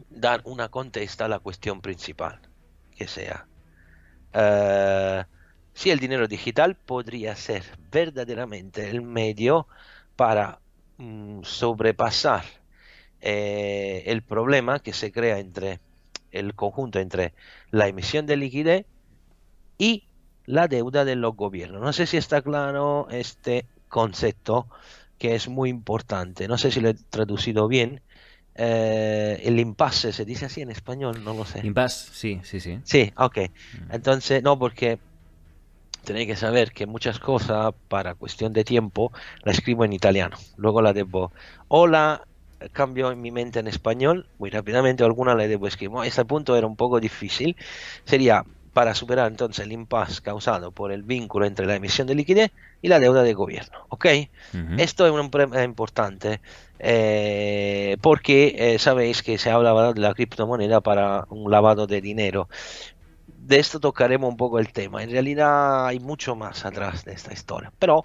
dar 0.09 0.41
una 0.45 0.69
contesta 0.69 1.25
a 1.25 1.27
la 1.27 1.39
cuestión 1.39 1.81
principal 1.81 2.39
que 2.93 3.07
sea. 3.07 3.47
Uh, 4.33 5.23
si 5.73 5.91
el 5.91 5.99
dinero 5.99 6.27
digital 6.27 6.75
podría 6.75 7.35
ser 7.35 7.63
verdaderamente 7.91 8.89
el 8.89 9.01
medio 9.01 9.67
para 10.15 10.59
mm, 10.97 11.43
sobrepasar 11.43 12.43
eh, 13.21 14.03
el 14.07 14.21
problema 14.21 14.79
que 14.79 14.93
se 14.93 15.11
crea 15.11 15.39
entre 15.39 15.79
el 16.31 16.55
conjunto 16.55 16.99
entre 16.99 17.33
la 17.71 17.87
emisión 17.87 18.25
de 18.25 18.37
liquidez 18.37 18.85
y 19.77 20.07
la 20.45 20.67
deuda 20.67 21.05
de 21.05 21.15
los 21.15 21.35
gobiernos. 21.35 21.81
No 21.81 21.93
sé 21.93 22.05
si 22.05 22.17
está 22.17 22.41
claro 22.41 23.07
este 23.11 23.65
concepto 23.87 24.67
que 25.17 25.35
es 25.35 25.47
muy 25.47 25.69
importante. 25.69 26.47
No 26.47 26.57
sé 26.57 26.71
si 26.71 26.81
lo 26.81 26.89
he 26.89 26.95
traducido 26.95 27.67
bien, 27.67 28.01
eh, 28.55 29.41
el 29.43 29.59
impasse, 29.59 30.11
¿se 30.11 30.25
dice 30.25 30.45
así 30.45 30.61
en 30.61 30.69
español? 30.69 31.23
No 31.23 31.33
lo 31.33 31.45
sé. 31.45 31.65
Impasse, 31.65 32.09
sí, 32.13 32.39
sí, 32.43 32.59
sí. 32.59 32.79
Sí, 32.83 33.11
ok. 33.17 33.37
Mm. 33.37 33.91
Entonces, 33.91 34.43
no, 34.43 34.59
porque 34.59 34.99
tenéis 36.03 36.27
que 36.27 36.35
saber 36.35 36.71
que 36.71 36.85
muchas 36.85 37.19
cosas, 37.19 37.73
para 37.87 38.15
cuestión 38.15 38.53
de 38.53 38.63
tiempo, 38.63 39.11
la 39.43 39.51
escribo 39.51 39.85
en 39.85 39.93
italiano. 39.93 40.37
Luego 40.57 40.81
la 40.81 40.93
debo. 40.93 41.31
O 41.67 41.87
la 41.87 42.25
cambio 42.71 43.11
en 43.11 43.21
mi 43.21 43.31
mente 43.31 43.59
en 43.59 43.67
español, 43.67 44.27
muy 44.39 44.49
rápidamente, 44.49 45.03
alguna 45.03 45.35
la 45.35 45.47
debo 45.47 45.67
escribir. 45.67 45.97
Este 46.05 46.23
punto 46.25 46.55
era 46.55 46.67
un 46.67 46.75
poco 46.75 46.99
difícil. 46.99 47.57
Sería 48.05 48.45
para 48.73 48.95
superar 48.95 49.29
entonces 49.29 49.63
el 49.65 49.71
impasse 49.71 50.21
causado 50.21 50.71
por 50.71 50.91
el 50.91 51.03
vínculo 51.03 51.45
entre 51.45 51.67
la 51.67 51.75
emisión 51.75 52.07
de 52.07 52.15
liquidez 52.15 52.51
y 52.81 52.87
la 52.87 52.99
deuda 52.99 53.21
de 53.23 53.33
gobierno. 53.33 53.85
¿Ok? 53.89 54.05
Esto 54.77 55.05
es 55.05 55.11
un 55.11 55.29
problema 55.29 55.63
importante 55.63 56.41
eh, 56.79 57.97
porque 58.01 58.55
eh, 58.57 58.79
sabéis 58.79 59.21
que 59.21 59.37
se 59.37 59.51
hablaba 59.51 59.93
de 59.93 60.01
la 60.01 60.13
criptomoneda 60.13 60.81
para 60.81 61.25
un 61.29 61.49
lavado 61.51 61.87
de 61.87 62.01
dinero. 62.01 62.49
De 63.27 63.59
esto 63.59 63.79
tocaremos 63.79 64.29
un 64.29 64.37
poco 64.37 64.57
el 64.57 64.73
tema. 64.73 65.03
En 65.03 65.11
realidad 65.11 65.85
hay 65.85 65.99
mucho 65.99 66.35
más 66.35 66.65
atrás 66.65 67.05
de 67.05 67.13
esta 67.13 67.31
historia, 67.31 67.71
pero 67.77 68.03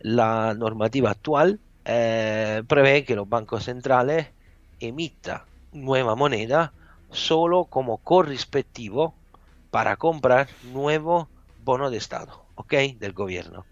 la 0.00 0.54
normativa 0.54 1.10
actual 1.10 1.60
eh, 1.84 2.62
prevé 2.66 3.04
que 3.04 3.14
los 3.14 3.28
bancos 3.28 3.64
centrales 3.64 4.28
emitan 4.80 5.42
nueva 5.72 6.14
moneda 6.14 6.72
solo 7.10 7.64
como 7.64 7.98
correspectivo 7.98 9.14
para 9.70 9.96
comprar 9.96 10.48
nuevo 10.72 11.28
bono 11.64 11.90
de 11.90 11.98
Estado, 11.98 12.46
¿ok? 12.54 12.72
Del 12.98 13.12
gobierno. 13.12 13.66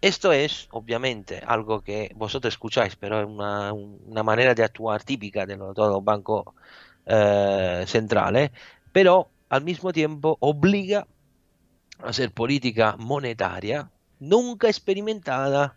Esto 0.00 0.32
es, 0.32 0.68
obviamente, 0.72 1.42
algo 1.46 1.80
que 1.80 2.12
vosotros 2.16 2.54
escucháis, 2.54 2.96
pero 2.96 3.20
es 3.20 3.26
una, 3.26 3.72
una 3.72 4.22
manera 4.24 4.54
de 4.54 4.64
actuar 4.64 5.04
típica 5.04 5.46
de 5.46 5.56
los, 5.56 5.74
todos 5.74 5.92
los 5.92 6.04
bancos 6.04 6.44
eh, 7.06 7.84
pero 8.92 9.30
al 9.48 9.64
mismo 9.64 9.92
tiempo 9.92 10.36
obliga 10.40 11.06
a 12.02 12.08
hacer 12.08 12.32
política 12.32 12.96
monetaria 12.98 13.90
nunca 14.18 14.68
experimentada 14.68 15.76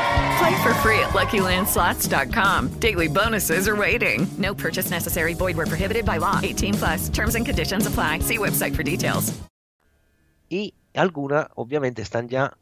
Play 0.41 0.63
for 0.63 0.73
free 0.81 0.99
at 0.99 1.11
LuckyLandSlots.com. 1.13 2.69
Daily 2.79 3.07
bonuses 3.07 3.67
are 3.67 3.75
waiting. 3.75 4.25
No 4.39 4.55
purchase 4.55 4.89
necessary. 4.89 5.35
Void 5.35 5.55
were 5.55 5.67
prohibited 5.67 6.03
by 6.03 6.17
law. 6.17 6.39
18 6.41 6.73
plus. 6.73 7.09
Terms 7.09 7.35
and 7.35 7.45
conditions 7.45 7.85
apply. 7.85 8.19
See 8.21 8.39
website 8.39 8.75
for 8.75 8.81
details. 8.83 9.33
Y 10.49 10.73
algunas, 10.95 11.47
obviamente, 11.55 12.01
están 12.01 12.27
ya 12.27 12.53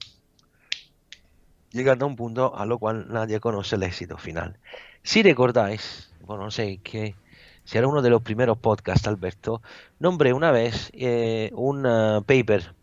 llegando 1.71 2.03
a 2.03 2.07
un 2.09 2.17
punto 2.17 2.53
a 2.53 2.65
lo 2.65 2.77
cual 2.79 3.07
nadie 3.09 3.39
conoce 3.39 3.75
el 3.77 3.83
éxito 3.83 4.17
final. 4.17 4.57
Si 5.01 5.23
recordáis, 5.23 6.11
bueno, 6.25 6.43
no 6.43 6.51
sé 6.51 6.81
qué, 6.83 7.15
si 7.63 7.77
era 7.77 7.87
uno 7.87 8.01
de 8.01 8.09
los 8.09 8.21
primeros 8.21 8.57
podcasts, 8.57 9.07
Alberto, 9.07 9.61
nombré 9.99 10.33
una 10.33 10.51
vez 10.51 10.89
eh, 10.93 11.49
un 11.53 11.85
uh, 11.85 12.21
paper 12.23 12.75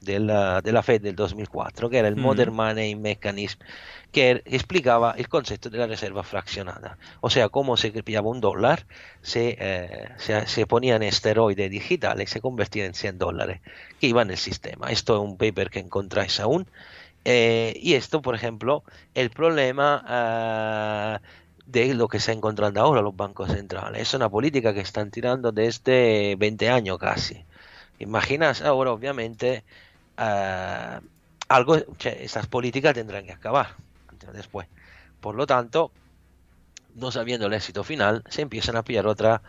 de 0.00 0.20
la, 0.20 0.60
de 0.60 0.72
la 0.72 0.82
Fed 0.82 1.02
del 1.02 1.16
2004, 1.16 1.90
que 1.90 1.98
era 1.98 2.08
el 2.08 2.16
Mm. 2.16 2.20
Modern 2.20 2.54
Money 2.54 2.94
Mechanism, 2.94 3.58
que 4.14 4.42
explicaba 4.46 5.14
el 5.18 5.28
concepto 5.28 5.68
de 5.68 5.76
la 5.76 5.88
reserva 5.88 6.22
fraccionada. 6.22 6.96
O 7.20 7.30
sea, 7.30 7.48
cómo 7.48 7.76
se 7.76 7.90
pillaba 7.90 8.28
un 8.30 8.40
dólar, 8.40 8.86
se, 9.22 9.56
eh, 9.58 10.08
se, 10.18 10.46
se 10.46 10.66
ponía 10.66 10.94
en 10.94 11.02
esteroide 11.02 11.68
digital 11.68 12.22
y 12.22 12.26
se 12.28 12.40
convertía 12.40 12.86
en 12.86 12.94
100 12.94 13.18
dólares 13.18 13.60
que 14.00 14.06
iban 14.06 14.28
en 14.28 14.32
el 14.32 14.38
sistema. 14.38 14.92
Esto 14.92 15.16
es 15.16 15.20
un 15.20 15.36
paper 15.36 15.68
que 15.68 15.80
encontráis 15.80 16.38
aún. 16.38 16.68
Eh, 17.24 17.76
y 17.82 17.94
esto, 17.94 18.22
por 18.22 18.36
ejemplo, 18.36 18.84
el 19.14 19.30
problema 19.30 20.04
ah, 20.06 21.20
de 21.66 21.94
lo 21.94 22.06
que 22.06 22.20
se 22.20 22.30
encontrando 22.32 22.80
ahora 22.80 23.02
los 23.02 23.16
bancos 23.16 23.50
centrales. 23.50 24.02
Es 24.02 24.14
una 24.14 24.28
política 24.28 24.72
que 24.72 24.80
están 24.80 25.10
tirando 25.10 25.50
desde 25.50 26.36
20 26.36 26.70
años 26.70 26.98
casi. 26.98 27.44
Imaginas 27.98 28.62
ahora, 28.62 28.92
obviamente, 28.92 29.64
ah, 30.18 31.00
algo, 31.48 31.76
estas 31.98 32.46
políticas 32.46 32.94
tendrán 32.94 33.26
que 33.26 33.32
acabar 33.32 33.83
después. 34.32 34.68
Por 35.20 35.34
lo 35.34 35.46
tanto, 35.46 35.92
no 36.94 37.10
sabiendo 37.10 37.46
el 37.46 37.52
éxito 37.52 37.84
final, 37.84 38.24
se 38.28 38.42
empiezan 38.42 38.76
a 38.76 38.84
pillar 38.84 39.06
otra 39.06 39.42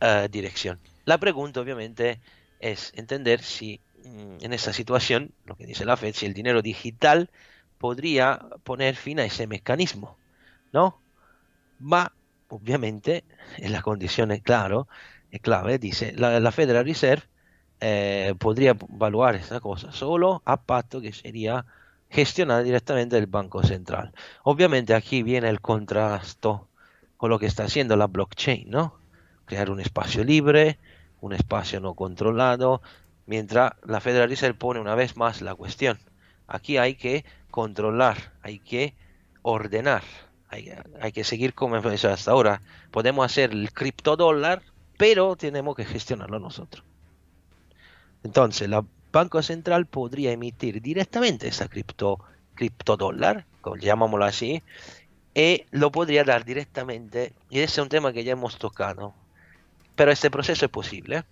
eh, 0.00 0.28
dirección. 0.30 0.80
La 1.04 1.18
pregunta, 1.18 1.60
obviamente, 1.60 2.20
es 2.60 2.92
entender 2.94 3.42
si 3.42 3.80
mm, 4.04 4.44
en 4.44 4.52
esta 4.52 4.72
situación, 4.72 5.32
lo 5.44 5.56
que 5.56 5.66
dice 5.66 5.84
la 5.84 5.96
Fed, 5.96 6.14
si 6.14 6.26
el 6.26 6.34
dinero 6.34 6.62
digital 6.62 7.30
podría 7.78 8.40
poner 8.62 8.96
fin 8.96 9.20
a 9.20 9.24
ese 9.24 9.46
mecanismo, 9.46 10.16
¿no? 10.72 11.00
Ma, 11.78 12.12
obviamente, 12.48 13.24
en 13.58 13.72
la 13.72 13.82
condición 13.82 14.30
es 14.30 14.42
claro, 14.42 14.88
es 15.30 15.40
clave, 15.40 15.78
dice, 15.78 16.12
la, 16.16 16.52
Federal 16.52 16.84
Reserve 16.84 17.24
eh, 17.80 18.34
podría 18.38 18.70
evaluar 18.70 19.34
esta 19.34 19.60
cosa 19.60 19.90
solo 19.90 20.42
a 20.44 20.62
patto 20.62 21.00
que 21.00 21.12
sería 21.12 21.66
gestionada 22.12 22.62
directamente 22.62 23.16
del 23.16 23.26
Banco 23.26 23.62
Central. 23.62 24.12
Obviamente 24.44 24.94
aquí 24.94 25.22
viene 25.22 25.48
el 25.48 25.60
contrasto 25.60 26.68
con 27.16 27.30
lo 27.30 27.38
que 27.38 27.46
está 27.46 27.64
haciendo 27.64 27.96
la 27.96 28.06
blockchain, 28.06 28.68
¿no? 28.68 28.98
Crear 29.46 29.70
un 29.70 29.80
espacio 29.80 30.22
libre, 30.22 30.78
un 31.20 31.32
espacio 31.32 31.80
no 31.80 31.94
controlado, 31.94 32.82
mientras 33.26 33.72
la 33.84 34.00
Federal 34.00 34.28
Reserve 34.28 34.58
pone 34.58 34.80
una 34.80 34.94
vez 34.94 35.16
más 35.16 35.40
la 35.40 35.54
cuestión. 35.54 35.98
Aquí 36.46 36.76
hay 36.76 36.96
que 36.96 37.24
controlar, 37.50 38.32
hay 38.42 38.58
que 38.58 38.94
ordenar, 39.42 40.02
hay, 40.48 41.12
que 41.12 41.24
seguir 41.24 41.54
como 41.54 41.76
hasta 41.76 42.30
ahora. 42.30 42.60
Podemos 42.90 43.24
hacer 43.24 43.52
el 43.52 43.72
criptodólar, 43.72 44.62
pero 44.98 45.34
tenemos 45.36 45.74
que 45.76 45.86
gestionarlo 45.86 46.38
nosotros. 46.38 46.84
Entonces, 48.22 48.62
el 48.62 48.74
Banco 49.12 49.42
Central 49.42 49.86
podría 49.86 50.32
emitir 50.32 50.80
directamente 50.80 51.48
esa 51.48 51.68
cripto, 51.68 52.18
criptodólar, 52.54 53.44
llamámoslo 53.78 54.24
así, 54.24 54.62
y 55.34 55.64
lo 55.70 55.92
podría 55.92 56.24
dar 56.24 56.44
directamente, 56.44 57.32
y 57.50 57.60
ese 57.60 57.74
es 57.74 57.78
un 57.78 57.88
tema 57.88 58.12
que 58.12 58.24
ya 58.24 58.32
hemos 58.32 58.58
tocado, 58.58 59.14
pero 59.94 60.10
este 60.10 60.30
proceso 60.30 60.64
es 60.64 60.70
posible. 60.70 61.24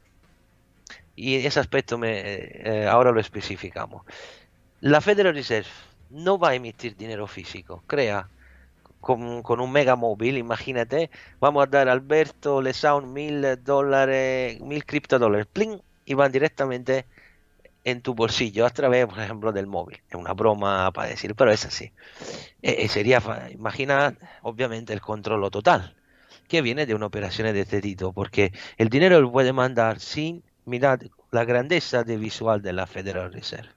Y 1.17 1.37
ese 1.37 1.61
aspecto 1.61 1.99
me, 1.99 2.21
eh, 2.23 2.87
ahora 2.89 3.11
lo 3.13 3.21
especificamos. 3.21 4.05
La 4.81 5.01
Federal 5.01 5.35
Reserve 5.35 5.69
no 6.09 6.39
va 6.39 6.51
a 6.51 6.55
emitir 6.55 6.97
dinero 6.97 7.27
físico, 7.27 7.83
crea 7.87 8.29
con, 9.01 9.61
un 9.61 9.73
mega 9.73 9.97
móvil, 9.97 10.39
imagínate, 10.39 11.11
vamos 11.41 11.63
a 11.63 11.67
dar 11.67 11.89
a 11.89 11.93
Alberto 11.93 12.61
Lesaun 12.61 13.13
mil 13.13 13.45
dólares, 13.65 14.61
mil 14.61 14.85
criptodólares, 14.85 15.47
pling, 15.47 15.81
y 16.05 16.15
van 16.15 16.33
directamente 16.33 17.07
en 17.85 18.03
tu 18.03 18.15
bolsillo 18.15 18.67
a 18.67 18.71
través, 18.71 19.07
por 19.07 19.19
ejemplo, 19.19 19.53
del 19.53 19.67
móvil. 19.67 20.01
Es 20.09 20.15
una 20.15 20.33
broma 20.33 20.91
para 20.93 21.09
decir, 21.09 21.35
pero 21.35 21.51
es 21.51 21.65
así. 21.65 21.93
Eh, 22.63 22.77
eh, 22.79 22.89
sería, 22.89 23.23
imagina, 23.53 24.17
obviamente, 24.43 24.93
el 24.93 25.01
control 25.01 25.51
total, 25.51 25.97
que 26.49 26.63
viene 26.63 26.87
de 26.87 26.95
una 26.95 27.07
operación 27.07 27.53
de 27.53 27.61
este 27.61 27.81
porque 28.13 28.53
el 28.77 28.89
dinero 28.89 29.21
lo 29.21 29.33
puede 29.33 29.53
mandar 29.53 30.01
sin 30.01 30.43
mirar 30.65 31.01
la 31.31 31.45
grandeza 31.45 32.05
de 32.05 32.17
visual 32.17 32.63
de 32.63 32.73
la 32.73 32.87
Federal 32.87 33.33
Reserve. 33.33 33.71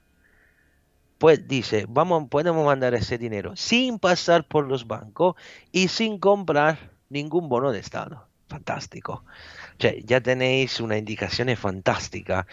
Pues 1.18 1.46
dice, 1.48 1.86
vamos, 1.88 2.28
podemos 2.28 2.66
mandar 2.66 2.94
ese 2.94 3.18
dinero 3.18 3.56
sin 3.56 3.98
pasar 3.98 4.46
por 4.46 4.66
los 4.66 4.86
bancos 4.86 5.36
y 5.72 5.88
sin 5.88 6.18
comprar 6.18 6.90
ningún 7.08 7.48
bono 7.48 7.72
de 7.72 7.78
Estado. 7.78 8.28
Fantástico. 8.48 9.24
Ya 9.78 10.20
tenéis 10.20 10.80
una 10.80 10.98
indicación 10.98 11.54
fantástica. 11.56 12.46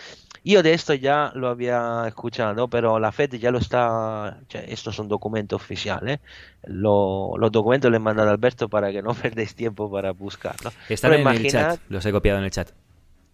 Yo 0.44 0.64
de 0.64 0.74
esto 0.74 0.94
ya 0.96 1.32
lo 1.36 1.50
había 1.50 2.06
escuchado, 2.08 2.68
pero 2.68 2.98
la 3.00 3.12
Fed 3.12 3.36
ya 3.36 3.52
lo 3.52 3.60
está. 3.60 4.40
cioè, 4.50 4.66
esto 4.74 4.90
es 4.90 4.98
un 5.00 5.08
documento 5.08 5.56
oficial. 5.56 6.08
¿eh? 6.10 6.20
Lo- 6.64 7.34
los 7.38 7.52
documentos 7.52 7.92
les 7.92 7.98
he 8.00 8.04
mandado 8.04 8.30
a 8.30 8.32
Alberto 8.34 8.68
para 8.68 8.92
que 8.92 9.02
no 9.04 9.14
perdáis 9.14 9.54
tiempo 9.56 9.92
para 9.92 10.12
buscarlo. 10.12 10.72
Están 10.90 11.12
en 11.14 11.20
el 11.20 11.26
chat, 11.52 11.80
los 11.90 12.06
he 12.06 12.12
copiado 12.12 12.40
en 12.40 12.46
el 12.46 12.52
chat. 12.52 12.70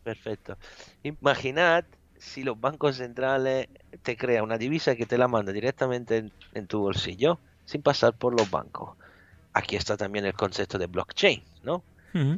Perfecto. 0.03 0.57
Imaginad 1.03 1.85
si 2.17 2.43
los 2.43 2.59
bancos 2.59 2.95
centrales 2.97 3.67
te 4.03 4.17
crean 4.17 4.43
una 4.43 4.57
divisa 4.57 4.95
que 4.95 5.05
te 5.05 5.17
la 5.17 5.27
manda 5.27 5.51
directamente 5.51 6.17
en, 6.17 6.31
en 6.53 6.67
tu 6.67 6.79
bolsillo 6.79 7.39
sin 7.65 7.81
pasar 7.81 8.13
por 8.13 8.33
los 8.37 8.49
bancos. 8.49 8.97
Aquí 9.53 9.75
está 9.75 9.95
también 9.97 10.25
el 10.25 10.33
concepto 10.33 10.77
de 10.77 10.87
blockchain, 10.87 11.41
¿no? 11.63 11.83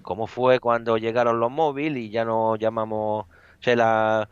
Como 0.01 0.27
fue 0.27 0.59
cuando 0.59 0.97
llegaron 0.97 1.39
los 1.39 1.49
móviles 1.51 2.03
y 2.03 2.09
ya 2.09 2.25
no 2.25 2.55
llamamos, 2.57 3.27
o 3.59 3.63
sea, 3.63 3.75
la- 3.75 4.29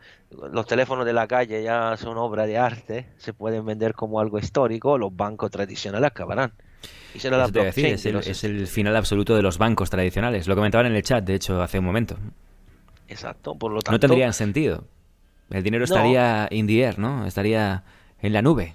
los 0.52 0.66
teléfonos 0.66 1.04
de 1.06 1.12
la 1.12 1.26
calle 1.26 1.62
ya 1.62 1.96
son 1.96 2.16
obra 2.18 2.46
de 2.46 2.58
arte, 2.58 3.06
se 3.18 3.32
pueden 3.32 3.64
vender 3.64 3.94
como 3.94 4.20
algo 4.20 4.38
histórico, 4.38 4.98
los 4.98 5.14
bancos 5.14 5.50
tradicionales 5.50 6.08
acabarán. 6.08 6.52
Y 7.14 7.18
será 7.20 7.36
la 7.38 7.44
a 7.44 7.46
decir, 7.48 7.62
blockchain 7.62 7.94
es 7.94 8.06
el, 8.06 8.12
los- 8.12 8.26
es 8.26 8.44
el 8.44 8.66
final 8.66 8.94
absoluto 8.96 9.34
de 9.34 9.42
los 9.42 9.58
bancos 9.58 9.90
tradicionales. 9.90 10.46
Lo 10.46 10.54
comentaban 10.54 10.86
en 10.86 10.94
el 10.94 11.02
chat, 11.02 11.24
de 11.24 11.34
hecho, 11.34 11.60
hace 11.62 11.78
un 11.78 11.84
momento. 11.86 12.16
Exacto, 13.08 13.54
por 13.54 13.72
lo 13.72 13.80
tanto... 13.80 13.92
No 13.92 14.00
tendrían 14.00 14.32
sentido. 14.32 14.84
El 15.50 15.62
dinero 15.62 15.80
No. 15.80 15.94
estaría 15.94 16.46
in 16.50 16.66
the 16.66 16.82
air, 16.84 16.98
¿no? 16.98 17.24
Estaría 17.26 17.82
en 18.20 18.32
la 18.34 18.42
nube. 18.42 18.74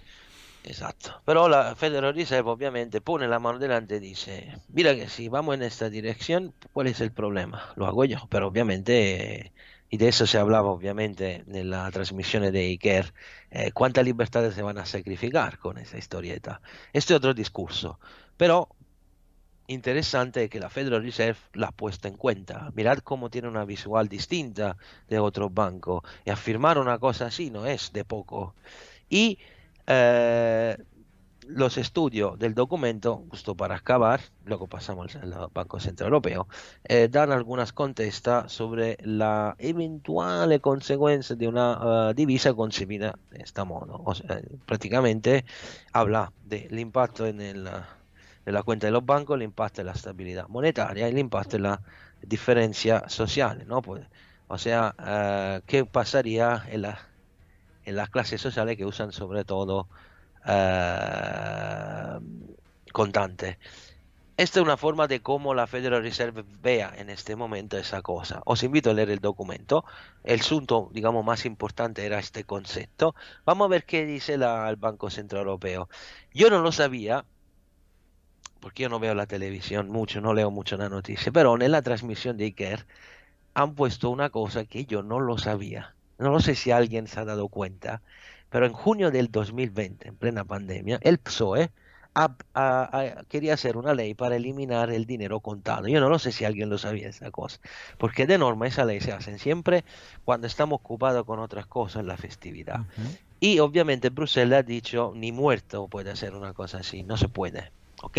Exacto. 0.64 1.22
Pero 1.26 1.50
la 1.50 1.76
Federal 1.76 2.16
Reserve 2.16 2.50
obviamente 2.50 3.02
pone 3.02 3.28
la 3.28 3.38
mano 3.40 3.60
delante 3.60 3.98
y 3.98 4.00
dice, 4.00 4.58
mira 4.70 4.96
que 4.96 5.10
si 5.10 5.28
vamos 5.30 5.56
en 5.56 5.62
esta 5.64 5.90
dirección, 5.90 6.54
¿cuál 6.72 6.88
es 6.88 7.00
el 7.02 7.12
problema? 7.12 7.74
Lo 7.76 7.86
hago 7.86 8.06
yo. 8.06 8.18
Pero 8.30 8.48
obviamente, 8.48 9.52
y 9.94 9.98
de 9.98 10.08
eso 10.08 10.26
se 10.26 10.40
hablaba 10.40 10.72
obviamente 10.72 11.44
en 11.48 11.70
la 11.70 11.92
transmisión 11.92 12.52
de 12.52 12.60
Iker, 12.62 13.14
eh, 13.52 13.72
cuántas 13.74 14.04
libertades 14.04 14.56
se 14.56 14.64
van 14.64 14.80
a 14.80 14.88
sacrificar 14.88 15.60
con 15.60 15.78
esa 15.78 16.00
historieta. 16.00 16.62
Este 16.94 17.14
es 17.14 17.18
otro 17.18 17.36
discurso. 17.36 18.00
Pero 18.36 18.70
interesante 19.68 20.50
que 20.50 20.60
la 20.60 20.72
Federal 20.72 21.04
Reserve 21.04 21.38
la 21.54 21.68
ha 21.68 21.72
puesto 21.72 22.08
en 22.08 22.18
cuenta. 22.18 22.72
Mirad 22.74 22.98
cómo 23.04 23.30
tiene 23.30 23.50
una 23.50 23.66
visual 23.66 24.10
distinta 24.10 24.78
de 25.10 25.20
otros 25.20 25.54
bancos. 25.54 26.02
Y 26.26 26.32
afirmar 26.32 26.80
una 26.80 26.98
cosa 26.98 27.28
así 27.28 27.52
no 27.52 27.68
es 27.68 27.94
de 27.94 28.04
poco. 28.04 28.56
Y 29.10 29.38
eh, 29.86 30.76
los 31.48 31.78
estudios 31.78 32.38
del 32.40 32.54
documento, 32.54 33.24
justo 33.30 33.56
para 33.56 33.76
acabar, 33.76 34.22
luego 34.46 34.68
pasamos 34.68 35.16
al 35.16 35.34
Banco 35.54 35.80
Central 35.80 36.08
Europeo, 36.08 36.48
eh, 36.84 37.08
dan 37.10 37.32
algunas 37.32 37.74
contestas 37.74 38.52
sobre 38.52 38.98
la 39.04 39.56
eventual 39.60 40.60
consecuencia 40.62 41.36
de 41.36 41.48
una 41.48 42.10
eh, 42.10 42.14
divisa 42.16 42.54
concebida 42.54 43.18
de 43.32 43.44
este 43.44 43.64
modo. 43.64 44.02
O 44.06 44.16
sea, 44.16 44.42
prácticamente 44.66 45.46
habla 45.92 46.32
del 46.46 46.80
impacto 46.80 47.26
en, 47.26 47.42
el, 47.42 47.68
en 48.46 48.54
la 48.54 48.64
cuenta 48.64 48.88
de 48.88 48.92
los 48.92 49.06
bancos, 49.06 49.36
el 49.36 49.44
impacto 49.44 49.82
en 49.82 49.88
la 49.88 49.94
estabilidad 49.94 50.48
monetaria 50.48 51.08
el 51.08 51.18
impacto 51.18 51.58
en 51.58 51.64
la 51.64 51.82
diferencia 52.22 53.08
social. 53.10 53.66
¿no? 53.68 53.82
Pues, 53.82 54.06
o 54.48 54.58
sea, 54.58 54.96
eh, 55.00 55.62
¿qué 55.66 55.86
pasaría 55.86 56.64
en 56.70 56.86
en 57.86 57.96
las 57.98 58.10
clases 58.10 58.40
sociales 58.40 58.78
que 58.78 58.86
usan 58.86 59.12
sobre 59.12 59.44
todo 59.44 59.88
eh, 60.46 62.20
contantes. 62.92 63.58
esta 64.38 64.60
es 64.60 64.64
una 64.64 64.78
forma 64.78 65.08
de 65.08 65.22
cómo 65.22 65.54
la 65.54 65.68
Federal 65.68 66.02
Reserve 66.04 66.44
vea 66.62 66.94
en 66.98 67.10
este 67.10 67.36
momento 67.36 67.78
esa 67.78 68.02
cosa. 68.02 68.42
Os 68.46 68.64
invito 68.64 68.90
a 68.92 68.94
leer 68.94 69.10
el 69.12 69.20
documento. 69.20 69.86
El 70.24 70.40
asunto, 70.42 70.90
digamos, 70.94 71.26
más 71.26 71.46
importante 71.46 72.06
era 72.06 72.20
este 72.20 72.44
concepto. 72.46 73.16
Vamos 73.46 73.66
a 73.66 73.70
ver 73.70 73.86
qué 73.86 74.06
dice 74.06 74.38
la, 74.38 74.70
el 74.70 74.76
Banco 74.78 75.10
Central 75.10 75.42
Europeo. 75.44 75.90
Yo 76.34 76.50
no 76.50 76.62
lo 76.62 76.72
sabía, 76.72 77.26
porque 78.60 78.84
yo 78.84 78.90
no 78.90 79.00
veo 79.00 79.14
la 79.14 79.28
televisión 79.28 79.90
mucho, 79.90 80.22
no 80.22 80.34
leo 80.34 80.50
mucho 80.52 80.78
la 80.78 80.90
noticia, 80.90 81.32
pero 81.32 81.60
en 81.62 81.72
la 81.72 81.82
transmisión 81.82 82.38
de 82.38 82.46
Iker 82.46 82.86
han 83.54 83.76
puesto 83.76 84.10
una 84.10 84.30
cosa 84.30 84.66
que 84.66 84.86
yo 84.86 85.04
no 85.04 85.20
lo 85.20 85.38
sabía. 85.38 85.96
No 86.18 86.32
lo 86.32 86.40
sé 86.40 86.56
si 86.56 86.72
alguien 86.72 87.08
se 87.08 87.20
ha 87.20 87.26
dado 87.26 87.50
cuenta, 87.50 88.02
pero 88.54 88.68
en 88.68 88.74
junio 88.74 89.10
del 89.10 89.32
2020, 89.32 90.10
en 90.10 90.16
plena 90.16 90.46
pandemia, 90.46 91.00
el 91.02 91.18
PSOE 91.18 91.72
a- 92.14 92.36
a- 92.54 93.00
a- 93.00 93.24
quería 93.26 93.56
hacer 93.56 93.78
una 93.78 93.96
ley 93.96 94.14
para 94.14 94.36
eliminar 94.36 94.92
el 94.92 95.08
dinero 95.08 95.40
contado. 95.40 95.88
Yo 95.88 96.00
no 96.00 96.08
lo 96.08 96.20
sé 96.20 96.32
si 96.32 96.46
alguien 96.46 96.70
lo 96.70 96.78
sabía 96.78 97.10
esa 97.10 97.32
cosa, 97.32 97.60
porque 97.98 98.28
de 98.28 98.38
norma 98.38 98.68
esa 98.68 98.86
ley 98.86 99.02
se 99.02 99.12
hacen 99.12 99.40
siempre 99.40 99.86
cuando 100.24 100.46
estamos 100.46 100.78
ocupados 100.78 101.26
con 101.26 101.40
otras 101.40 101.66
cosas 101.66 102.02
en 102.02 102.08
la 102.08 102.18
festividad. 102.18 102.82
Y 103.40 103.58
obviamente 103.58 104.10
Bruselas 104.12 104.60
ha 104.60 104.64
dicho, 104.64 105.14
ni 105.16 105.32
muerto 105.32 105.88
puede 105.88 106.12
hacer 106.12 106.36
una 106.36 106.54
cosa 106.54 106.78
así, 106.80 107.04
no 107.04 107.18
se 107.18 107.30
puede, 107.30 107.72
¿ok? 108.04 108.18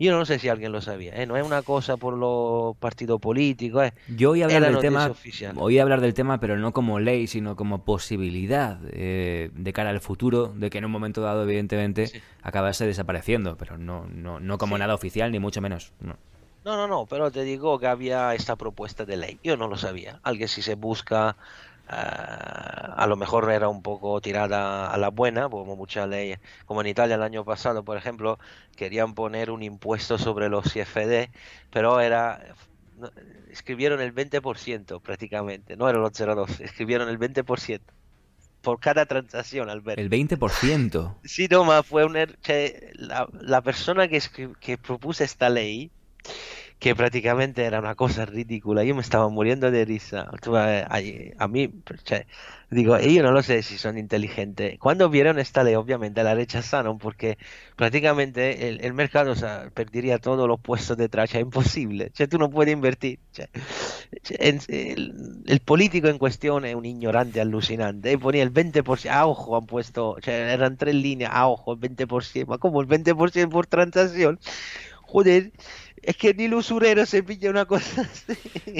Yo 0.00 0.16
no 0.16 0.24
sé 0.24 0.38
si 0.38 0.48
alguien 0.48 0.72
lo 0.72 0.80
sabía, 0.80 1.14
¿eh? 1.14 1.26
no 1.26 1.36
es 1.36 1.44
una 1.44 1.60
cosa 1.60 1.98
por 1.98 2.16
los 2.16 2.74
partidos 2.78 3.20
políticos, 3.20 3.84
¿eh? 3.84 3.92
Yo 4.08 4.30
oí 4.30 4.42
hablar 4.42 4.62
la 4.62 4.68
del 4.70 4.78
tema, 4.78 5.06
oficial. 5.08 5.54
oí 5.58 5.78
hablar 5.78 6.00
del 6.00 6.14
tema, 6.14 6.40
pero 6.40 6.56
no 6.56 6.72
como 6.72 6.98
ley, 6.98 7.26
sino 7.26 7.54
como 7.54 7.84
posibilidad 7.84 8.78
eh, 8.92 9.50
de 9.52 9.72
cara 9.74 9.90
al 9.90 10.00
futuro, 10.00 10.54
de 10.56 10.70
que 10.70 10.78
en 10.78 10.86
un 10.86 10.90
momento 10.90 11.20
dado, 11.20 11.42
evidentemente, 11.42 12.10
acabase 12.42 12.86
desapareciendo, 12.86 13.58
pero 13.58 13.76
no, 13.76 14.06
no, 14.06 14.40
no 14.40 14.56
como 14.56 14.78
nada 14.78 14.94
oficial, 14.94 15.30
ni 15.30 15.38
mucho 15.38 15.60
menos. 15.60 15.92
no. 16.00 16.16
No, 16.62 16.76
no, 16.76 16.86
no, 16.86 17.06
pero 17.06 17.30
te 17.30 17.42
digo 17.42 17.78
que 17.78 17.86
había 17.86 18.34
esta 18.34 18.54
propuesta 18.54 19.06
de 19.06 19.16
ley. 19.16 19.40
Yo 19.42 19.56
no 19.56 19.66
lo 19.66 19.78
sabía. 19.78 20.20
Alguien 20.22 20.46
si 20.46 20.60
se 20.60 20.74
busca, 20.74 21.36
a 21.90 23.06
lo 23.08 23.16
mejor 23.16 23.50
era 23.50 23.68
un 23.68 23.82
poco 23.82 24.20
tirada 24.20 24.90
a 24.90 24.96
la 24.98 25.08
buena, 25.10 25.48
como 25.48 25.76
muchas 25.76 26.08
leyes. 26.08 26.40
Como 26.66 26.80
en 26.82 26.88
Italia 26.88 27.16
el 27.16 27.22
año 27.22 27.44
pasado, 27.44 27.84
por 27.84 27.96
ejemplo, 27.96 28.38
querían 28.76 29.14
poner 29.14 29.50
un 29.50 29.62
impuesto 29.62 30.18
sobre 30.18 30.48
los 30.48 30.64
CFD, 30.72 31.30
pero 31.70 32.00
era... 32.00 32.54
escribieron 33.50 34.00
el 34.00 34.12
20% 34.12 35.00
prácticamente, 35.00 35.76
no 35.76 35.88
era 35.88 35.98
los 35.98 36.12
0,2, 36.12 36.60
escribieron 36.60 37.08
el 37.08 37.18
20% 37.18 37.92
por 38.62 38.78
cada 38.78 39.06
transacción, 39.06 39.70
Alberto. 39.70 40.00
El 40.00 40.10
20%. 40.10 41.16
Sí, 41.24 41.48
no, 41.50 41.64
ma 41.64 41.82
fue 41.82 42.04
un 42.04 42.14
er- 42.16 42.36
la, 42.94 43.28
la 43.32 43.62
persona 43.62 44.08
que, 44.08 44.20
que 44.60 44.78
propuso 44.78 45.24
esta 45.24 45.48
ley, 45.48 45.90
que 46.80 46.96
prácticamente 46.96 47.64
era 47.64 47.78
una 47.78 47.94
cosa 47.94 48.24
ridícula, 48.24 48.82
yo 48.84 48.94
me 48.94 49.02
estaba 49.02 49.28
muriendo 49.28 49.70
de 49.70 49.84
risa. 49.84 50.26
A 51.38 51.48
mí, 51.48 51.70
cioè, 52.04 52.26
digo, 52.70 52.98
io 52.98 53.22
non 53.22 53.34
lo 53.34 53.42
sé 53.42 53.62
si 53.62 53.76
son 53.76 53.98
inteligentes. 53.98 54.78
Cuando 54.78 55.10
vieron 55.10 55.38
esta 55.38 55.62
ley, 55.62 55.74
obviamente 55.74 56.24
la 56.24 56.34
rechazaron 56.34 56.96
porque 56.96 57.36
prácticamente 57.76 58.68
el, 58.86 58.94
mercado 58.94 59.32
o 59.32 59.70
perdería 59.72 60.18
todos 60.18 60.48
los 60.48 60.58
puestos 60.58 60.96
detrás, 60.96 61.28
cioè, 61.28 61.40
è 61.40 61.44
imposible. 61.44 62.10
Tú 62.30 62.38
no 62.38 62.48
puedes 62.48 62.72
invertir. 62.72 63.18
el, 64.38 65.60
político 65.66 66.08
en 66.08 66.16
cuestión 66.16 66.64
es 66.64 66.74
un 66.74 66.86
ignorante 66.86 67.42
alucinante. 67.42 68.12
Y 68.12 68.16
ponía 68.16 68.42
el 68.42 68.54
20%, 68.54 69.10
a 69.10 69.26
ojo 69.26 69.58
han 69.58 69.66
puesto, 69.66 70.16
eran 70.24 70.78
tres 70.78 70.94
líneas, 70.94 71.30
a 71.34 71.46
ojo, 71.46 71.74
el 71.74 71.80
20%. 71.80 72.46
Ma 72.46 72.56
¿Cómo 72.56 72.80
el 72.80 72.88
20% 72.88 73.50
por 73.50 73.66
transacción? 73.66 74.40
Joder, 75.02 75.50
es 76.02 76.16
que 76.16 76.34
ni 76.34 76.44
el 76.44 76.54
usurero 76.54 77.04
se 77.06 77.22
pilla 77.22 77.50
una 77.50 77.64
cosa 77.66 78.02
así. 78.02 78.34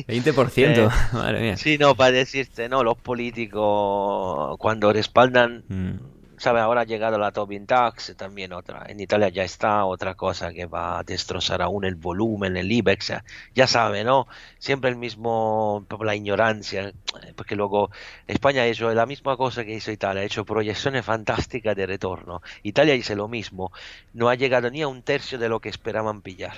20%, 0.07 0.87
Eh, 0.87 0.89
madre 1.13 1.41
mía. 1.41 1.57
Sí, 1.57 1.79
no, 1.79 1.95
para 1.95 2.13
decirte, 2.13 2.69
no, 2.69 2.83
los 2.85 2.97
políticos 2.99 4.57
cuando 4.59 4.93
respaldan, 4.93 5.65
Mm. 5.69 5.99
sabe, 6.39 6.61
ahora 6.61 6.81
ha 6.83 6.85
llegado 6.85 7.19
la 7.19 7.33
Tobin 7.33 7.67
Tax, 7.67 8.15
también 8.17 8.53
otra, 8.55 8.87
en 8.89 8.99
Italia 9.01 9.29
ya 9.29 9.45
está 9.45 9.85
otra 9.85 10.15
cosa 10.15 10.53
que 10.55 10.65
va 10.65 10.99
a 10.99 11.03
destrozar 11.05 11.61
aún 11.61 11.85
el 11.85 11.97
volumen, 11.97 12.57
el 12.57 12.73
IBEX, 12.73 13.13
ya- 13.55 13.67
sabe, 13.67 14.05
¿no? 14.05 14.27
Siempre 14.59 14.89
el 14.91 14.97
mismo, 14.97 15.85
la 16.03 16.15
ignorancia, 16.17 16.89
eh, 16.89 16.95
porque 17.37 17.57
luego 17.57 17.91
España 18.27 18.63
ha 18.63 18.67
hecho 18.67 18.91
la 18.95 19.05
misma 19.05 19.37
cosa 19.37 19.65
que 19.67 19.75
hizo 19.75 19.93
Italia, 19.93 20.23
ha 20.23 20.25
hecho 20.25 20.47
proyecciones 20.47 21.05
fantásticas 21.05 21.77
de 21.77 21.85
retorno. 21.87 22.41
Italia 22.63 22.95
dice 22.95 23.15
lo 23.17 23.29
mismo, 23.29 23.71
no 24.15 24.31
ha 24.31 24.35
llegado 24.35 24.71
ni 24.71 24.81
a 24.81 24.89
un 24.89 25.03
tercio 25.03 25.39
de 25.39 25.51
lo 25.51 25.61
que 25.61 25.69
esperaban 25.69 26.23
pillar 26.23 26.55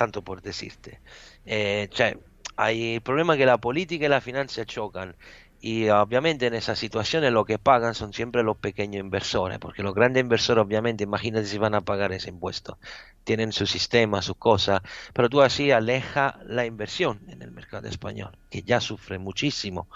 tanto 0.00 0.22
por 0.24 0.40
decirte. 0.40 1.02
Eh, 1.44 1.88
cioè, 1.92 2.16
hay 2.56 2.94
el 2.96 3.02
problema 3.02 3.36
que 3.36 3.44
la 3.44 3.58
política 3.58 4.06
y 4.06 4.08
la 4.08 4.22
finanza 4.22 4.64
chocan. 4.64 5.14
Y 5.62 5.90
obviamente 5.90 6.46
en 6.46 6.54
esas 6.54 6.78
situaciones 6.78 7.32
lo 7.32 7.44
que 7.44 7.58
pagan 7.58 7.94
son 7.94 8.14
siempre 8.14 8.42
los 8.42 8.56
pequeños 8.56 9.00
inversores, 9.00 9.58
porque 9.58 9.82
los 9.82 9.94
grandes 9.94 10.22
inversores 10.22 10.64
obviamente, 10.64 11.04
imagínate 11.04 11.44
si 11.46 11.58
van 11.58 11.74
a 11.74 11.82
pagar 11.82 12.12
ese 12.12 12.30
impuesto. 12.30 12.78
Tienen 13.24 13.52
su 13.52 13.66
sistema, 13.66 14.22
su 14.22 14.34
cosa, 14.36 14.82
pero 15.12 15.28
tú 15.28 15.42
así 15.42 15.70
aleja 15.70 16.38
la 16.46 16.64
inversión 16.64 17.20
en 17.28 17.42
el 17.42 17.50
mercado 17.52 17.88
español, 17.88 18.38
que 18.48 18.62
ya 18.62 18.80
sufre 18.80 19.18
muchísimo. 19.18 19.86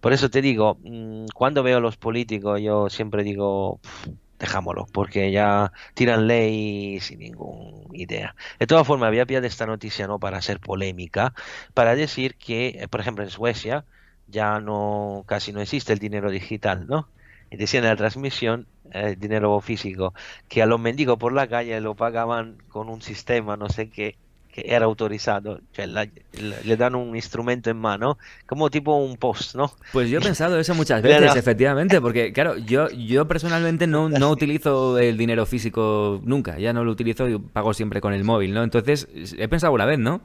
Por 0.00 0.12
eso 0.12 0.30
te 0.30 0.42
digo, 0.42 0.78
mm, 0.82 1.26
cuando 1.34 1.62
veo 1.62 1.78
a 1.78 1.80
los 1.80 1.96
políticos 1.96 2.60
yo 2.62 2.88
siempre 2.90 3.22
digo, 3.24 3.78
"Pf, 3.82 4.10
dejámoslo, 4.38 4.86
porque 4.92 5.30
ya 5.32 5.72
tiran 5.94 6.26
ley 6.26 7.00
sin 7.00 7.18
ninguna 7.20 7.96
idea. 7.96 8.36
De 8.58 8.66
todas 8.66 8.86
formas, 8.86 9.08
había 9.08 9.26
pillado 9.26 9.46
esta 9.46 9.66
noticia 9.66 10.06
no 10.06 10.18
para 10.18 10.38
hacer 10.38 10.60
polémica, 10.60 11.34
para 11.74 11.94
decir 11.94 12.36
que, 12.36 12.68
eh, 12.68 12.88
por 12.88 13.00
ejemplo, 13.00 13.24
en 13.24 13.30
Suecia 13.30 13.86
ya 14.26 14.60
no 14.60 15.24
casi 15.26 15.52
no 15.52 15.60
existe 15.60 15.92
el 15.92 15.98
dinero 15.98 16.30
digital, 16.30 16.86
¿no? 16.86 17.10
Y 17.50 17.56
decían 17.56 17.84
en 17.84 17.90
la 17.90 17.96
transmisión, 17.96 18.68
eh, 18.92 19.10
el 19.10 19.18
dinero 19.20 19.60
físico, 19.60 20.14
que 20.48 20.62
a 20.62 20.66
los 20.66 20.80
mendigos 20.80 21.18
por 21.18 21.32
la 21.32 21.48
calle 21.48 21.80
lo 21.80 21.94
pagaban 21.96 22.58
con 22.68 22.88
un 22.88 23.02
sistema, 23.02 23.56
no 23.56 23.68
sé 23.68 23.90
qué, 23.90 24.18
que 24.56 24.64
era 24.74 24.86
autorizado, 24.86 25.60
cioè 25.74 25.86
la- 25.86 26.08
la- 26.40 26.60
le 26.64 26.76
dan 26.78 26.94
un 26.94 27.14
instrumento 27.14 27.68
en 27.68 27.76
mano, 27.76 28.16
como 28.46 28.70
tipo 28.70 28.96
un 28.96 29.18
post, 29.18 29.54
¿no? 29.54 29.70
Pues 29.92 30.08
yo 30.08 30.18
he 30.18 30.20
pensado 30.34 30.58
eso 30.58 30.74
muchas 30.74 31.02
veces, 31.02 31.36
efectivamente, 31.36 32.00
porque 32.00 32.32
claro, 32.36 32.56
yo, 32.56 32.88
yo 32.88 33.28
personalmente 33.28 33.86
no, 33.86 34.08
no 34.08 34.30
utilizo 34.30 34.98
el 34.98 35.18
dinero 35.18 35.44
físico 35.44 36.22
nunca, 36.24 36.58
ya 36.58 36.72
no 36.72 36.84
lo 36.84 36.92
utilizo 36.92 37.28
y 37.28 37.38
pago 37.38 37.74
siempre 37.74 38.00
con 38.00 38.14
el 38.14 38.24
móvil, 38.24 38.54
¿no? 38.54 38.62
Entonces, 38.62 39.06
he 39.36 39.46
pensado 39.46 39.74
una 39.74 39.84
vez, 39.84 39.98
¿no? 39.98 40.22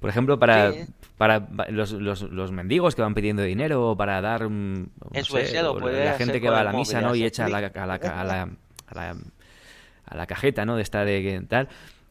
Por 0.00 0.10
ejemplo, 0.10 0.38
para, 0.40 0.72
Sí. 0.72 0.78
para 1.16 1.46
los, 1.70 1.92
los, 1.92 2.22
los 2.22 2.50
mendigos 2.50 2.96
que 2.96 3.02
van 3.02 3.14
pidiendo 3.14 3.42
dinero 3.42 3.90
o 3.90 3.96
para 3.96 4.20
dar... 4.20 4.48
mm, 4.48 4.74
no 5.14 5.24
sé, 5.24 5.62
lo 5.62 5.72
o 5.74 5.78
puedes 5.78 6.04
la 6.04 6.14
gente 6.14 6.40
que 6.40 6.50
va 6.50 6.60
a 6.60 6.64
la 6.64 6.72
misa, 6.72 7.00
¿no? 7.00 7.14
Y 7.14 7.22
echa 7.24 7.44
a 7.44 7.48
la, 7.48 7.58
a 7.58 7.86
la, 7.86 7.94
a 7.94 8.24
la, 8.24 8.42
a 8.88 8.94
la- 8.94 9.16
a 10.10 10.16
la 10.16 10.26
cajeta, 10.26 10.64
¿no? 10.64 10.74
De 10.76 10.82
esta 10.82 11.04
de 11.04 11.22
que 11.22 11.40
tal. 11.46 11.68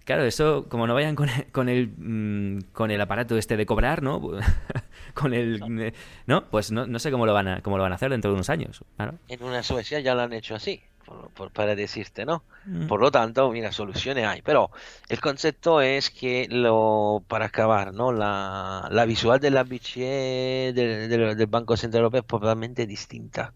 Claro, 0.08 0.24
eso, 0.24 0.68
como 0.70 0.88
no 0.88 0.94
vayan 0.94 1.16
con 1.16 1.28
el, 1.28 1.46
con 1.52 1.68
el, 1.68 1.90
mm, 1.98 2.72
con 2.72 2.92
el 2.92 3.02
aparato 3.02 3.38
este 3.38 3.58
de 3.58 3.66
cobrar, 3.66 4.02
¿no? 4.02 4.22
con 5.14 5.34
el... 5.34 5.94
¿No? 6.26 6.46
Pues 6.50 6.72
no, 6.72 6.88
no 6.88 6.98
sé 6.98 7.12
cómo 7.12 7.26
lo, 7.26 7.34
van 7.34 7.50
a, 7.50 7.62
cómo 7.62 7.76
lo 7.76 7.84
van 7.84 7.92
a 7.92 7.96
hacer 7.96 8.10
dentro 8.10 8.32
de 8.32 8.36
unos 8.36 8.50
años. 8.50 8.86
Claro. 8.96 9.16
En 9.28 9.44
una 9.44 9.64
Suecia 9.64 10.00
ya 10.00 10.16
lo 10.16 10.22
han 10.22 10.32
hecho 10.32 10.56
así, 10.56 10.80
por- 11.06 11.30
por- 11.32 11.52
para 11.52 11.76
decirte, 11.76 12.26
¿no? 12.26 12.44
Mm. 12.66 12.88
Por 12.88 13.02
lo 13.02 13.12
tanto, 13.12 13.52
mira, 13.52 13.74
soluciones 13.74 14.26
hay. 14.26 14.42
Pero 14.44 14.72
el 15.10 15.20
concepto 15.20 15.82
es 15.82 16.10
que, 16.10 16.48
lo, 16.50 17.22
para 17.28 17.48
acabar, 17.48 17.94
¿no? 17.94 18.14
La, 18.14 18.88
la 18.90 19.04
visual 19.06 19.42
de 19.42 19.52
la 19.52 19.64
BCE, 19.66 20.72
del, 20.74 21.10
del- 21.10 21.36
del 21.36 21.48
Banco 21.48 21.76
Central 21.76 22.04
Europeo, 22.04 22.22
es 22.22 22.28
totalmente 22.28 22.88
distinta. 22.88 23.54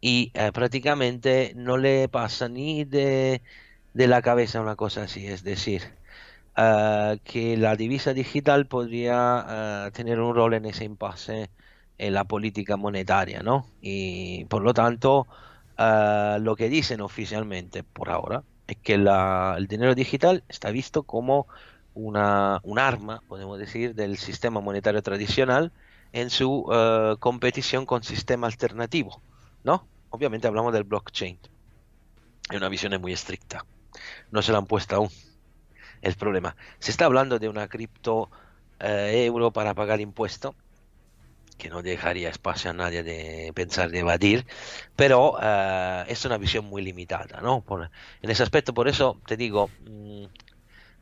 Y 0.00 0.30
eh, 0.34 0.50
prácticamente 0.52 1.52
no 1.56 1.76
le 1.78 2.08
pasa 2.08 2.48
ni 2.48 2.84
de, 2.84 3.42
de 3.96 4.06
la 4.08 4.22
cabeza 4.22 4.60
una 4.60 4.76
cosa 4.76 5.02
así. 5.04 5.26
Es 5.26 5.42
decir, 5.42 5.82
eh, 6.56 7.20
que 7.24 7.56
la 7.56 7.76
divisa 7.76 8.14
digital 8.14 8.68
podría 8.68 9.86
eh, 9.88 9.92
tener 9.92 10.20
un 10.20 10.34
rol 10.34 10.54
en 10.54 10.66
ese 10.66 10.84
impasse 10.84 11.52
en 11.98 12.14
la 12.14 12.24
política 12.24 12.76
monetaria, 12.76 13.42
¿no? 13.42 13.74
Y 13.80 14.44
por 14.46 14.62
lo 14.62 14.74
tanto, 14.74 15.28
eh, 15.78 16.38
lo 16.40 16.56
que 16.56 16.68
dicen 16.68 17.00
oficialmente 17.00 17.84
por 17.84 18.10
ahora 18.10 18.44
es 18.66 18.78
que 18.82 18.98
la- 18.98 19.54
el 19.58 19.66
dinero 19.68 19.94
digital 19.94 20.44
está 20.48 20.70
visto 20.70 21.04
como 21.04 21.46
una, 21.92 22.60
un 22.64 22.78
arma, 22.78 23.24
podemos 23.26 23.58
decir, 23.58 23.94
del 23.94 24.18
sistema 24.18 24.60
monetario 24.60 25.02
tradicional 25.02 25.72
en 26.12 26.30
su 26.30 26.66
eh, 26.72 27.16
competición 27.20 27.86
con 27.86 28.02
sistema 28.02 28.46
alternativo, 28.48 29.24
¿no? 29.62 29.90
Obviamente 30.10 30.48
hablamos 30.48 30.72
del 30.72 30.84
blockchain. 30.84 31.40
Es 32.50 32.56
una 32.56 32.68
visión 32.68 33.00
muy 33.00 33.12
estricta. 33.12 33.64
No 34.30 34.42
se 34.42 34.52
la 34.52 34.58
han 34.58 34.66
puesto 34.66 34.96
aún. 34.96 35.10
El 36.02 36.16
problema. 36.16 36.56
Se 36.80 36.90
está 36.92 37.06
hablando 37.06 37.38
de 37.38 37.48
una 37.48 37.68
cripto 37.68 38.30
eh, 38.80 39.24
euro 39.26 39.52
para 39.52 39.74
pagar 39.74 40.00
impuesto, 40.00 40.56
que 41.58 41.70
no 41.70 41.82
dejaría 41.82 42.28
espacio 42.28 42.70
a 42.70 42.74
nadie 42.74 43.02
de 43.02 43.52
pensar 43.54 43.90
de 43.90 44.00
evadir, 44.00 44.46
pero 44.94 45.38
eh, 45.42 46.04
es 46.08 46.24
una 46.24 46.36
visión 46.38 46.66
muy 46.66 46.82
limitada, 46.82 47.40
¿no? 47.40 47.62
Por- 47.64 47.90
en 48.22 48.30
ese 48.30 48.42
aspecto, 48.42 48.74
por 48.74 48.88
eso 48.88 49.22
te 49.26 49.36
digo, 49.38 49.72
mm, 49.78 50.26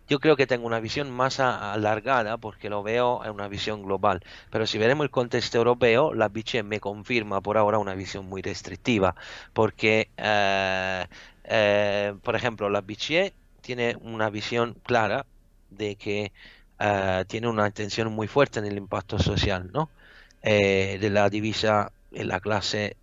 yo 0.09 0.21
creo 0.21 0.37
que 0.37 0.47
tengo 0.47 0.67
una 0.67 0.81
visión 0.81 1.11
más 1.11 1.41
alargada 1.41 2.37
porque 2.39 2.69
lo 2.71 2.83
veo 2.83 3.25
en 3.25 3.31
una 3.33 3.49
visión 3.49 3.83
global. 3.83 4.23
Pero 4.51 4.67
si 4.67 4.79
veremos 4.79 5.05
el 5.05 5.11
contexto 5.11 5.59
europeo, 5.59 6.13
la 6.15 6.29
BCE 6.29 6.63
me 6.63 6.81
confirma 6.81 7.41
por 7.41 7.57
ahora 7.57 7.79
una 7.79 7.95
visión 7.95 8.27
muy 8.27 8.43
restrictiva. 8.43 9.15
Porque, 9.53 10.11
eh, 10.17 11.07
eh, 11.45 12.15
por 12.23 12.37
ejemplo, 12.37 12.69
la 12.69 12.81
BCE 12.83 13.35
tiene 13.61 13.97
una 14.01 14.31
visión 14.31 14.75
clara 14.85 15.27
de 15.71 15.97
que 15.97 16.33
eh, 16.79 17.25
tiene 17.29 17.49
una 17.49 17.67
intención 17.67 18.13
muy 18.13 18.29
fuerte 18.29 18.59
en 18.59 18.67
el 18.67 18.77
impacto 18.77 19.19
social, 19.19 19.71
¿no? 19.73 19.91
De 20.43 21.09
la 21.11 21.31
divisa 21.31 21.93
en 22.13 22.29
la 22.29 22.41
clase, 22.41 22.99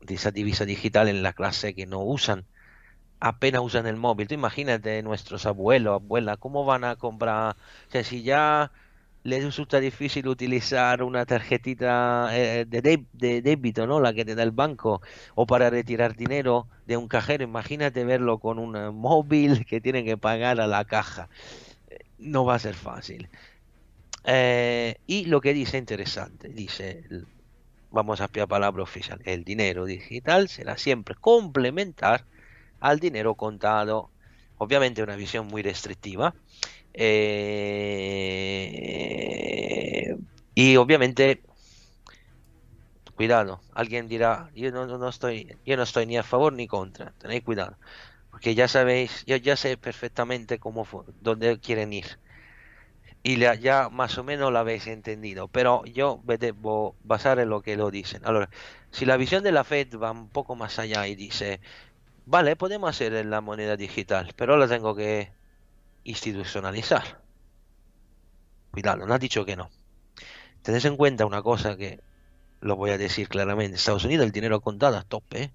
de 0.00 0.14
esa 0.14 0.30
divisa 0.30 0.64
digital 0.64 1.08
en 1.08 1.22
la 1.22 1.32
clase 1.34 1.74
que 1.74 1.86
no 1.86 2.00
usan 2.00 2.46
apenas 3.20 3.62
usan 3.62 3.86
el 3.86 3.96
móvil. 3.96 4.28
Tú 4.28 4.34
imagínate 4.34 5.02
nuestros 5.02 5.46
abuelos, 5.46 5.94
abuelas, 6.02 6.38
cómo 6.38 6.64
van 6.64 6.84
a 6.84 6.96
comprar. 6.96 7.56
O 7.88 7.90
sea, 7.90 8.04
si 8.04 8.22
ya 8.22 8.72
les 9.22 9.44
resulta 9.44 9.80
difícil 9.80 10.28
utilizar 10.28 11.02
una 11.02 11.26
tarjetita 11.26 12.30
eh, 12.36 12.64
de, 12.66 12.80
dé- 12.82 13.06
de 13.12 13.42
débito, 13.42 13.86
¿no? 13.86 14.00
La 14.00 14.14
que 14.14 14.24
te 14.24 14.34
da 14.34 14.42
el 14.42 14.50
banco, 14.52 15.02
o 15.34 15.46
para 15.46 15.68
retirar 15.70 16.16
dinero 16.16 16.68
de 16.86 16.96
un 16.96 17.06
cajero, 17.08 17.44
imagínate 17.44 18.04
verlo 18.04 18.38
con 18.38 18.58
un 18.58 18.76
eh, 18.76 18.90
móvil 18.90 19.66
que 19.66 19.80
tienen 19.80 20.04
que 20.06 20.16
pagar 20.18 20.60
a 20.60 20.66
la 20.66 20.84
caja. 20.86 21.28
Eh, 21.88 21.98
No 22.18 22.44
va 22.46 22.54
a 22.56 22.58
ser 22.60 22.74
fácil. 22.76 23.30
Eh, 24.24 24.96
y 25.06 25.24
lo 25.26 25.40
que 25.40 25.54
dice 25.54 25.78
interesante, 25.78 26.48
dice, 26.50 27.04
vamos 27.90 28.20
a 28.20 28.28
pillar 28.28 28.48
palabra 28.48 28.82
oficial, 28.82 29.20
el 29.24 29.44
dinero 29.44 29.84
digital 29.86 30.48
será 30.48 30.78
siempre 30.78 31.14
complementar 31.16 32.26
al 32.80 32.98
dinero 33.00 33.34
contado. 33.36 34.12
Obviamente 34.56 35.02
una 35.02 35.16
visión 35.16 35.46
muy 35.48 35.62
restrictiva. 35.62 36.34
eh, 36.94 38.16
y 40.54 40.76
obviamente, 40.76 41.42
cuidado, 43.14 43.62
alguien 43.72 44.08
dirá, 44.08 44.50
yo 44.54 44.70
no, 44.72 45.08
estoy, 45.08 45.46
yo 45.64 45.76
no 45.76 45.82
estoy 45.84 46.06
ni 46.06 46.16
a 46.18 46.22
favor 46.22 46.52
ni 46.52 46.66
contra, 46.66 47.12
tenéis 47.18 47.42
cuidado. 47.44 47.78
Porque 48.30 48.54
ya 48.56 48.68
sabéis, 48.68 49.24
yo 49.26 49.36
ya 49.36 49.56
sé 49.56 49.76
perfectamente 49.78 50.58
cómo 50.60 50.86
dónde 51.20 51.60
quieren 51.60 51.92
ir. 51.94 52.06
Y 53.22 53.36
la- 53.36 53.54
ya 53.54 53.88
más 53.90 54.16
o 54.18 54.24
menos 54.24 54.52
lo 54.52 54.58
habéis 54.58 54.86
entendido. 54.86 55.48
Pero 55.48 55.84
yo 55.84 56.20
me 56.24 56.38
debo 56.38 56.96
basar 57.02 57.38
en 57.38 57.48
lo 57.50 57.62
que 57.62 57.76
lo 57.76 57.90
dicen. 57.90 58.22
Ahora, 58.24 58.48
si 58.90 59.04
la 59.06 59.16
visión 59.16 59.42
de 59.44 59.52
la 59.52 59.64
Fed 59.64 59.88
va 59.98 60.10
un 60.12 60.30
poco 60.30 60.56
más 60.56 60.78
allá 60.78 61.06
y 61.06 61.14
dice, 61.16 61.60
Vale, 62.34 62.56
podemos 62.56 62.88
hacer 62.88 63.26
la 63.26 63.42
moneda 63.42 63.76
digital, 63.76 64.32
pero 64.34 64.56
la 64.56 64.66
tengo 64.66 64.94
que 64.96 65.34
institucionalizar. 66.04 67.22
Cuidado, 68.70 69.06
no 69.06 69.14
has 69.14 69.20
dicho 69.20 69.44
que 69.44 69.56
no. 69.56 69.70
Tenés 70.62 70.84
en 70.86 70.96
cuenta 70.96 71.26
una 71.26 71.42
cosa 71.42 71.76
que 71.76 72.00
lo 72.60 72.76
voy 72.76 72.90
a 72.92 72.98
decir 72.98 73.28
claramente. 73.28 73.70
En 73.70 73.74
Estados 73.76 74.04
Unidos 74.06 74.26
el 74.26 74.32
dinero 74.32 74.60
contado 74.62 74.98
a 74.98 75.04
tope. 75.04 75.42
¿eh? 75.44 75.54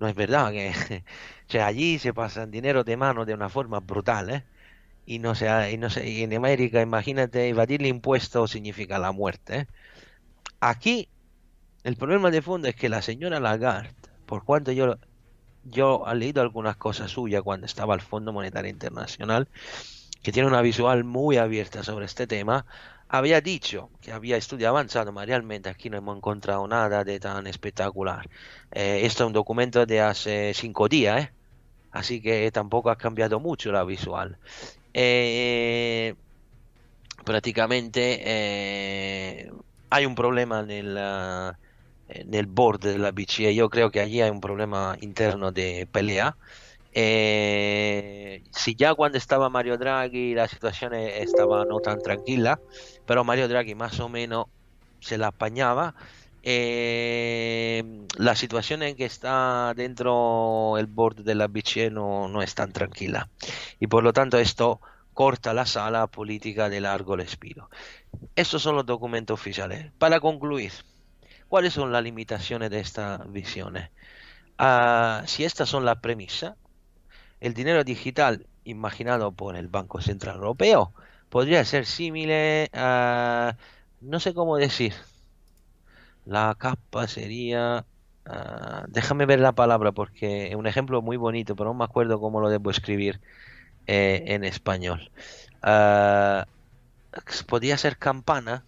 No 0.00 0.08
es 0.08 0.16
verdad 0.16 0.52
que 0.52 0.72
sea, 1.48 1.66
allí 1.66 1.98
se 1.98 2.14
pasan 2.14 2.50
dinero 2.52 2.84
de 2.84 2.96
mano 2.98 3.24
de 3.26 3.34
una 3.34 3.48
forma 3.50 3.80
brutal, 3.80 4.30
¿eh? 4.30 4.44
Y 5.06 5.18
no 5.20 5.34
se 5.36 5.48
ha- 5.50 5.70
y 5.70 5.78
no 5.78 5.88
en 5.96 6.34
América, 6.34 6.82
imagínate, 6.82 7.48
evadirle 7.48 7.88
impuestos 7.88 8.52
significa 8.52 8.98
la 9.00 9.12
muerte, 9.12 9.58
¿eh? 9.60 9.68
Aquí 10.60 11.08
el 11.84 11.96
problema 11.96 12.30
de 12.30 12.42
fondo 12.42 12.68
es 12.68 12.76
que 12.76 12.88
la 12.90 13.02
señora 13.02 13.40
Lagarde, 13.40 13.94
por 14.26 14.44
cuanto 14.44 14.72
yo 14.72 14.96
yo 15.70 16.04
he 16.10 16.14
leído 16.14 16.42
algunas 16.42 16.76
cosas 16.76 17.10
suyas 17.10 17.42
cuando 17.42 17.66
estaba 17.66 17.94
al 17.94 18.00
Fondo 18.00 18.32
Monetario 18.32 18.70
Internacional, 18.70 19.48
que 20.22 20.32
tiene 20.32 20.48
una 20.48 20.62
visual 20.62 21.04
muy 21.04 21.36
abierta 21.36 21.82
sobre 21.82 22.06
este 22.06 22.26
tema, 22.26 22.66
había 23.08 23.40
dicho 23.40 23.90
que 24.02 24.12
había 24.12 24.36
estudio 24.36 24.68
avanzado, 24.68 25.14
pero 25.14 25.26
realmente 25.26 25.70
aquí 25.70 25.88
no 25.88 25.96
hemos 25.96 26.16
encontrado 26.16 26.66
nada 26.68 27.04
de 27.04 27.18
tan 27.18 27.46
espectacular. 27.46 28.28
Eh, 28.70 29.00
esto 29.04 29.24
es 29.24 29.28
un 29.28 29.32
documento 29.32 29.86
de 29.86 30.00
hace 30.00 30.52
cinco 30.54 30.88
días, 30.88 31.24
¿eh? 31.24 31.32
así 31.92 32.20
que 32.20 32.50
tampoco 32.52 32.90
ha 32.90 32.98
cambiado 32.98 33.40
mucho 33.40 33.72
la 33.72 33.84
visual. 33.84 34.36
Eh, 34.92 36.14
prácticamente 37.24 39.50
hay 39.90 40.06
un 40.06 40.14
problema 40.14 40.60
en 40.60 40.70
el, 40.70 40.96
ah, 40.98 41.58
en 42.08 42.34
el 42.34 42.46
board 42.46 42.80
de 42.80 42.98
la 42.98 43.12
BCE. 43.12 43.54
Yo 43.54 43.68
creo 43.70 43.90
que 43.90 44.00
allí 44.00 44.20
hay 44.20 44.30
un 44.30 44.40
problema 44.40 44.96
interno 45.00 45.52
de 45.52 45.88
pelea. 45.90 46.38
Eh, 46.92 48.42
si 48.52 48.74
ya 48.74 48.94
cuando 48.94 49.18
estaba 49.18 49.50
Mario 49.50 49.78
Draghi 49.78 50.34
la 50.34 50.48
situación 50.48 50.94
e- 50.94 51.22
estaba 51.22 51.64
no 51.66 51.80
tan 51.80 52.00
tranquila, 52.00 52.62
pero 53.04 53.24
Mario 53.24 53.48
Draghi 53.48 53.74
más 53.74 54.00
o 54.00 54.08
menos 54.08 54.46
se 55.00 55.18
la 55.18 55.28
apañaba. 55.28 55.94
eh, 56.42 57.82
la 58.18 58.34
situación 58.36 58.82
en 58.82 58.96
que 58.96 59.04
está 59.04 59.74
dentro 59.76 60.78
el 60.78 60.86
board 60.86 61.16
de 61.24 61.34
la 61.34 61.48
BCE 61.48 61.90
no, 61.90 62.28
no 62.28 62.42
es 62.42 62.54
tan 62.54 62.72
tranquila 62.72 63.30
y 63.80 63.86
por 63.88 64.04
lo 64.04 64.12
tanto 64.12 64.38
esto 64.38 64.80
corta 65.12 65.52
la 65.52 65.66
sala 65.66 66.06
política 66.06 66.68
de 66.68 66.80
largo 66.80 67.16
respiro. 67.16 67.68
Estos 68.36 68.62
son 68.62 68.76
los 68.76 68.86
documentos 68.86 69.34
oficiales. 69.34 69.92
Para 69.98 70.20
concluir, 70.20 70.72
¿cuáles 71.48 71.74
son 71.74 71.92
las 71.92 72.02
limitaciones 72.02 72.70
de 72.70 72.80
esta 72.80 73.18
visión? 73.28 73.76
Ah, 74.58 75.22
si 75.26 75.44
estas 75.44 75.68
son 75.68 75.84
las 75.84 75.98
premisas, 76.00 76.56
el 77.40 77.54
dinero 77.54 77.84
digital 77.84 78.46
imaginado 78.64 79.32
por 79.32 79.56
el 79.56 79.68
Banco 79.68 80.00
Central 80.02 80.36
Europeo 80.36 80.94
podría 81.30 81.64
ser 81.64 81.86
similar 81.86 82.68
a, 82.74 83.56
no 84.00 84.20
sé 84.20 84.34
cómo 84.34 84.56
decir, 84.56 84.94
la 86.24 86.54
capa 86.58 87.06
sería, 87.08 87.86
ah, 88.26 88.84
déjame 88.88 89.26
ver 89.26 89.40
la 89.40 89.52
palabra 89.52 89.92
porque 89.92 90.48
es 90.48 90.54
un 90.54 90.66
ejemplo 90.66 91.02
muy 91.02 91.16
bonito, 91.16 91.56
pero 91.56 91.70
no 91.70 91.74
me 91.74 91.84
acuerdo 91.84 92.20
cómo 92.20 92.40
lo 92.40 92.50
debo 92.50 92.70
escribir 92.70 93.20
eh, 93.86 94.24
en 94.28 94.44
español. 94.44 95.10
Ah, 95.62 96.46
podría 97.46 97.78
ser 97.78 97.98
campana. 97.98 98.64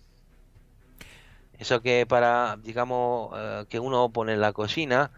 Eso 1.60 1.82
que 1.82 2.06
para, 2.06 2.56
digamos, 2.62 3.30
eh, 3.36 3.64
que 3.68 3.78
uno 3.78 4.10
pone 4.10 4.32
en 4.32 4.40
la 4.40 4.52
cocina, 4.52 5.12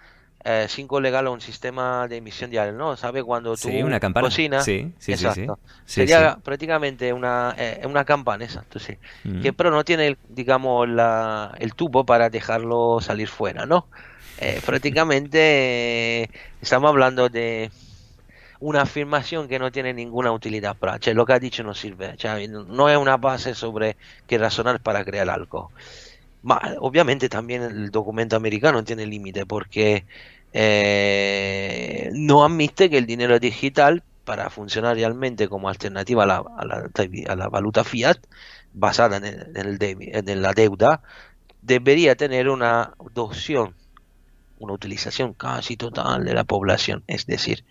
eh, 0.45 0.67
sin 0.69 0.89
colgarlo 0.89 1.31
a 1.31 1.33
un 1.35 1.41
sistema 1.41 2.09
de 2.09 2.17
emisión 2.17 2.51
diaria, 2.51 2.73
¿no? 2.73 2.97
¿Sabe 2.97 3.23
cuando 3.23 3.53
tú 3.57 3.69
Sí, 3.71 3.83
una 3.83 4.01
campana. 4.01 4.27
cocinas? 4.27 4.65
Sí, 4.65 4.93
sí, 4.99 5.17
sí, 5.17 5.31
sí. 5.31 5.43
Exacto. 5.43 5.61
Sí, 5.87 6.01
Sería 6.01 6.37
prácticamente 6.43 7.13
una, 7.13 7.55
eh, 7.57 7.83
una 7.87 8.05
campana, 8.05 8.45
exacto, 8.45 8.81
sí. 8.81 8.99
Mm. 9.23 9.41
Que 9.41 9.53
pero 9.53 9.71
no 9.71 9.85
tiene, 9.85 10.19
digamos, 10.29 10.89
la, 10.89 11.55
el 11.61 11.75
tubo 11.75 12.05
para 12.05 12.29
dejarlo 12.29 12.99
salir 13.01 13.29
fuera, 13.29 13.67
¿no? 13.67 13.87
Eh, 14.39 14.61
prácticamente 14.67 15.39
eh, 16.25 16.31
estamos 16.61 16.89
hablando 16.89 17.29
de 17.29 17.71
una 18.59 18.83
afirmación 18.83 19.49
que 19.49 19.59
no 19.61 19.71
tiene 19.73 19.93
ninguna 19.95 20.33
utilidad 20.33 20.77
práctica. 20.77 21.15
Lo 21.15 21.27
que 21.27 21.33
ha 21.35 21.39
dicho 21.41 21.63
no 21.65 21.75
sirve. 21.75 22.17
Cioè, 22.17 22.49
no 22.49 22.89
es 22.89 22.97
una 22.97 23.17
base 23.17 23.55
sobre 23.55 23.97
que 24.27 24.39
razonar 24.39 24.81
para 24.81 25.05
crear 25.05 25.29
algo. 25.31 25.71
Ma 26.43 26.61
obviamente 26.81 27.29
también 27.29 27.63
el 27.63 27.91
documento 27.91 28.35
americano 28.37 28.83
tiene 28.85 29.07
límite 29.07 29.47
porque 29.47 30.07
eh, 30.53 32.11
no 32.15 32.45
admite 32.45 32.91
que 32.91 32.99
el 32.99 33.07
dinero 33.07 33.39
digital, 33.39 34.05
para 34.25 34.51
funcionar 34.51 34.97
realmente 34.97 35.49
como 35.49 35.69
alternativa 35.69 36.25
a 36.25 36.27
la, 36.27 36.37
a 36.59 36.65
la, 36.65 36.91
a 37.29 37.37
la 37.37 37.49
valuta 37.49 37.85
fiat, 37.85 38.19
basada 38.73 39.17
en, 39.19 39.25
el- 39.25 39.57
en 39.57 39.67
el 39.67 40.29
en 40.29 40.43
la 40.43 40.53
deuda, 40.53 41.03
debería 41.61 42.17
tener 42.17 42.49
una 42.51 42.95
adopción, 42.99 43.77
una 44.57 44.75
utilización 44.75 45.35
casi 45.35 45.77
total 45.77 46.25
de 46.25 46.35
la 46.35 46.45
población. 46.45 47.05
Es 47.09 47.27
decir, 47.27 47.65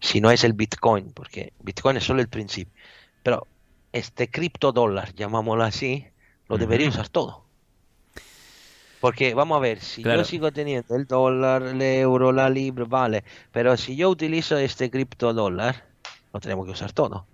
si 0.00 0.20
no 0.20 0.30
es 0.30 0.44
el 0.44 0.52
Bitcoin, 0.54 1.12
porque 1.12 1.54
Bitcoin 1.58 1.96
es 1.98 2.04
solo 2.04 2.20
el 2.22 2.28
principio, 2.28 2.74
pero 3.22 3.48
este 3.92 4.30
criptodólar, 4.30 5.14
llamámoslo 5.14 5.64
así, 5.64 6.06
lo 6.48 6.58
debería 6.58 6.88
usar 6.88 7.08
todo. 7.08 7.49
Porque 9.00 9.34
vamos 9.34 9.56
a 9.56 9.60
ver, 9.60 9.80
si 9.80 10.02
Claro. 10.02 10.20
yo 10.20 10.24
sigo 10.24 10.52
teniendo 10.52 10.94
el 10.94 11.06
dólar, 11.06 11.62
el 11.62 11.80
euro, 11.80 12.32
la 12.32 12.50
libra, 12.50 12.84
vale, 12.86 13.24
pero 13.50 13.76
si 13.76 13.96
yo 13.96 14.10
utilizo 14.10 14.58
este 14.58 14.90
criptodólar, 14.90 15.84
lo 16.32 16.40
tenemos 16.40 16.66
que 16.66 16.72
usar 16.72 16.92
todo 16.92 17.26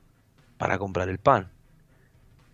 para 0.58 0.78
comprar 0.78 1.08
el 1.08 1.18
pan, 1.18 1.48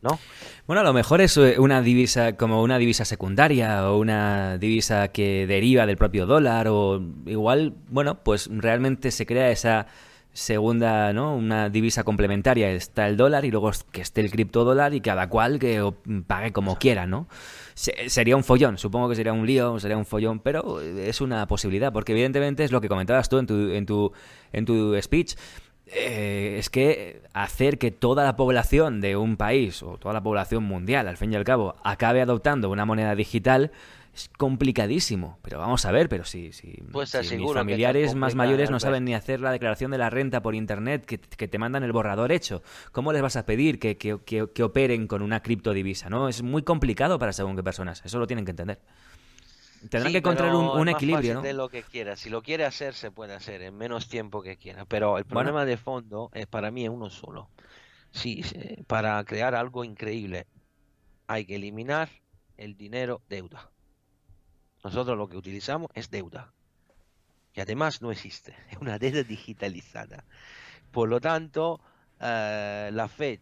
¿no? 0.00 0.18
Bueno, 0.66 0.80
a 0.80 0.84
lo 0.84 0.92
mejor 0.92 1.20
es 1.20 1.36
eh, 1.36 1.56
una 1.58 1.82
divisa 1.82 2.36
como 2.36 2.62
una 2.62 2.78
divisa 2.78 3.04
secundaria 3.04 3.88
o 3.90 3.98
una 3.98 4.56
divisa 4.58 5.08
que 5.08 5.46
deriva 5.46 5.86
del 5.86 5.96
propio 5.96 6.26
dólar 6.26 6.68
o 6.68 7.00
igual, 7.26 7.74
bueno, 7.88 8.18
pues 8.24 8.48
realmente 8.50 9.10
se 9.10 9.26
crea 9.26 9.50
esa 9.50 9.86
segunda, 10.32 11.12
¿no? 11.12 11.36
Una 11.36 11.68
divisa 11.68 12.04
complementaria. 12.04 12.70
Está 12.70 13.06
el 13.06 13.16
dólar 13.16 13.44
y 13.44 13.50
luego 13.50 13.70
que 13.90 14.00
esté 14.00 14.22
el 14.22 14.30
criptodólar 14.30 14.94
y 14.94 15.00
cada 15.00 15.28
cual 15.28 15.58
que 15.58 15.92
pague 16.26 16.52
como 16.52 16.78
quiera, 16.78 17.06
¿no? 17.06 17.26
Se- 17.82 18.08
sería 18.10 18.36
un 18.36 18.44
follón, 18.44 18.78
supongo 18.78 19.08
que 19.08 19.16
sería 19.16 19.32
un 19.32 19.44
lío, 19.44 19.80
sería 19.80 19.96
un 19.96 20.06
follón, 20.06 20.38
pero 20.38 20.80
es 20.80 21.20
una 21.20 21.48
posibilidad 21.48 21.92
porque 21.92 22.12
evidentemente 22.12 22.62
es 22.62 22.70
lo 22.70 22.80
que 22.80 22.88
comentabas 22.88 23.28
tú 23.28 23.38
en 23.38 23.46
tu 23.48 23.54
en 23.72 23.86
tu 23.86 24.12
en 24.52 24.64
tu 24.64 24.94
speech. 25.02 25.34
Eh, 25.86 26.56
es 26.60 26.70
que 26.70 27.22
hacer 27.34 27.78
que 27.78 27.90
toda 27.90 28.22
la 28.22 28.36
población 28.36 29.00
de 29.00 29.16
un 29.16 29.36
país 29.36 29.82
o 29.82 29.98
toda 29.98 30.14
la 30.14 30.22
población 30.22 30.62
mundial, 30.62 31.08
al 31.08 31.16
fin 31.16 31.32
y 31.32 31.36
al 31.36 31.42
cabo, 31.42 31.74
acabe 31.82 32.22
adoptando 32.22 32.70
una 32.70 32.84
moneda 32.84 33.16
digital 33.16 33.72
es 34.14 34.28
complicadísimo. 34.36 35.38
Pero 35.42 35.58
vamos 35.58 35.84
a 35.86 35.92
ver, 35.92 36.08
pero 36.08 36.24
si, 36.24 36.52
si, 36.52 36.82
Pues 36.90 37.10
si 37.10 37.30
mis 37.30 37.50
familiares 37.52 38.14
más 38.14 38.34
mayores 38.34 38.70
no 38.70 38.80
saben 38.80 39.04
ni 39.04 39.14
hacer 39.14 39.40
la 39.40 39.52
declaración 39.52 39.90
de 39.90 39.98
la 39.98 40.10
renta 40.10 40.42
por 40.42 40.54
internet, 40.54 41.04
que, 41.06 41.18
que 41.18 41.48
te 41.48 41.58
mandan 41.58 41.82
el 41.82 41.92
borrador 41.92 42.32
hecho, 42.32 42.62
¿cómo 42.92 43.12
les 43.12 43.22
vas 43.22 43.36
a 43.36 43.46
pedir 43.46 43.78
que, 43.78 43.96
que- 43.96 44.18
que- 44.24 44.62
operen 44.62 45.06
con 45.06 45.22
una 45.22 45.40
criptodivisa? 45.42 46.08
¿no? 46.10 46.28
Es 46.28 46.42
muy 46.42 46.62
complicado 46.62 47.18
para 47.18 47.32
según 47.32 47.56
qué 47.56 47.62
personas, 47.62 48.02
eso 48.04 48.18
lo 48.18 48.26
tienen 48.26 48.44
que 48.44 48.50
entender. 48.52 48.80
Tendrán 49.90 50.12
Sí, 50.12 50.12
que 50.12 50.18
encontrar 50.18 50.54
un, 50.54 50.88
equilibrio, 50.88 51.34
¿no? 51.34 51.42
de 51.42 51.52
lo 51.54 51.68
que 51.68 51.82
quiera. 51.84 52.16
Si 52.16 52.30
lo 52.30 52.42
quiere 52.42 52.64
hacer, 52.64 52.94
se 52.94 53.10
puede 53.10 53.34
hacer 53.34 53.62
en 53.62 53.76
menos 53.76 54.08
tiempo 54.08 54.42
que 54.42 54.56
quiera. 54.56 54.84
Pero 54.86 55.18
el 55.18 55.24
problema 55.26 55.64
de 55.64 55.76
fondo 55.76 56.30
es 56.34 56.46
para 56.46 56.70
mí 56.70 56.84
es 56.84 56.90
uno 56.90 57.10
solo. 57.10 57.50
Sí, 58.12 58.42
para 58.88 59.24
crear 59.24 59.54
algo 59.56 59.84
increíble 59.84 60.46
hay 61.28 61.46
que 61.46 61.56
eliminar 61.56 62.10
el 62.58 62.76
dinero 62.76 63.22
deuda. 63.28 63.71
Nosotros 64.84 65.16
lo 65.16 65.28
que 65.28 65.36
utilizamos 65.36 65.90
es 65.94 66.10
deuda. 66.10 66.52
Que 67.52 67.62
además 67.62 68.02
no 68.02 68.10
existe. 68.10 68.54
Es 68.70 68.78
una 68.78 68.98
deuda 68.98 69.22
digitalizada. 69.22 70.24
Por 70.90 71.08
lo 71.08 71.20
tanto, 71.20 71.80
eh, 72.20 72.90
la 72.92 73.08
Fed 73.08 73.40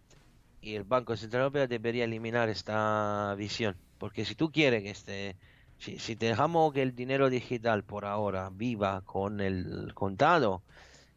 y 0.61 0.75
el 0.75 0.85
Banco 0.85 1.17
Central 1.17 1.45
Europeo 1.45 1.67
debería 1.67 2.05
eliminar 2.05 2.49
esta 2.49 3.35
visión. 3.37 3.77
Porque 3.99 4.25
si 4.25 4.35
tú 4.35 4.51
quieres 4.51 4.83
que 4.83 4.91
este, 4.91 5.37
si, 5.79 5.99
si 5.99 6.15
dejamos 6.15 6.73
que 6.73 6.83
el 6.83 6.95
dinero 6.95 7.31
digital 7.31 7.85
por 7.85 8.05
ahora 8.05 8.51
viva 8.53 9.03
con 9.03 9.41
el 9.41 9.93
contado, 9.95 10.63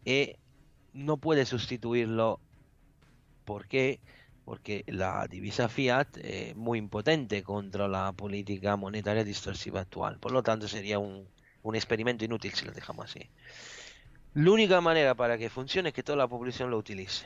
eh, 0.05 0.37
no 0.93 1.17
puede 1.17 1.45
sustituirlo. 1.45 2.39
¿Por 3.45 3.67
qué? 3.67 3.99
Porque 4.45 4.83
la 4.87 5.27
divisa 5.27 5.69
fiat 5.69 6.17
es 6.17 6.55
muy 6.55 6.77
impotente 6.79 7.43
contra 7.43 7.87
la 7.87 8.11
política 8.13 8.75
monetaria 8.75 9.23
distorsiva 9.23 9.81
actual. 9.81 10.19
Por 10.19 10.31
lo 10.31 10.43
tanto, 10.43 10.67
sería 10.67 10.99
un, 10.99 11.27
un 11.61 11.75
experimento 11.75 12.25
inútil 12.25 12.53
si 12.53 12.65
lo 12.65 12.71
dejamos 12.71 13.05
así. 13.05 13.29
La 14.33 14.51
única 14.51 14.81
manera 14.81 15.15
para 15.15 15.37
que 15.37 15.49
funcione 15.49 15.89
es 15.89 15.95
que 15.95 16.03
toda 16.03 16.17
la 16.17 16.27
población 16.27 16.71
lo 16.71 16.77
utilice. 16.77 17.25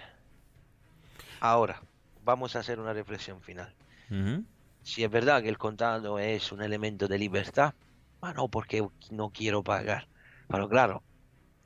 Ahora, 1.40 1.82
vamos 2.24 2.56
a 2.56 2.60
hacer 2.60 2.80
una 2.80 2.94
reflexión 2.94 3.42
final. 3.42 3.74
Ujú. 4.12 4.46
Si 4.84 5.04
es 5.04 5.10
verdad 5.10 5.42
que 5.42 5.50
el 5.50 5.58
contado 5.58 6.20
es 6.20 6.52
un 6.52 6.62
elemento 6.62 7.08
de 7.08 7.18
libertad, 7.18 7.74
ah, 8.22 8.34
no 8.34 8.50
porque 8.50 8.88
no 9.12 9.32
quiero 9.32 9.64
pagar. 9.64 10.08
Pero 10.50 10.70
claro, 10.70 11.04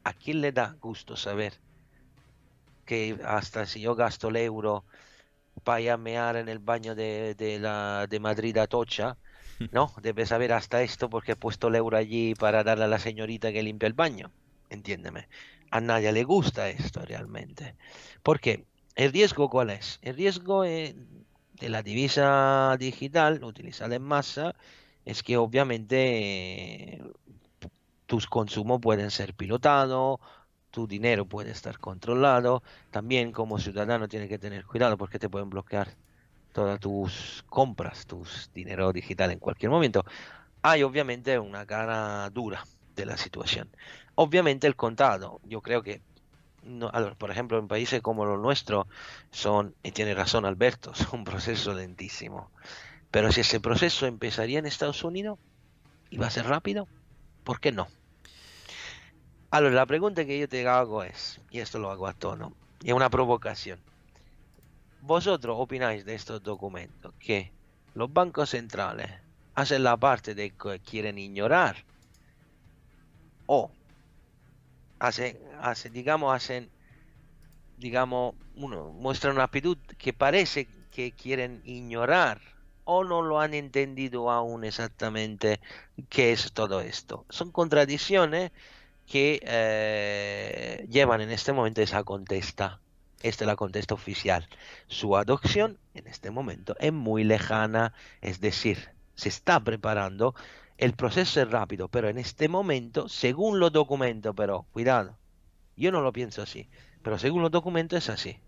¿a 0.04 0.14
quién 0.14 0.41
le 0.41 0.52
da 0.52 0.76
gusto 0.80 1.16
saber 1.16 1.54
que 2.86 3.18
hasta 3.26 3.66
si 3.66 3.82
yo 3.82 3.95
gasto 3.95 4.30
el 4.30 4.38
euro 4.38 4.86
ir 5.80 5.91
a 5.91 5.97
mear 5.97 6.36
en 6.36 6.49
el 6.49 6.60
baño 6.60 6.95
de, 6.95 7.36
de 7.36 7.60
la, 7.60 8.08
de 8.10 8.20
Madrid 8.20 8.58
a 8.58 8.68
Tocha, 8.68 9.18
¿no? 9.72 9.93
Debe 10.02 10.26
saber 10.26 10.54
hasta 10.54 10.82
esto 10.82 11.10
porque 11.10 11.34
he 11.34 11.36
puesto 11.36 11.68
el 11.68 11.76
euro 11.76 11.97
allí 11.97 12.36
para 12.36 12.64
darle 12.64 12.86
a 12.86 12.88
la 12.88 12.99
señorita 12.99 13.52
que 13.52 13.64
limpia 13.64 13.88
el 13.88 13.93
baño. 13.93 14.32
Entiéndeme. 14.70 15.28
A 15.70 15.82
nadie 15.82 16.12
le 16.12 16.24
gusta 16.24 16.70
esto 16.70 17.02
realmente. 17.06 17.76
¿Por 18.24 18.39
qué? 18.39 18.66
¿El 18.95 19.12
riesgo 19.14 19.49
cuál 19.49 19.70
es? 19.70 19.99
El 20.02 20.16
riesgo 20.16 20.66
eh, 20.66 20.95
de 21.54 21.70
la 21.70 21.84
divisa 21.84 22.76
digital 22.80 23.43
utilizada 23.43 23.95
en 23.95 24.04
masa 24.04 24.56
es 25.06 25.24
que 25.24 25.38
obviamente 25.38 26.95
eh, 26.95 27.04
tus 28.06 28.28
consumos 28.28 28.82
pueden 28.82 29.12
ser 29.12 29.34
pilotados, 29.34 30.20
tu 30.72 30.88
dinero 30.88 31.26
puede 31.26 31.51
estar 31.51 31.78
controlado, 31.80 32.63
también 32.89 33.32
como 33.32 33.59
ciudadano 33.59 34.07
tienes 34.07 34.30
que 34.30 34.39
tener 34.39 34.65
cuidado 34.65 34.97
porque 34.97 35.19
te 35.19 35.30
pueden 35.30 35.49
bloquear 35.49 35.95
todas 36.53 36.80
tus 36.80 37.43
compras, 37.47 38.05
tus 38.05 38.49
dinero 38.53 38.91
digital 38.91 39.32
en 39.32 39.39
cualquier 39.39 39.69
momento. 39.69 40.03
Hay 40.61 40.84
obviamente 40.84 41.38
una 41.39 41.65
cara 41.65 42.30
dura 42.30 42.63
de 42.95 43.05
la 43.05 43.17
situación. 43.17 43.69
Obviamente 44.15 44.67
el 44.67 44.76
contado, 44.76 45.39
yo 45.43 45.61
creo 45.61 45.82
que 45.84 46.01
no, 46.63 46.91
por 47.17 47.32
ejemplo, 47.32 47.57
en 47.57 47.67
países 47.67 48.01
como 48.01 48.26
los 48.26 48.39
nuestros 48.39 48.86
son, 49.32 49.76
y 49.84 49.91
tiene 49.91 50.13
razón 50.13 50.45
Alberto, 50.45 50.93
son 50.95 51.19
un 51.19 51.24
proceso 51.26 51.74
lentísimo. 51.74 52.51
Pero 53.09 53.32
si 53.32 53.41
ese 53.41 53.59
proceso 53.59 54.05
empezaría 54.05 54.59
en 54.59 54.65
Estados 54.65 55.03
Unidos 55.03 55.39
y 56.09 56.17
va 56.17 56.28
a 56.28 56.32
ser 56.32 56.45
rápido, 56.45 56.88
¿por 57.43 57.59
qué 57.59 57.72
no? 57.72 57.88
Ahora, 59.54 59.70
la 59.70 59.86
pregunta 59.86 60.24
que 60.24 60.39
yo 60.39 60.47
te 60.47 60.66
hago 60.66 61.04
es, 61.04 61.41
y 61.49 61.60
esto 61.60 61.78
lo 61.78 61.91
hago 61.91 62.08
a 62.08 62.14
tono, 62.14 62.54
es 62.86 62.93
una 62.93 63.10
provocación. 63.10 63.82
¿Vosotros 65.02 65.58
opináis 65.60 66.06
de 66.06 66.16
estos 66.16 66.41
documentos 66.41 67.14
que 67.20 67.52
los 67.93 68.14
bancos 68.14 68.52
centrales 68.52 69.12
hacen 69.54 69.84
la 69.84 69.97
parte 69.97 70.36
de 70.36 70.52
que 70.52 70.80
quieren 70.80 71.18
ignorar 71.18 71.84
o 73.45 73.70
hacen, 74.99 75.38
hacen 75.62 75.91
digamos, 75.91 76.34
hacen, 76.34 76.70
digamos, 77.78 78.36
uno, 78.56 78.93
muestran 78.93 79.34
una 79.34 79.43
actitud 79.43 79.78
que 79.97 80.14
parece 80.14 80.70
que 80.91 81.12
quieren 81.12 81.62
ignorar 81.66 82.39
o 82.86 83.04
no 83.04 83.22
lo 83.22 83.41
han 83.41 83.54
entendido 83.54 84.32
aún 84.32 84.64
exactamente 84.64 85.60
qué 86.08 86.32
es 86.32 86.54
todo 86.54 86.80
esto. 86.80 87.26
Son 87.30 87.52
contradicciones 87.52 88.52
que 89.08 89.41
eh, 89.43 90.88
llevan 90.89 91.22
en 91.22 91.32
este 91.32 91.54
momento 91.54 91.82
esa 91.82 92.04
contesta. 92.04 92.80
Esta 93.22 93.43
es 93.43 93.47
la 93.47 93.56
contesta 93.56 93.93
oficial. 93.93 94.47
Su 94.88 95.16
adopción 95.16 95.78
en 95.93 96.08
este 96.08 96.32
momento 96.32 96.76
es 96.80 96.91
muy 96.91 97.24
lejana, 97.24 97.93
es 98.22 98.41
decir, 98.41 98.89
se 99.16 99.30
está 99.30 99.60
preparando. 99.60 100.34
El 100.78 100.93
proceso 100.93 101.41
es 101.41 101.52
rápido, 101.52 101.88
pero 101.88 102.10
en 102.10 102.18
este 102.18 102.49
momento, 102.49 103.08
según 103.10 103.60
los 103.60 103.72
documentos, 103.72 104.34
pero 104.36 104.66
cuidado, 104.72 105.18
yo 105.78 105.91
no 105.91 106.02
lo 106.02 106.12
pienso 106.12 106.41
así, 106.41 106.68
pero 107.04 107.20
según 107.20 107.43
los 107.43 107.52
documentos 107.52 107.97
es 107.97 108.10
así. 108.10 108.39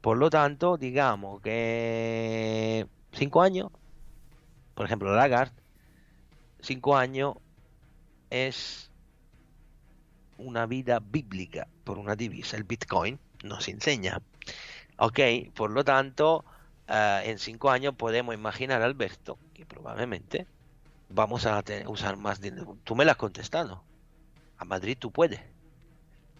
Por 0.00 0.16
lo 0.18 0.30
tanto, 0.30 0.76
digamos 0.76 1.40
que 1.42 2.86
cinco 3.12 3.42
años, 3.42 3.70
por 4.74 4.86
ejemplo, 4.86 5.12
Lagarde, 5.14 5.60
cinco 6.60 6.96
años 6.96 7.34
es 8.30 8.87
una 10.38 10.66
vida 10.66 11.00
bíblica 11.00 11.68
por 11.84 11.98
una 11.98 12.16
divisa. 12.16 12.56
El 12.56 12.64
Bitcoin 12.64 13.18
nos 13.42 13.68
enseña. 13.68 14.20
Ok, 14.96 15.20
por 15.54 15.70
lo 15.70 15.84
tanto, 15.84 16.44
eh, 16.88 17.22
en 17.26 17.38
cinco 17.38 17.70
años 17.70 17.94
podemos 17.94 18.34
imaginar, 18.34 18.82
Alberto, 18.82 19.38
que 19.54 19.66
probablemente 19.66 20.46
vamos 21.10 21.46
a 21.46 21.62
usar 21.86 22.16
más 22.16 22.40
dinero. 22.40 22.76
Tú 22.84 22.96
me 22.96 23.04
lo 23.04 23.10
has 23.10 23.16
contestado. 23.16 23.82
A 24.56 24.64
Madrid 24.64 24.96
tú 24.98 25.10
puedes. 25.10 25.40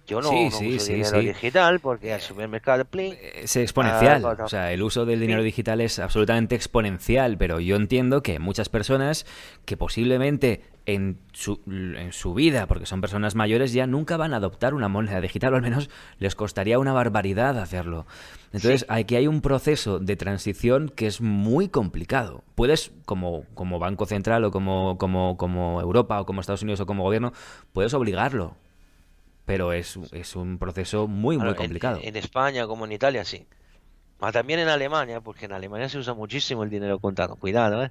Yo 0.09 0.20
no, 0.22 0.30
Sí, 0.30 0.44
no 0.46 0.50
sí, 0.50 0.76
uso 0.76 0.86
sí, 0.86 0.92
dinero 0.94 1.20
sí. 1.20 1.26
digital 1.26 1.80
porque 1.80 2.12
al 2.14 2.20
supermercado 2.20 2.84
plin, 2.86 3.14
Es 3.34 3.54
exponencial. 3.56 4.24
Ah, 4.24 4.44
o 4.44 4.48
sea, 4.48 4.72
el 4.72 4.82
uso 4.82 5.04
del 5.04 5.20
dinero 5.20 5.42
digital 5.42 5.80
es 5.82 5.98
absolutamente 5.98 6.54
exponencial, 6.56 7.36
pero 7.38 7.61
yo 7.61 7.76
entiendo 7.76 8.22
que 8.22 8.38
muchas 8.38 8.68
personas 8.68 9.26
que 9.66 9.76
posiblemente 9.76 10.62
en 10.86 11.18
su, 11.34 11.61
en 11.66 12.14
su 12.14 12.32
vida, 12.32 12.66
porque 12.66 12.86
son 12.86 13.02
personas 13.02 13.34
mayores, 13.34 13.74
ya 13.74 13.86
nunca 13.86 14.16
van 14.16 14.32
a 14.32 14.38
adoptar 14.38 14.72
una 14.72 14.88
moneda 14.88 15.20
digital, 15.20 15.52
o 15.52 15.56
al 15.56 15.62
menos 15.62 15.90
les 16.18 16.34
costaría 16.34 16.78
una 16.78 16.94
barbaridad 16.94 17.59
hacerlo. 17.59 18.06
Entonces, 18.54 18.80
Sí. 18.80 18.86
aquí 18.88 19.14
hay 19.16 19.26
un 19.26 19.42
proceso 19.42 19.98
de 19.98 20.16
transición 20.16 20.88
que 20.88 21.06
es 21.06 21.20
muy 21.20 21.68
complicado. 21.68 22.42
Puedes, 22.54 22.92
como, 23.04 23.44
como 23.52 23.78
Banco 23.78 24.06
Central 24.06 24.42
o 24.44 24.50
como, 24.50 24.96
como, 24.96 25.36
como 25.36 25.82
Europa 25.82 26.18
o 26.22 26.24
como 26.24 26.40
Estados 26.40 26.62
Unidos 26.62 26.80
o 26.80 26.86
como 26.86 27.02
gobierno, 27.02 27.34
puedes 27.74 27.92
obligarlo. 27.92 28.56
Pero 29.49 29.72
es, 29.72 29.99
es 30.12 30.36
un 30.36 30.59
proceso 30.59 31.09
muy, 31.09 31.38
muy 31.38 31.55
complicado. 31.55 31.99
En, 32.03 32.14
España 32.14 32.66
como 32.66 32.84
en 32.84 32.92
Italia 32.92 33.24
sí. 33.24 33.46
Pero 34.20 34.30
también 34.30 34.61
en 34.61 34.68
Alemania, 34.68 35.20
porque 35.20 35.46
en 35.46 35.53
Alemania 35.53 35.88
se 35.88 35.99
usa 35.99 36.14
muchísimo 36.14 36.62
el 36.62 36.70
dinero 36.70 36.99
contado. 37.01 37.34
Cuidado, 37.36 37.82
¿eh? 37.82 37.90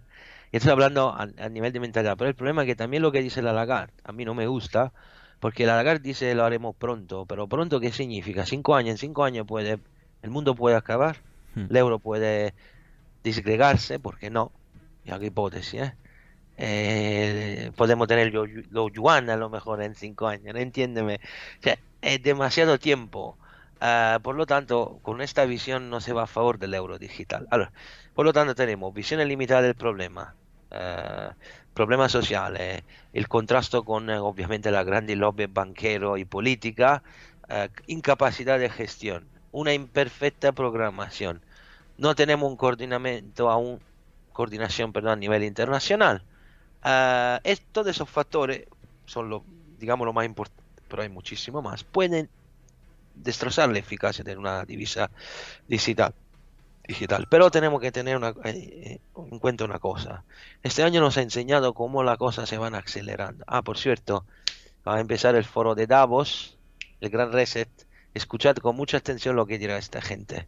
Y 0.51 0.58
estoy 0.58 0.72
hablando 0.72 1.10
a, 1.10 1.28
a 1.38 1.49
nivel 1.49 1.74
de 1.74 1.80
mentalidad. 1.80 2.16
Pero 2.18 2.30
el 2.30 2.36
problema 2.36 2.62
es 2.62 2.68
que 2.68 2.76
también 2.76 3.01
lo 3.01 3.12
que 3.12 3.22
dice 3.22 3.41
la 3.41 3.51
Lagarde, 3.51 3.93
a 4.03 4.12
mí 4.12 4.24
no 4.24 4.34
me 4.36 4.47
gusta, 4.47 4.93
porque 5.39 5.66
la 5.66 5.76
Lagarde 5.76 6.03
dice 6.03 6.34
lo 6.36 6.45
haremos 6.45 6.76
pronto. 6.76 7.26
Pero 7.26 7.47
pronto, 7.47 7.80
¿qué 7.80 7.91
significa? 7.91 8.45
Cinco 8.45 8.76
años. 8.76 8.91
En 8.91 8.97
cinco 8.97 9.26
años 9.26 9.45
puede, 9.45 9.80
el 10.22 10.30
mundo 10.30 10.55
puede 10.55 10.76
acabar, 10.78 11.18
Hmm. 11.58 11.68
el 11.72 11.78
euro 11.78 11.97
puede 11.99 12.53
disgregarse, 13.24 13.99
¿por 13.99 14.20
qué 14.20 14.30
no? 14.30 14.51
Y 15.03 15.12
hago 15.12 15.26
hipótesis, 15.26 15.82
¿eh? 15.82 15.95
Eh, 16.58 17.72
podemos 17.76 18.08
tener 18.08 18.34
los 18.34 18.47
yu- 18.49 18.66
los 18.72 18.91
yuan 18.93 19.30
a 19.30 19.38
lo 19.38 19.49
mejor 19.49 19.82
en 19.84 19.95
cinco 19.95 20.28
años. 20.28 20.55
Entiéndeme. 20.55 21.20
Es 22.01 22.22
demasiado 22.24 22.80
tiempo. 22.80 23.38
Ah, 23.80 24.20
por 24.24 24.36
lo 24.36 24.45
tanto, 24.45 24.99
con 25.03 25.22
esta 25.22 25.45
visión 25.45 25.89
no 25.89 26.01
se 26.01 26.14
va 26.14 26.24
a 26.24 26.28
favor 26.28 26.58
del 26.60 26.74
euro 26.74 26.97
digital. 26.99 27.47
Ahora, 27.51 27.72
por 28.14 28.26
lo 28.26 28.34
tanto, 28.34 28.55
tenemos 28.55 28.93
visión 28.93 29.26
limitada 29.28 29.62
del 29.62 29.76
problema, 29.76 30.36
ah, 30.72 31.36
problemas 31.74 32.12
sociales, 32.12 32.84
el 33.14 33.28
contrasto 33.28 33.84
con 33.86 34.10
eh, 34.10 34.18
obviamente 34.20 34.72
la 34.72 34.84
grande 34.84 35.16
lobby 35.16 35.45
banquero 35.47 36.18
y 36.18 36.26
política, 36.26 37.03
eh, 37.49 37.70
incapacidad 37.88 38.60
de 38.60 38.70
gestión, 38.70 39.30
una 39.51 39.74
imperfecta 39.74 40.51
programación. 40.53 41.43
No 41.97 42.16
tenemos 42.16 42.49
un 42.49 42.58
coordinamiento 42.58 43.49
aún, 43.51 43.82
coordinación 44.32 44.93
perdón, 44.93 45.14
a 45.14 45.16
nivel 45.18 45.43
internacional. 45.43 46.24
Eh, 46.84 47.39
es, 47.43 47.61
todos 47.71 47.88
esos 47.88 48.09
factores 48.09 48.65
son 49.05 49.30
lo, 49.30 49.43
digamos, 49.80 50.05
lo 50.05 50.13
más 50.13 50.25
importante, 50.25 50.63
pero 50.88 51.03
hay 51.03 51.09
muchísimo 51.09 51.61
más. 51.61 51.84
Pueden 51.84 52.30
destrozar 53.15 53.69
la 53.69 53.80
eficacia 53.80 54.23
de 54.23 54.38
una 54.38 54.63
divisa 54.65 55.09
digital. 55.67 56.13
digital. 56.88 57.28
Pero 57.30 57.51
tenemos 57.51 57.82
que 57.82 57.91
tener 57.91 58.17
una, 58.17 58.34
eh, 58.45 58.99
en 59.15 59.39
cuenta 59.39 59.65
una 59.65 59.80
cosa. 59.80 60.23
Este 60.63 60.84
año 60.84 61.01
nos 61.01 61.17
ha 61.17 61.21
enseñado 61.21 61.73
cómo 61.73 62.03
las 62.03 62.17
cosas 62.17 62.47
se 62.49 62.57
van 62.57 62.75
acelerando. 62.75 63.43
Ah, 63.47 63.61
por 63.61 63.78
cierto, 63.78 64.25
va 64.88 64.95
a 64.95 64.99
empezar 65.01 65.36
el 65.36 65.45
foro 65.45 65.75
de 65.75 65.88
Davos, 65.88 66.57
el 67.01 67.09
Gran 67.09 67.32
Reset. 67.32 67.69
Escuchad 68.13 68.55
con 68.57 68.75
mucha 68.75 68.97
atención 68.97 69.36
lo 69.36 69.45
que 69.45 69.57
dirá 69.59 69.78
esta 69.78 70.01
gente. 70.01 70.47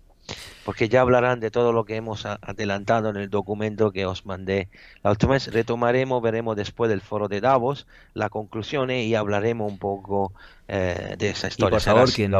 Porque 0.65 0.89
ya 0.89 1.01
hablarán 1.01 1.39
de 1.39 1.51
todo 1.51 1.71
lo 1.71 1.85
que 1.85 1.95
hemos 1.95 2.25
adelantado 2.25 3.09
en 3.09 3.17
el 3.17 3.29
documento 3.29 3.91
que 3.91 4.05
os 4.05 4.25
mandé 4.25 4.69
la 5.03 5.11
última 5.11 5.33
vez. 5.33 5.51
Retomaremos, 5.51 6.21
veremos 6.21 6.55
después 6.55 6.89
del 6.89 7.01
foro 7.01 7.27
de 7.27 7.41
Davos 7.41 7.87
las 8.13 8.29
conclusiones 8.29 9.05
y 9.05 9.15
hablaremos 9.15 9.71
un 9.71 9.79
poco 9.79 10.33
eh, 10.67 11.15
de 11.17 11.29
esa 11.29 11.47
historia. 11.47 11.69
Y 11.69 11.71
por 11.71 11.81
favor, 11.81 12.11
quien, 12.11 12.33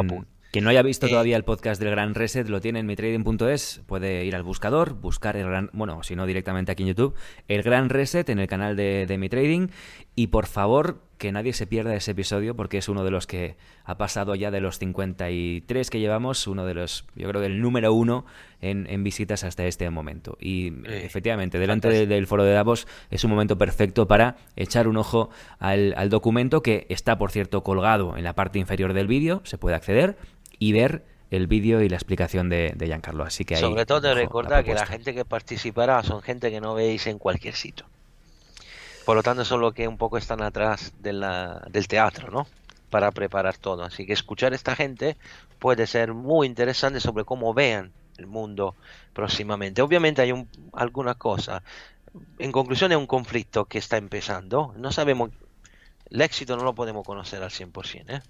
quien 0.50 0.64
no 0.64 0.70
haya 0.70 0.82
visto 0.82 1.08
todavía 1.08 1.36
el 1.36 1.44
podcast 1.44 1.80
del 1.80 1.90
Gran 1.90 2.14
Reset, 2.14 2.48
lo 2.48 2.60
tiene 2.60 2.80
en 2.80 2.86
mitrading.es. 2.86 3.82
Puede 3.86 4.24
ir 4.24 4.34
al 4.34 4.42
buscador, 4.42 4.94
buscar 4.94 5.36
el 5.36 5.46
gran, 5.46 5.70
bueno, 5.72 6.02
si 6.02 6.16
no 6.16 6.26
directamente 6.26 6.72
aquí 6.72 6.82
en 6.82 6.88
YouTube, 6.88 7.14
el 7.46 7.62
Gran 7.62 7.88
Reset 7.88 8.28
en 8.28 8.40
el 8.40 8.48
canal 8.48 8.76
de, 8.76 9.06
de 9.06 9.28
Trading. 9.28 9.68
Y 10.16 10.28
por 10.28 10.46
favor, 10.46 11.02
que 11.20 11.30
nadie 11.32 11.52
se 11.52 11.66
pierda 11.66 11.94
ese 11.94 12.12
episodio 12.12 12.56
porque 12.56 12.78
es 12.78 12.88
uno 12.88 13.04
de 13.04 13.10
los 13.10 13.26
que 13.26 13.56
ha 13.84 13.98
pasado 13.98 14.34
ya 14.34 14.50
de 14.50 14.60
los 14.60 14.78
53 14.78 15.90
que 15.90 16.00
llevamos, 16.00 16.46
uno 16.46 16.64
de 16.64 16.72
los, 16.72 17.04
yo 17.14 17.28
creo, 17.28 17.42
del 17.42 17.60
número 17.60 17.92
uno 17.92 18.24
en, 18.62 19.04
visitas 19.04 19.44
hasta 19.44 19.66
este 19.66 19.88
momento. 19.90 20.38
Y 20.40 20.72
efectivamente, 20.88 21.58
delante 21.58 22.06
del 22.06 22.26
foro 22.26 22.42
de 22.42 22.52
Davos 22.52 22.88
es 23.10 23.22
un 23.22 23.30
momento 23.30 23.58
perfecto 23.58 24.08
para 24.08 24.36
echar 24.56 24.88
un 24.88 24.96
ojo 24.96 25.28
al, 25.58 26.08
documento 26.08 26.62
que 26.62 26.86
está, 26.88 27.18
por 27.18 27.30
cierto, 27.30 27.62
colgado 27.62 28.16
en 28.16 28.24
la 28.24 28.34
parte 28.34 28.58
inferior 28.58 28.94
del 28.94 29.06
vídeo, 29.06 29.42
se 29.44 29.58
puede 29.58 29.76
acceder 29.76 30.16
y 30.58 30.72
ver 30.72 31.04
el 31.30 31.46
vídeo 31.46 31.82
y 31.82 31.90
la 31.90 31.96
explicación 31.96 32.48
de, 32.48 32.72
de 32.74 32.86
Giancarlo. 32.86 33.24
Así 33.24 33.44
que 33.44 33.56
Sobre 33.56 33.84
todo 33.84 34.14
recordar 34.14 34.64
que 34.64 34.72
la 34.72 34.86
gente 34.86 35.14
que 35.14 35.26
participará 35.26 36.02
son 36.02 36.22
gente 36.22 36.50
que 36.50 36.62
no 36.62 36.74
veis 36.74 37.06
en 37.06 37.18
cualquier 37.18 37.54
sitio. 37.54 37.84
Por 39.04 39.16
lo 39.16 39.22
tanto, 39.22 39.44
son 39.44 39.60
los 39.60 39.74
que 39.74 39.88
un 39.88 39.96
poco 39.96 40.18
están 40.18 40.42
atrás 40.42 40.92
de 40.98 41.12
del 41.70 41.88
teatro, 41.88 42.30
¿no? 42.30 42.46
Para 42.90 43.10
preparar 43.10 43.56
todo. 43.56 43.82
Así 43.82 44.06
que 44.06 44.12
escuchar 44.12 44.52
a 44.52 44.56
esta 44.56 44.76
gente 44.76 45.16
puede 45.58 45.86
ser 45.86 46.14
muy 46.14 46.46
interesante 46.46 47.00
sobre 47.00 47.24
cómo 47.24 47.54
vean 47.54 47.92
el 48.18 48.26
mundo 48.26 48.76
próximamente. 49.12 49.82
Obviamente 49.82 50.22
hay 50.22 50.32
un, 50.32 50.48
alguna 50.72 51.14
cosa. 51.14 51.62
En 52.38 52.52
conclusión, 52.52 52.92
es 52.92 52.98
un 52.98 53.06
conflicto 53.06 53.64
que 53.64 53.78
está 53.78 53.96
empezando. 53.96 54.74
No 54.76 54.92
sabemos, 54.92 55.30
el 56.10 56.20
éxito 56.20 56.56
no 56.56 56.64
lo 56.64 56.74
podemos 56.74 57.06
conocer 57.06 57.42
al 57.42 57.50
100%. 57.50 58.04
¿eh? 58.08 58.22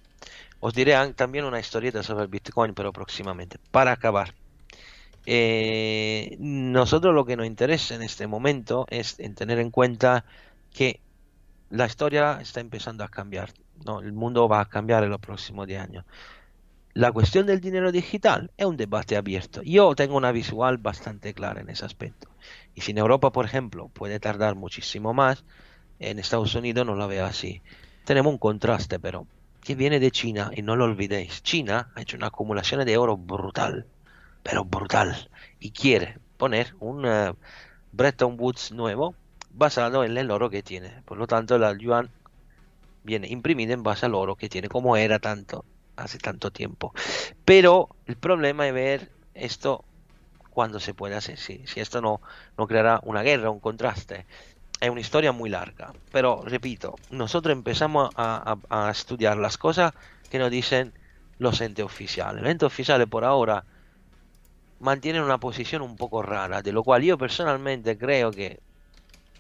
Os 0.60 0.74
diré 0.74 0.94
también 1.14 1.44
una 1.44 1.60
historieta 1.60 2.02
sobre 2.02 2.26
Bitcoin, 2.26 2.74
pero 2.74 2.92
próximamente. 2.92 3.58
Para 3.70 3.92
acabar. 3.92 4.34
Eh, 5.26 6.36
nosotros 6.38 7.14
lo 7.14 7.26
que 7.26 7.36
nos 7.36 7.46
interesa 7.46 7.94
en 7.94 8.02
este 8.02 8.26
momento 8.26 8.86
es 8.88 9.20
en 9.20 9.34
tener 9.34 9.58
en 9.58 9.70
cuenta 9.70 10.24
que 10.72 11.00
la 11.70 11.86
historia 11.86 12.38
está 12.40 12.60
empezando 12.60 13.04
a 13.04 13.08
cambiar. 13.08 13.52
¿no? 13.84 14.00
El 14.00 14.12
mundo 14.12 14.48
va 14.48 14.60
a 14.60 14.68
cambiar 14.68 15.04
en 15.04 15.10
los 15.10 15.20
próximos 15.20 15.66
10 15.66 15.80
años. 15.80 16.04
La 16.92 17.12
cuestión 17.12 17.46
del 17.46 17.60
dinero 17.60 17.92
digital 17.92 18.50
es 18.56 18.66
un 18.66 18.76
debate 18.76 19.16
abierto. 19.16 19.62
Yo 19.62 19.94
tengo 19.94 20.16
una 20.16 20.32
visual 20.32 20.78
bastante 20.78 21.32
clara 21.34 21.60
en 21.60 21.70
ese 21.70 21.84
aspecto. 21.84 22.28
Y 22.74 22.80
si 22.80 22.90
en 22.90 22.98
Europa, 22.98 23.30
por 23.30 23.44
ejemplo, 23.44 23.88
puede 23.88 24.18
tardar 24.18 24.56
muchísimo 24.56 25.14
más, 25.14 25.44
en 26.00 26.18
Estados 26.18 26.54
Unidos 26.56 26.84
no 26.84 26.96
lo 26.96 27.06
veo 27.06 27.26
así. 27.26 27.62
Tenemos 28.04 28.32
un 28.32 28.38
contraste, 28.38 28.98
pero 28.98 29.26
que 29.62 29.76
viene 29.76 30.00
de 30.00 30.10
China, 30.10 30.50
y 30.54 30.62
no 30.62 30.74
lo 30.74 30.86
olvidéis. 30.86 31.42
China 31.42 31.92
ha 31.94 32.02
hecho 32.02 32.16
una 32.16 32.28
acumulación 32.28 32.84
de 32.84 32.96
oro 32.96 33.16
brutal, 33.16 33.86
pero 34.42 34.64
brutal, 34.64 35.30
y 35.60 35.70
quiere 35.70 36.18
poner 36.38 36.74
un 36.80 37.04
uh, 37.04 37.36
Bretton 37.92 38.36
Woods 38.38 38.72
nuevo 38.72 39.14
basado 39.52 40.04
en 40.04 40.16
el 40.16 40.30
oro 40.30 40.50
que 40.50 40.62
tiene. 40.62 41.02
Por 41.04 41.18
lo 41.18 41.26
tanto, 41.26 41.58
la 41.58 41.76
yuan 41.76 42.10
viene 43.02 43.28
imprimida 43.28 43.72
en 43.72 43.82
base 43.82 44.06
al 44.06 44.14
oro 44.14 44.36
que 44.36 44.48
tiene, 44.48 44.68
como 44.68 44.96
era 44.96 45.18
tanto 45.18 45.64
hace 45.96 46.18
tanto 46.18 46.50
tiempo. 46.50 46.92
Pero 47.44 47.88
el 48.06 48.16
problema 48.16 48.66
es 48.66 48.74
ver 48.74 49.10
esto 49.34 49.84
cuando 50.50 50.80
se 50.80 50.94
puede 50.94 51.14
hacer, 51.14 51.38
si, 51.38 51.66
si 51.66 51.80
esto 51.80 52.00
no, 52.00 52.20
no 52.58 52.66
creará 52.66 53.00
una 53.04 53.22
guerra, 53.22 53.50
un 53.50 53.60
contraste. 53.60 54.26
Es 54.80 54.90
una 54.90 55.00
historia 55.00 55.32
muy 55.32 55.50
larga, 55.50 55.92
pero 56.10 56.42
repito, 56.42 56.96
nosotros 57.10 57.52
empezamos 57.52 58.10
a, 58.16 58.56
a, 58.70 58.90
estudiar 58.90 59.36
las 59.36 59.58
cosas 59.58 59.92
que 60.30 60.38
nos 60.38 60.50
dicen 60.50 60.94
los 61.38 61.60
entes 61.60 61.84
oficiales. 61.84 62.42
Los 62.42 62.50
entes 62.50 62.66
oficiales 62.66 63.06
por 63.06 63.24
ahora 63.24 63.64
mantienen 64.78 65.22
una 65.22 65.38
posición 65.38 65.82
un 65.82 65.96
poco 65.96 66.22
rara, 66.22 66.62
de 66.62 66.72
lo 66.72 66.82
cual 66.82 67.02
yo 67.02 67.18
personalmente 67.18 67.98
creo 67.98 68.30
que 68.30 68.60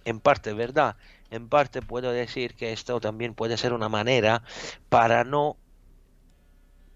en 0.04 0.20
parte 0.20 0.52
verdad, 0.52 0.96
en 1.30 1.48
parte 1.48 1.82
puedo 1.82 2.12
decir 2.12 2.54
que 2.54 2.72
esto 2.72 3.00
también 3.00 3.34
puede 3.34 3.56
ser 3.56 3.72
una 3.72 3.88
manera 3.88 4.42
para 4.88 5.24
no 5.24 5.56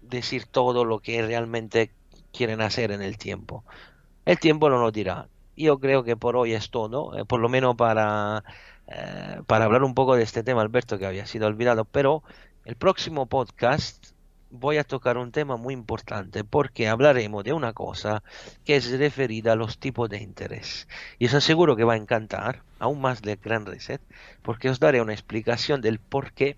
decir 0.01 0.45
todo 0.45 0.85
lo 0.85 0.99
que 0.99 1.21
realmente 1.21 1.91
quieren 2.31 2.61
hacer 2.61 2.91
en 2.91 3.01
el 3.01 3.17
tiempo. 3.17 3.63
El 4.25 4.39
tiempo 4.39 4.69
no 4.69 4.79
lo 4.79 4.91
dirá. 4.91 5.29
Yo 5.55 5.79
creo 5.79 6.03
que 6.03 6.17
por 6.17 6.35
hoy 6.35 6.53
es 6.53 6.69
todo, 6.69 7.17
eh, 7.17 7.25
por 7.25 7.39
lo 7.39 7.47
menos 7.49 7.75
para, 7.75 8.43
eh, 8.87 9.41
para 9.47 9.65
hablar 9.65 9.83
un 9.83 9.93
poco 9.93 10.15
de 10.15 10.23
este 10.23 10.43
tema, 10.43 10.61
Alberto, 10.61 10.97
que 10.99 11.05
había 11.05 11.25
sido 11.25 11.47
olvidado. 11.47 11.85
Pero 11.85 12.23
el 12.65 12.75
próximo 12.75 13.27
podcast 13.27 14.14
voy 14.59 14.77
a 14.77 14.83
tocar 14.83 15.17
un 15.17 15.31
tema 15.31 15.57
muy 15.57 15.73
importante 15.73 16.43
porque 16.43 16.87
hablaremos 16.87 17.43
de 17.43 17.53
una 17.53 17.73
cosa 17.73 18.23
que 18.63 18.75
es 18.75 18.91
referida 18.97 19.53
a 19.53 19.55
los 19.55 19.77
tipos 19.77 20.09
de 20.09 20.17
interés. 20.17 20.87
Y 21.19 21.27
os 21.27 21.33
aseguro 21.33 21.75
que 21.75 21.83
va 21.83 21.93
a 21.93 21.97
encantar 21.97 22.63
aún 22.79 23.01
más 23.01 23.21
del 23.21 23.37
Gran 23.37 23.65
Reset 23.65 24.01
porque 24.41 24.69
os 24.69 24.79
daré 24.79 25.01
una 25.01 25.13
explicación 25.13 25.81
del 25.81 25.99
por 25.99 26.33
qué 26.33 26.57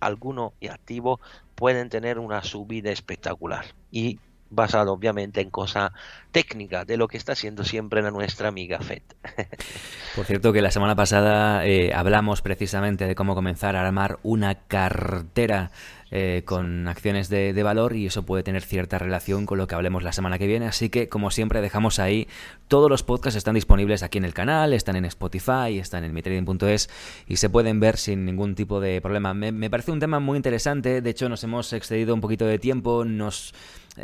algunos 0.00 0.52
activos 0.70 1.20
pueden 1.54 1.88
tener 1.88 2.18
una 2.18 2.42
subida 2.42 2.90
espectacular. 2.90 3.66
Y 3.90 4.18
basado 4.50 4.92
obviamente 4.92 5.40
en 5.40 5.50
cosa 5.50 5.92
técnica 6.32 6.84
de 6.84 6.96
lo 6.96 7.08
que 7.08 7.16
está 7.16 7.32
haciendo 7.32 7.64
siempre 7.64 8.02
la 8.02 8.10
nuestra 8.10 8.48
amiga 8.48 8.78
FED. 8.80 9.02
Por 10.16 10.24
cierto 10.24 10.52
que 10.52 10.62
la 10.62 10.70
semana 10.70 10.96
pasada 10.96 11.66
eh, 11.66 11.92
hablamos 11.94 12.42
precisamente 12.42 13.06
de 13.06 13.14
cómo 13.14 13.34
comenzar 13.34 13.76
a 13.76 13.86
armar 13.86 14.18
una 14.22 14.54
cartera 14.54 15.70
eh, 16.10 16.42
con 16.44 16.88
acciones 16.88 17.28
de, 17.28 17.62
valor 17.62 17.94
y 17.94 18.06
eso 18.06 18.24
puede 18.24 18.42
tener 18.42 18.62
cierta 18.62 18.98
relación 18.98 19.44
con 19.44 19.58
lo 19.58 19.66
que 19.66 19.74
hablemos 19.74 20.02
la 20.02 20.12
semana 20.12 20.38
que 20.38 20.46
viene. 20.46 20.66
Así 20.66 20.88
que, 20.88 21.08
como 21.08 21.30
siempre, 21.30 21.60
dejamos 21.60 21.98
ahí 21.98 22.28
todos 22.68 22.88
los 22.88 23.02
podcasts 23.02 23.36
están 23.36 23.54
disponibles 23.54 24.02
aquí 24.02 24.18
en 24.18 24.24
el 24.24 24.34
canal, 24.34 24.72
están 24.72 24.96
en 24.96 25.04
Spotify, 25.04 25.78
están 25.78 26.04
en 26.04 26.14
mitrading.es 26.14 26.88
y 27.26 27.36
se 27.36 27.50
pueden 27.50 27.80
ver 27.80 27.96
sin 27.96 28.24
ningún 28.24 28.54
tipo 28.54 28.80
de 28.80 29.00
problema. 29.00 29.34
Me, 29.34 29.70
parece 29.70 29.90
un 29.90 30.00
tema 30.00 30.20
muy 30.20 30.36
interesante. 30.36 31.00
De 31.02 31.10
hecho, 31.10 31.28
nos 31.28 31.44
hemos 31.44 31.72
excedido 31.72 32.14
un 32.14 32.20
poquito 32.20 32.46
de 32.46 32.58
tiempo. 32.58 33.04
Nos 33.04 33.54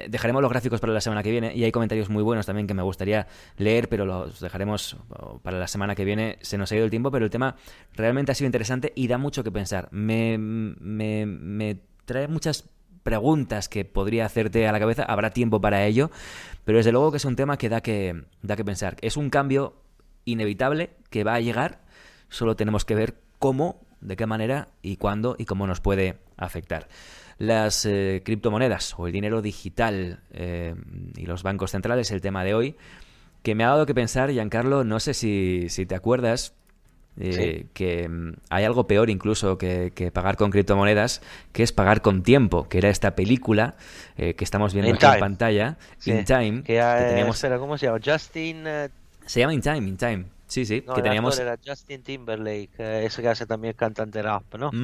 dejaremos 0.09 0.43
los 0.43 0.51
gráficos 0.51 0.81
para 0.81 0.93
la 0.93 1.01
semana 1.01 1.23
que 1.23 1.31
viene 1.31 1.55
y 1.55 1.65
hay 1.65 1.73
comentarios 1.73 2.09
muy 2.09 2.23
buenos 2.23 2.47
también 2.47 2.67
que 2.67 2.75
me 2.75 2.83
gustaría 2.83 3.27
leer, 3.57 3.89
pero 3.89 4.05
los 4.05 4.41
dejaremos 4.41 4.97
oh, 5.11 5.39
para 5.39 5.59
la 5.59 5.69
semana 5.69 5.95
que 5.95 6.05
viene. 6.05 6.39
Se 6.43 6.59
nos 6.59 6.71
ha 6.73 6.77
ido 6.77 6.85
el 6.85 6.91
tiempo, 6.91 7.11
pero 7.11 7.25
el 7.25 7.31
tema 7.31 7.57
realmente 7.95 8.33
ha 8.33 8.35
sido 8.35 8.47
interesante 8.47 8.93
y 8.95 9.09
da 9.09 9.19
mucho 9.19 9.45
que 9.45 9.51
pensar. 9.51 9.89
me, 9.91 10.39
me, 10.39 11.27
me 11.27 11.79
trae 12.05 12.29
muchas 12.29 12.69
preguntas 13.05 13.69
que 13.69 13.85
podría 13.85 14.25
hacerte 14.25 14.67
a 14.67 14.73
la 14.73 14.81
cabeza, 14.81 15.05
habrá 15.05 15.31
tiempo 15.31 15.61
para 15.61 15.85
ello, 15.85 16.11
pero 16.65 16.79
desde 16.79 16.91
luego 16.91 17.13
que 17.13 17.19
es 17.19 17.25
un 17.25 17.37
tema 17.37 17.59
que 17.59 17.69
da 17.69 17.81
que, 17.81 18.25
da 18.43 18.57
que 18.57 18.65
pensar. 18.65 18.97
Es 19.03 19.17
un 19.17 19.31
cambio 19.31 19.77
inevitable 20.25 20.91
que 21.11 21.23
va 21.23 21.35
a 21.35 21.41
llegar, 21.41 21.83
solo 22.31 22.57
tenemos 22.57 22.85
que 22.85 22.95
ver 22.95 23.15
cómo, 23.39 23.84
de 24.01 24.17
qué 24.17 24.27
manera 24.27 24.69
y 24.83 24.97
cuándo 24.97 25.37
y 25.39 25.45
cómo 25.45 25.67
nos 25.67 25.81
puede 25.81 26.17
afectar. 26.37 26.89
Las 27.39 27.85
eh, 27.85 28.23
criptomonedas 28.25 28.95
o 28.99 29.07
el 29.07 29.13
dinero 29.13 29.43
digital 29.43 30.21
eh, 30.33 30.75
y 31.17 31.27
los 31.27 31.43
bancos 31.43 31.73
centrales, 31.73 32.11
el 32.11 32.21
tema 32.21 32.45
de 32.45 32.55
hoy, 32.55 32.77
que 33.43 33.55
me 33.55 33.65
ha 33.65 33.69
dado 33.69 33.87
que 33.87 33.95
pensar, 33.95 34.31
Giancarlo, 34.31 34.85
no 34.85 35.01
sé 35.01 35.15
si, 35.15 35.67
si 35.69 35.85
te 35.85 35.95
acuerdas, 35.95 36.55
eh, 37.21 37.67
que 37.75 38.09
mm, 38.09 38.33
hay 38.51 38.65
algo 38.65 38.89
peor 38.89 39.09
incluso 39.09 39.57
que, 39.57 39.93
pagar 40.13 40.37
con 40.37 40.51
criptomonedas, 40.51 41.23
que 41.53 41.63
es 41.63 41.73
pagar 41.73 42.03
con 42.03 42.23
tiempo, 42.23 42.69
que 42.69 42.79
era 42.79 42.89
esta 42.89 43.15
película 43.15 43.77
eh, 44.17 44.35
que 44.35 44.45
estamos 44.45 44.75
viendo 44.75 44.93
aquí 44.95 45.07
en 45.07 45.21
pantalla, 45.21 45.77
In 46.07 46.25
Time. 46.25 46.63
Que, 46.65 46.81
teníamos... 46.81 47.45
¿cómo 47.59 47.79
se 47.79 47.87
llama? 47.87 47.99
Justin... 48.05 48.65
Se 49.27 49.41
llama 49.41 49.55
In 49.55 49.63
Time, 49.63 49.89
In 49.89 49.97
Time. 49.97 50.25
Sí, 50.47 50.65
sí, 50.65 50.83
que 50.95 51.03
teníamos... 51.03 51.39
Era 51.39 51.57
Justin 51.65 52.03
Timberlake, 52.03 53.05
ese 53.07 53.23
que 53.23 53.29
hace 53.29 53.47
también 53.47 53.75
cantante 53.75 54.23
rap, 54.23 54.55
¿no? 54.57 54.77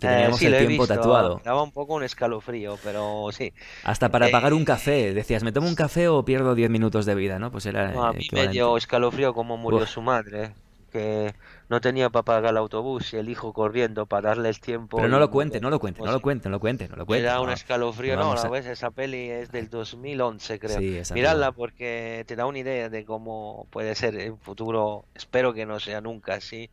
que 0.00 0.08
Eh, 0.08 0.08
teníamos 0.08 0.34
sí, 0.34 0.46
el 0.46 0.56
tiempo 0.56 0.86
visto, 0.86 0.88
tatuado. 0.88 1.42
Daba 1.42 1.62
un 1.62 1.72
poco 1.72 1.94
un 1.94 2.04
escalofrío, 2.04 2.80
pero 2.82 3.28
sí. 3.32 3.52
Hasta 3.82 4.10
para 4.10 4.28
Eh, 4.28 4.30
pagar 4.30 4.52
un 4.54 4.64
café, 4.64 5.14
decías, 5.14 5.42
¿me 5.42 5.52
tomo 5.52 5.68
un 5.68 5.74
café 5.74 6.08
o 6.08 6.24
pierdo 6.24 6.54
10 6.54 6.70
minutos 6.70 7.06
de 7.06 7.14
vida? 7.14 7.38
¿no? 7.38 7.50
Pues 7.50 7.66
era 7.66 7.92
No, 7.92 8.04
a 8.04 8.12
eh, 8.12 8.14
mí 8.14 8.28
me 8.32 8.48
dio 8.48 8.76
escalofrío 8.76 9.34
como 9.34 9.56
murió 9.56 9.84
Uf. 9.84 9.86
su 9.86 10.02
madre, 10.02 10.54
que 10.90 11.34
no 11.70 11.80
tenía 11.80 12.10
para 12.10 12.24
pagar 12.24 12.50
el 12.52 12.56
autobús 12.58 13.12
y 13.14 13.16
el 13.16 13.28
hijo 13.30 13.52
corriendo 13.54 14.06
para 14.06 14.30
darle 14.30 14.50
el 14.50 14.60
tiempo. 14.60 14.96
Pero 14.98 15.08
no 15.08 15.18
lo 15.18 15.30
cuente, 15.30 15.60
no 15.60 15.70
lo 15.70 15.78
cuente, 15.80 16.02
no 16.02 16.12
lo 16.12 16.20
cuente, 16.20 16.48
no 16.48 16.52
lo 16.52 16.60
cuente, 16.60 16.88
no 16.88 16.96
lo 16.96 17.06
Me 17.06 17.06
cuente. 17.06 17.26
da 17.28 17.40
un 17.40 17.50
escalofrío, 17.50 18.16
no, 18.16 18.22
Vamos 18.22 18.42
la 18.42 18.48
a- 18.48 18.50
ves, 18.50 18.66
esa 18.66 18.90
peli 18.90 19.30
es 19.30 19.50
del 19.52 19.68
2011, 19.70 20.58
creo. 20.58 20.78
Sí, 20.78 21.00
Miradla 21.14 21.52
porque 21.52 22.24
te 22.26 22.36
da 22.36 22.46
una 22.46 22.58
idea 22.58 22.88
de 22.88 23.04
cómo 23.04 23.66
puede 23.70 23.94
ser 23.94 24.16
en 24.20 24.38
futuro. 24.38 25.06
Espero 25.14 25.52
que 25.54 25.66
no 25.66 25.80
sea 25.80 26.00
nunca 26.00 26.34
así. 26.34 26.70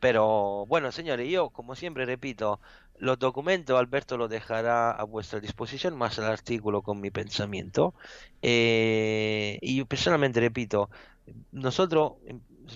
Pero 0.00 0.66
bueno, 0.66 0.92
señores, 0.92 1.28
yo 1.30 1.50
como 1.50 1.74
siempre 1.76 2.06
repito, 2.06 2.60
los 2.98 3.18
documentos 3.18 3.78
Alberto 3.78 4.16
los 4.18 4.30
dejará 4.30 4.90
a 4.92 5.04
vuestra 5.04 5.40
disposición, 5.40 5.96
más 5.96 6.18
el 6.18 6.24
artículo 6.24 6.82
con 6.82 7.00
mi 7.00 7.10
pensamiento. 7.10 7.94
Eh, 8.42 9.58
y 9.62 9.76
yo 9.78 9.86
personalmente 9.86 10.40
repito, 10.40 10.90
nosotros, 11.52 12.14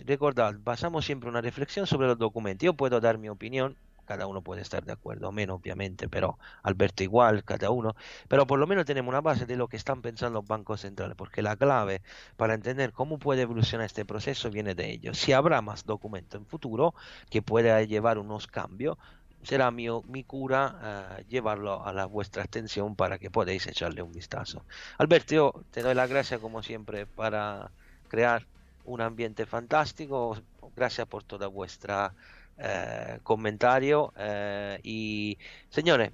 recordad, 0.07 0.55
basamos 0.63 1.05
siempre 1.05 1.29
una 1.29 1.41
reflexión 1.41 1.87
sobre 1.87 2.07
los 2.07 2.19
documentos. 2.19 2.65
Yo 2.65 2.75
puedo 2.75 3.01
dar 3.01 3.19
mi 3.19 3.29
opinión, 3.29 3.77
cada 4.09 4.27
uno 4.27 4.41
puede 4.41 4.63
estar 4.63 4.85
de 4.85 4.93
acuerdo 4.93 5.29
o 5.29 5.33
menos, 5.33 5.61
obviamente, 5.61 6.09
pero 6.09 6.39
Alberto 6.63 7.03
igual, 7.03 7.45
cada 7.45 7.71
uno, 7.71 7.95
pero 8.27 8.47
por 8.47 8.59
lo 8.59 8.67
menos 8.67 8.87
tenemos 8.87 9.11
una 9.11 9.21
base 9.21 9.45
de 9.45 9.57
lo 9.57 9.69
que 9.69 9.77
están 9.77 10.01
pensando 10.01 10.41
los 10.41 10.49
bancos 10.49 10.81
centrales, 10.81 11.15
porque 11.15 11.43
la 11.43 11.57
clave 11.57 12.01
para 12.37 12.55
entender 12.55 12.93
cómo 12.93 13.19
puede 13.19 13.43
evolucionar 13.43 13.85
este 13.85 14.07
proceso 14.07 14.51
viene 14.51 14.75
de 14.75 14.91
ellos. 14.91 15.19
Si 15.19 15.33
habrá 15.33 15.61
más 15.61 15.85
documentos 15.85 16.41
en 16.41 16.47
futuro 16.47 16.95
que 17.29 17.43
pueda 17.43 17.83
llevar 17.83 18.19
unos 18.19 18.47
cambios, 18.47 18.97
será 19.43 19.71
mi, 19.71 19.89
mi 20.07 20.25
cura 20.25 21.17
eh, 21.19 21.25
llevarlo 21.29 21.85
a 21.85 21.93
la 21.93 22.07
vuestra 22.07 22.43
atención 22.43 22.97
para 22.97 23.19
que 23.19 23.31
podáis 23.31 23.67
echarle 23.67 24.03
un 24.03 24.13
vistazo. 24.13 24.65
Alberto, 24.97 25.35
yo 25.35 25.65
te 25.71 25.83
doy 25.83 25.95
las 25.95 26.09
gracias 26.09 26.41
como 26.41 26.63
siempre 26.63 27.07
para 27.07 27.71
crear 28.09 28.47
un 28.89 29.01
ambiente 29.01 29.47
fantástico. 29.47 30.37
Gracias 30.77 31.07
por 31.07 31.25
toda 31.25 31.47
vuestra 31.49 32.15
eh, 32.59 33.21
comentario 33.23 34.13
eh, 34.17 34.81
y 34.83 35.39
señores, 35.71 36.13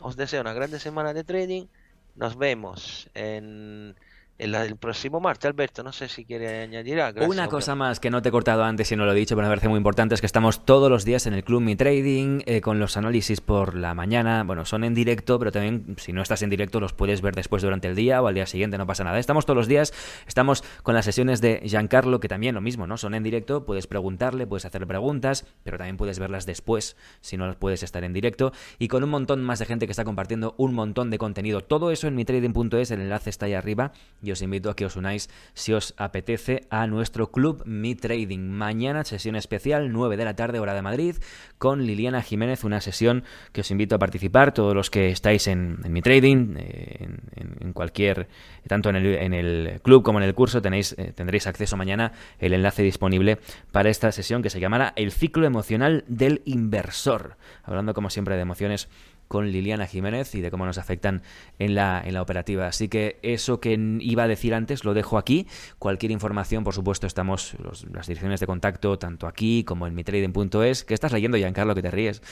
os 0.00 0.16
deseo 0.16 0.40
una 0.42 0.52
grande 0.52 0.80
semana 0.80 1.14
de 1.14 1.24
trading. 1.24 1.66
Nos 2.14 2.36
vemos 2.36 3.10
en, 3.14 3.96
el 4.38 4.76
próximo 4.76 5.20
martes. 5.20 5.46
Alberto, 5.46 5.82
no 5.82 5.92
sé 5.92 6.08
si 6.08 6.24
quiere 6.24 6.62
añadir 6.62 7.00
algo. 7.00 7.20
Una 7.20 7.44
hombre. 7.44 7.48
cosa 7.48 7.74
más 7.74 8.00
que 8.00 8.10
no 8.10 8.22
te 8.22 8.28
he 8.28 8.32
cortado 8.32 8.64
antes 8.64 8.90
y 8.92 8.96
no 8.96 9.04
lo 9.04 9.12
he 9.12 9.14
dicho, 9.14 9.34
pero 9.34 9.48
me 9.48 9.50
parece 9.50 9.68
muy 9.68 9.78
importante, 9.78 10.14
es 10.14 10.20
que 10.20 10.26
estamos 10.26 10.64
todos 10.64 10.90
los 10.90 11.04
días 11.04 11.26
en 11.26 11.34
el 11.34 11.44
Club 11.44 11.60
Mi 11.60 11.76
Trading 11.76 12.40
eh, 12.46 12.60
con 12.60 12.78
los 12.78 12.96
análisis 12.96 13.40
por 13.40 13.74
la 13.74 13.94
mañana. 13.94 14.44
Bueno, 14.44 14.64
son 14.64 14.84
en 14.84 14.94
directo, 14.94 15.38
pero 15.38 15.52
también 15.52 15.96
si 15.98 16.12
no 16.12 16.22
estás 16.22 16.42
en 16.42 16.50
directo 16.50 16.80
los 16.80 16.92
puedes 16.92 17.20
ver 17.20 17.34
después 17.34 17.62
durante 17.62 17.88
el 17.88 17.96
día 17.96 18.22
o 18.22 18.28
al 18.28 18.34
día 18.34 18.46
siguiente, 18.46 18.78
no 18.78 18.86
pasa 18.86 19.04
nada. 19.04 19.18
Estamos 19.18 19.44
todos 19.44 19.56
los 19.56 19.68
días, 19.68 19.92
estamos 20.26 20.62
con 20.82 20.94
las 20.94 21.04
sesiones 21.04 21.40
de 21.40 21.60
Giancarlo, 21.64 22.20
que 22.20 22.28
también 22.28 22.54
lo 22.54 22.60
mismo, 22.60 22.86
¿no? 22.86 22.96
Son 22.96 23.14
en 23.14 23.22
directo, 23.22 23.64
puedes 23.64 23.86
preguntarle, 23.86 24.46
puedes 24.46 24.64
hacerle 24.64 24.86
preguntas, 24.86 25.46
pero 25.64 25.78
también 25.78 25.96
puedes 25.96 26.18
verlas 26.18 26.46
después 26.46 26.96
si 27.20 27.36
no 27.36 27.46
las 27.46 27.56
puedes 27.56 27.82
estar 27.82 28.04
en 28.04 28.12
directo. 28.12 28.52
Y 28.78 28.88
con 28.88 29.02
un 29.02 29.10
montón 29.10 29.42
más 29.42 29.58
de 29.58 29.66
gente 29.66 29.86
que 29.86 29.92
está 29.92 30.04
compartiendo 30.04 30.54
un 30.58 30.74
montón 30.74 31.10
de 31.10 31.18
contenido. 31.18 31.60
Todo 31.62 31.90
eso 31.90 32.06
en 32.06 32.14
mitrading.es, 32.14 32.90
el 32.90 33.00
enlace 33.00 33.30
está 33.30 33.46
ahí 33.46 33.54
arriba 33.54 33.92
y 34.22 34.27
os 34.30 34.42
invito 34.42 34.70
a 34.70 34.76
que 34.76 34.84
os 34.84 34.96
unáis 34.96 35.30
si 35.54 35.72
os 35.72 35.94
apetece 35.96 36.66
a 36.70 36.86
nuestro 36.86 37.30
club 37.30 37.62
Mi 37.66 37.94
Trading. 37.94 38.40
Mañana 38.40 39.04
sesión 39.04 39.36
especial, 39.36 39.92
9 39.92 40.16
de 40.16 40.24
la 40.24 40.36
tarde, 40.36 40.60
hora 40.60 40.74
de 40.74 40.82
Madrid, 40.82 41.16
con 41.58 41.86
Liliana 41.86 42.22
Jiménez, 42.22 42.64
una 42.64 42.80
sesión 42.80 43.24
que 43.52 43.62
os 43.62 43.70
invito 43.70 43.94
a 43.94 43.98
participar, 43.98 44.52
todos 44.52 44.74
los 44.74 44.90
que 44.90 45.10
estáis 45.10 45.46
en, 45.46 45.78
Mi 45.88 46.02
Trading, 46.02 46.54
eh, 46.58 47.08
en, 47.36 47.72
cualquier, 47.72 48.28
tanto 48.66 48.90
en 48.90 48.96
el, 48.96 49.06
en 49.06 49.34
el 49.34 49.80
club 49.82 50.02
como 50.02 50.18
en 50.18 50.24
el 50.24 50.34
curso, 50.34 50.62
tenéis, 50.62 50.94
eh, 50.98 51.12
tendréis 51.14 51.46
acceso 51.46 51.76
mañana 51.76 52.12
el 52.38 52.52
enlace 52.52 52.82
disponible 52.82 53.38
para 53.72 53.90
esta 53.90 54.12
sesión 54.12 54.42
que 54.42 54.50
se 54.50 54.60
llamará 54.60 54.92
El 54.96 55.12
ciclo 55.12 55.46
emocional 55.46 56.04
del 56.08 56.42
inversor. 56.44 57.36
Hablando 57.62 57.94
como 57.94 58.10
siempre 58.10 58.36
de 58.36 58.42
emociones 58.42 58.88
con 59.28 59.50
Liliana 59.52 59.86
Jiménez 59.86 60.34
y 60.34 60.40
de 60.40 60.50
cómo 60.50 60.66
nos 60.66 60.78
afectan 60.78 61.22
en 61.58 61.74
la, 61.74 62.02
en 62.04 62.14
la 62.14 62.22
operativa. 62.22 62.66
Así 62.66 62.88
que 62.88 63.18
eso 63.22 63.60
que 63.60 63.78
iba 64.00 64.24
a 64.24 64.28
decir 64.28 64.54
antes 64.54 64.84
lo 64.84 64.94
dejo 64.94 65.18
aquí. 65.18 65.46
Cualquier 65.78 66.10
información, 66.12 66.64
por 66.64 66.74
supuesto, 66.74 67.06
estamos 67.06 67.54
los- 67.62 67.84
las 67.92 68.06
direcciones 68.06 68.40
de 68.40 68.46
contacto 68.46 68.98
tanto 68.98 69.26
aquí 69.26 69.64
como 69.64 69.86
en 69.86 69.94
mitrading.es. 69.94 70.84
¿Qué 70.84 70.94
estás 70.94 71.12
leyendo, 71.12 71.36
Giancarlo, 71.36 71.74
que 71.74 71.82
te 71.82 71.90
ríes? 71.90 72.22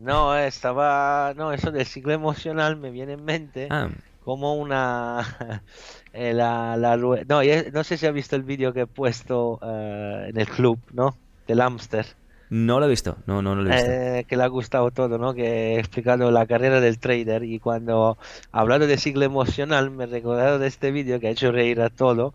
No, 0.00 0.36
estaba. 0.36 1.34
No, 1.36 1.52
eso 1.52 1.70
del 1.70 1.86
ciclo 1.86 2.12
emocional 2.12 2.76
me 2.76 2.90
viene 2.90 3.12
en 3.12 3.24
mente 3.24 3.68
Ah, 3.70 3.88
como 4.24 4.54
una. 4.54 5.62
eh, 6.12 6.32
la, 6.34 6.76
la 6.76 6.96
No, 6.96 7.40
no 7.72 7.84
sé 7.84 7.96
si 7.96 8.06
has 8.06 8.12
visto 8.14 8.34
el 8.36 8.42
vídeo 8.42 8.72
que 8.72 8.82
he 8.82 8.86
puesto 8.86 9.60
eh, 9.62 10.26
en 10.30 10.38
el 10.40 10.48
club, 10.48 10.80
¿no? 10.92 11.16
Del 11.46 11.60
hámster. 11.60 12.06
No 12.50 12.80
lo 12.80 12.86
he 12.86 12.88
visto, 12.88 13.16
no, 13.26 13.42
no, 13.42 13.54
no 13.54 13.62
lo 13.62 13.70
he 13.70 13.74
visto. 13.74 13.90
Eh, 13.90 14.24
que 14.28 14.36
le 14.36 14.44
ha 14.44 14.48
gustado 14.48 14.90
todo, 14.90 15.18
¿no? 15.18 15.34
Que 15.34 15.74
he 15.74 15.78
explicado 15.78 16.30
la 16.30 16.46
carrera 16.46 16.80
del 16.80 16.98
trader 16.98 17.44
y 17.44 17.58
cuando 17.58 18.18
hablando 18.52 18.86
de 18.86 18.98
ciclo 18.98 19.24
emocional 19.24 19.90
me 19.90 20.04
he 20.04 20.06
recordado 20.06 20.58
de 20.58 20.66
este 20.66 20.90
vídeo 20.90 21.20
que 21.20 21.28
ha 21.28 21.30
hecho 21.30 21.52
reír 21.52 21.80
a 21.80 21.90
todo, 21.90 22.34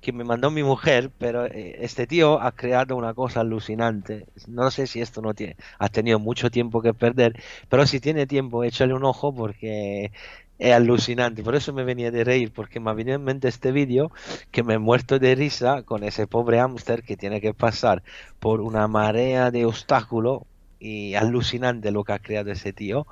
que 0.00 0.12
me 0.12 0.24
mandó 0.24 0.50
mi 0.50 0.62
mujer, 0.62 1.10
pero 1.18 1.46
eh, 1.46 1.76
este 1.80 2.06
tío 2.06 2.40
ha 2.40 2.52
creado 2.52 2.96
una 2.96 3.14
cosa 3.14 3.40
alucinante. 3.40 4.26
No 4.46 4.70
sé 4.70 4.86
si 4.86 5.00
esto 5.00 5.22
no 5.22 5.34
tiene, 5.34 5.56
ha 5.78 5.88
tenido 5.88 6.18
mucho 6.18 6.50
tiempo 6.50 6.82
que 6.82 6.94
perder, 6.94 7.34
pero 7.68 7.86
si 7.86 8.00
tiene 8.00 8.26
tiempo, 8.26 8.64
échale 8.64 8.94
un 8.94 9.04
ojo 9.04 9.34
porque 9.34 10.12
es 10.58 10.74
alucinante. 10.74 11.42
Por 11.42 11.54
eso 11.54 11.72
me 11.72 11.84
venía 11.84 12.10
de 12.10 12.24
reír, 12.24 12.52
porque 12.52 12.80
me 12.80 12.92
venido 12.94 13.16
en 13.16 13.24
mente 13.24 13.48
este 13.48 13.72
vídeo 13.72 14.10
que 14.50 14.62
me 14.62 14.74
he 14.74 14.78
muerto 14.78 15.18
de 15.18 15.34
risa 15.34 15.82
con 15.82 16.04
ese 16.04 16.26
pobre 16.26 16.58
hámster 16.58 17.02
que 17.02 17.16
tiene 17.16 17.40
que 17.40 17.54
pasar 17.54 18.02
por 18.40 18.60
una 18.60 18.88
marea 18.88 19.50
de 19.50 19.64
obstáculos 19.64 20.42
y 20.80 21.14
alucinante 21.14 21.90
lo 21.90 22.04
que 22.04 22.12
ha 22.12 22.18
creado 22.18 22.50
ese 22.50 22.72
tío. 22.72 23.06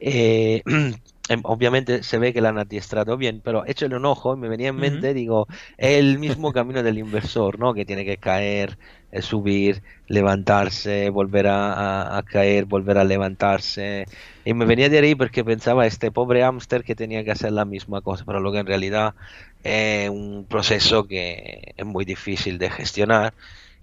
Eh, 0.00 0.62
obviamente 1.44 2.02
se 2.02 2.18
ve 2.18 2.32
que 2.32 2.40
la 2.40 2.50
han 2.50 2.58
adiestrado 2.58 3.16
bien, 3.16 3.40
pero 3.42 3.64
échale 3.66 3.96
un 3.96 4.06
ojo 4.06 4.34
y 4.34 4.38
me 4.38 4.48
venía 4.48 4.68
en 4.68 4.76
mente, 4.76 5.14
digo, 5.14 5.46
el 5.76 6.18
mismo 6.18 6.52
camino 6.52 6.82
del 6.82 6.98
inversor, 6.98 7.58
¿no? 7.58 7.74
Que 7.74 7.84
tiene 7.84 8.04
que 8.04 8.18
caer, 8.18 8.78
eh, 9.10 9.22
subir, 9.22 9.82
levantarse, 10.06 11.10
volver 11.10 11.46
a, 11.48 11.72
a- 12.14 12.18
a 12.18 12.22
caer, 12.24 12.64
volver 12.66 12.98
a 12.98 13.04
levantarse. 13.04 14.08
Y 14.44 14.54
me 14.54 14.64
venía 14.66 14.88
de 14.88 14.98
ahí 14.98 15.14
porque 15.14 15.44
pensaba 15.44 15.86
este 15.86 16.10
pobre 16.12 16.42
hámster 16.42 16.82
que 16.84 16.94
tenía 16.96 17.24
que 17.24 17.30
hacer 17.32 17.52
la 17.52 17.64
misma 17.64 18.00
cosa, 18.02 18.24
pero 18.24 18.40
lo 18.40 18.52
que 18.52 18.58
en 18.58 18.66
realidad 18.66 19.14
es 19.62 20.08
un 20.10 20.46
proceso 20.48 21.06
que 21.06 21.72
es 21.76 21.86
muy 21.86 22.04
difícil 22.04 22.58
de 22.58 22.70
gestionar 22.70 23.34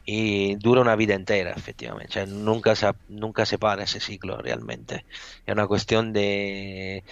y 0.06 0.56
dura 0.56 0.82
una 0.82 0.96
vida 0.96 1.16
entera, 1.16 1.52
efectivamente. 1.52 2.10
O 2.10 2.14
sea, 2.14 2.26
nunca 2.28 2.76
se, 2.76 2.92
nunca 3.10 3.46
se 3.46 3.58
para 3.58 3.84
ese 3.84 4.00
ciclo 4.00 4.38
realmente. 4.38 5.06
Es 5.46 5.54
una 5.54 5.68
cuestión 5.68 6.14
de, 6.14 7.04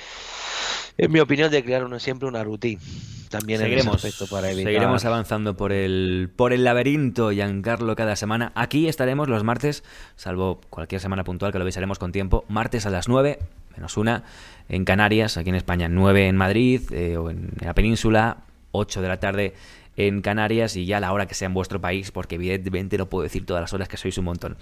en 0.98 1.12
mi 1.12 1.20
opinión, 1.20 1.50
de 1.50 1.64
crear 1.64 1.84
uno 1.84 2.00
siempre 2.00 2.28
una 2.28 2.44
rutina. 2.44 2.82
También 3.30 3.62
en 3.62 3.74
ese 3.74 3.82
Seguiremos, 3.82 4.30
para 4.30 4.52
evitar. 4.52 4.72
seguiremos 4.72 5.06
avanzando 5.06 5.58
por 5.58 5.72
el, 5.72 6.30
por 6.36 6.54
el 6.54 6.64
laberinto, 6.64 7.32
Giancarlo, 7.32 7.96
cada 7.96 8.16
semana. 8.16 8.52
Aquí 8.54 8.88
estaremos 8.88 9.28
los 9.28 9.44
martes, 9.44 9.84
salvo 10.16 10.62
cualquier 10.70 11.02
semana 11.02 11.24
puntual 11.24 11.52
que 11.52 11.58
lo 11.58 11.64
avisaremos 11.64 11.98
con 11.98 12.12
tiempo, 12.12 12.46
martes 12.48 12.86
a 12.86 12.92
las 12.92 13.08
9, 13.08 13.40
menos 13.76 13.98
una, 13.98 14.24
en 14.70 14.86
Canarias, 14.86 15.38
aquí 15.38 15.50
en 15.50 15.56
España, 15.56 15.90
9 15.90 16.28
en 16.28 16.36
Madrid 16.36 16.82
eh, 16.92 17.18
o 17.18 17.32
en 17.32 17.50
la 17.60 17.74
península, 17.74 18.38
8 18.72 19.02
de 19.02 19.08
la 19.08 19.20
tarde 19.20 19.54
en 19.96 20.22
Canarias 20.22 20.76
y 20.76 20.86
ya 20.86 20.98
a 20.98 21.00
la 21.00 21.14
hora 21.14 21.26
que 21.26 21.36
sea 21.36 21.48
en 21.48 21.54
vuestro 21.54 21.82
país, 21.82 22.12
porque 22.12 22.36
evidentemente 22.36 22.98
no 22.98 23.10
puedo 23.10 23.24
decir 23.24 23.46
todas 23.46 23.62
las 23.62 23.74
horas 23.74 23.88
que 23.88 23.98
sois 23.98 24.18
un 24.18 24.26
montón. 24.26 24.58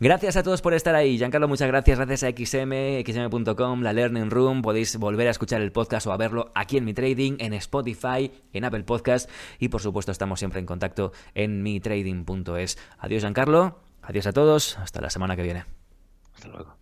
Gracias 0.00 0.36
a 0.36 0.42
todos 0.42 0.62
por 0.62 0.74
estar 0.74 0.94
ahí. 0.94 1.18
Giancarlo, 1.18 1.48
muchas 1.48 1.68
gracias. 1.68 1.98
Gracias 1.98 2.22
a 2.24 2.30
XM, 2.30 3.02
xm.com, 3.04 3.82
la 3.82 3.92
Learning 3.92 4.30
Room. 4.30 4.62
Podéis 4.62 4.96
volver 4.96 5.28
a 5.28 5.30
escuchar 5.30 5.60
el 5.60 5.72
podcast 5.72 6.06
o 6.06 6.12
a 6.12 6.16
verlo 6.16 6.52
aquí 6.54 6.76
en 6.76 6.84
Mi 6.84 6.94
Trading, 6.94 7.36
en 7.38 7.52
Spotify, 7.54 8.30
en 8.52 8.64
Apple 8.64 8.84
Podcast 8.84 9.30
y 9.58 9.68
por 9.68 9.80
supuesto 9.80 10.12
estamos 10.12 10.38
siempre 10.38 10.60
en 10.60 10.66
contacto 10.66 11.12
en 11.34 11.62
mitrading.es. 11.62 12.78
Adiós, 12.98 13.22
Giancarlo. 13.22 13.80
Adiós 14.02 14.26
a 14.26 14.32
todos. 14.32 14.78
Hasta 14.78 15.00
la 15.00 15.10
semana 15.10 15.36
que 15.36 15.42
viene. 15.42 15.64
Hasta 16.34 16.48
luego. 16.48 16.81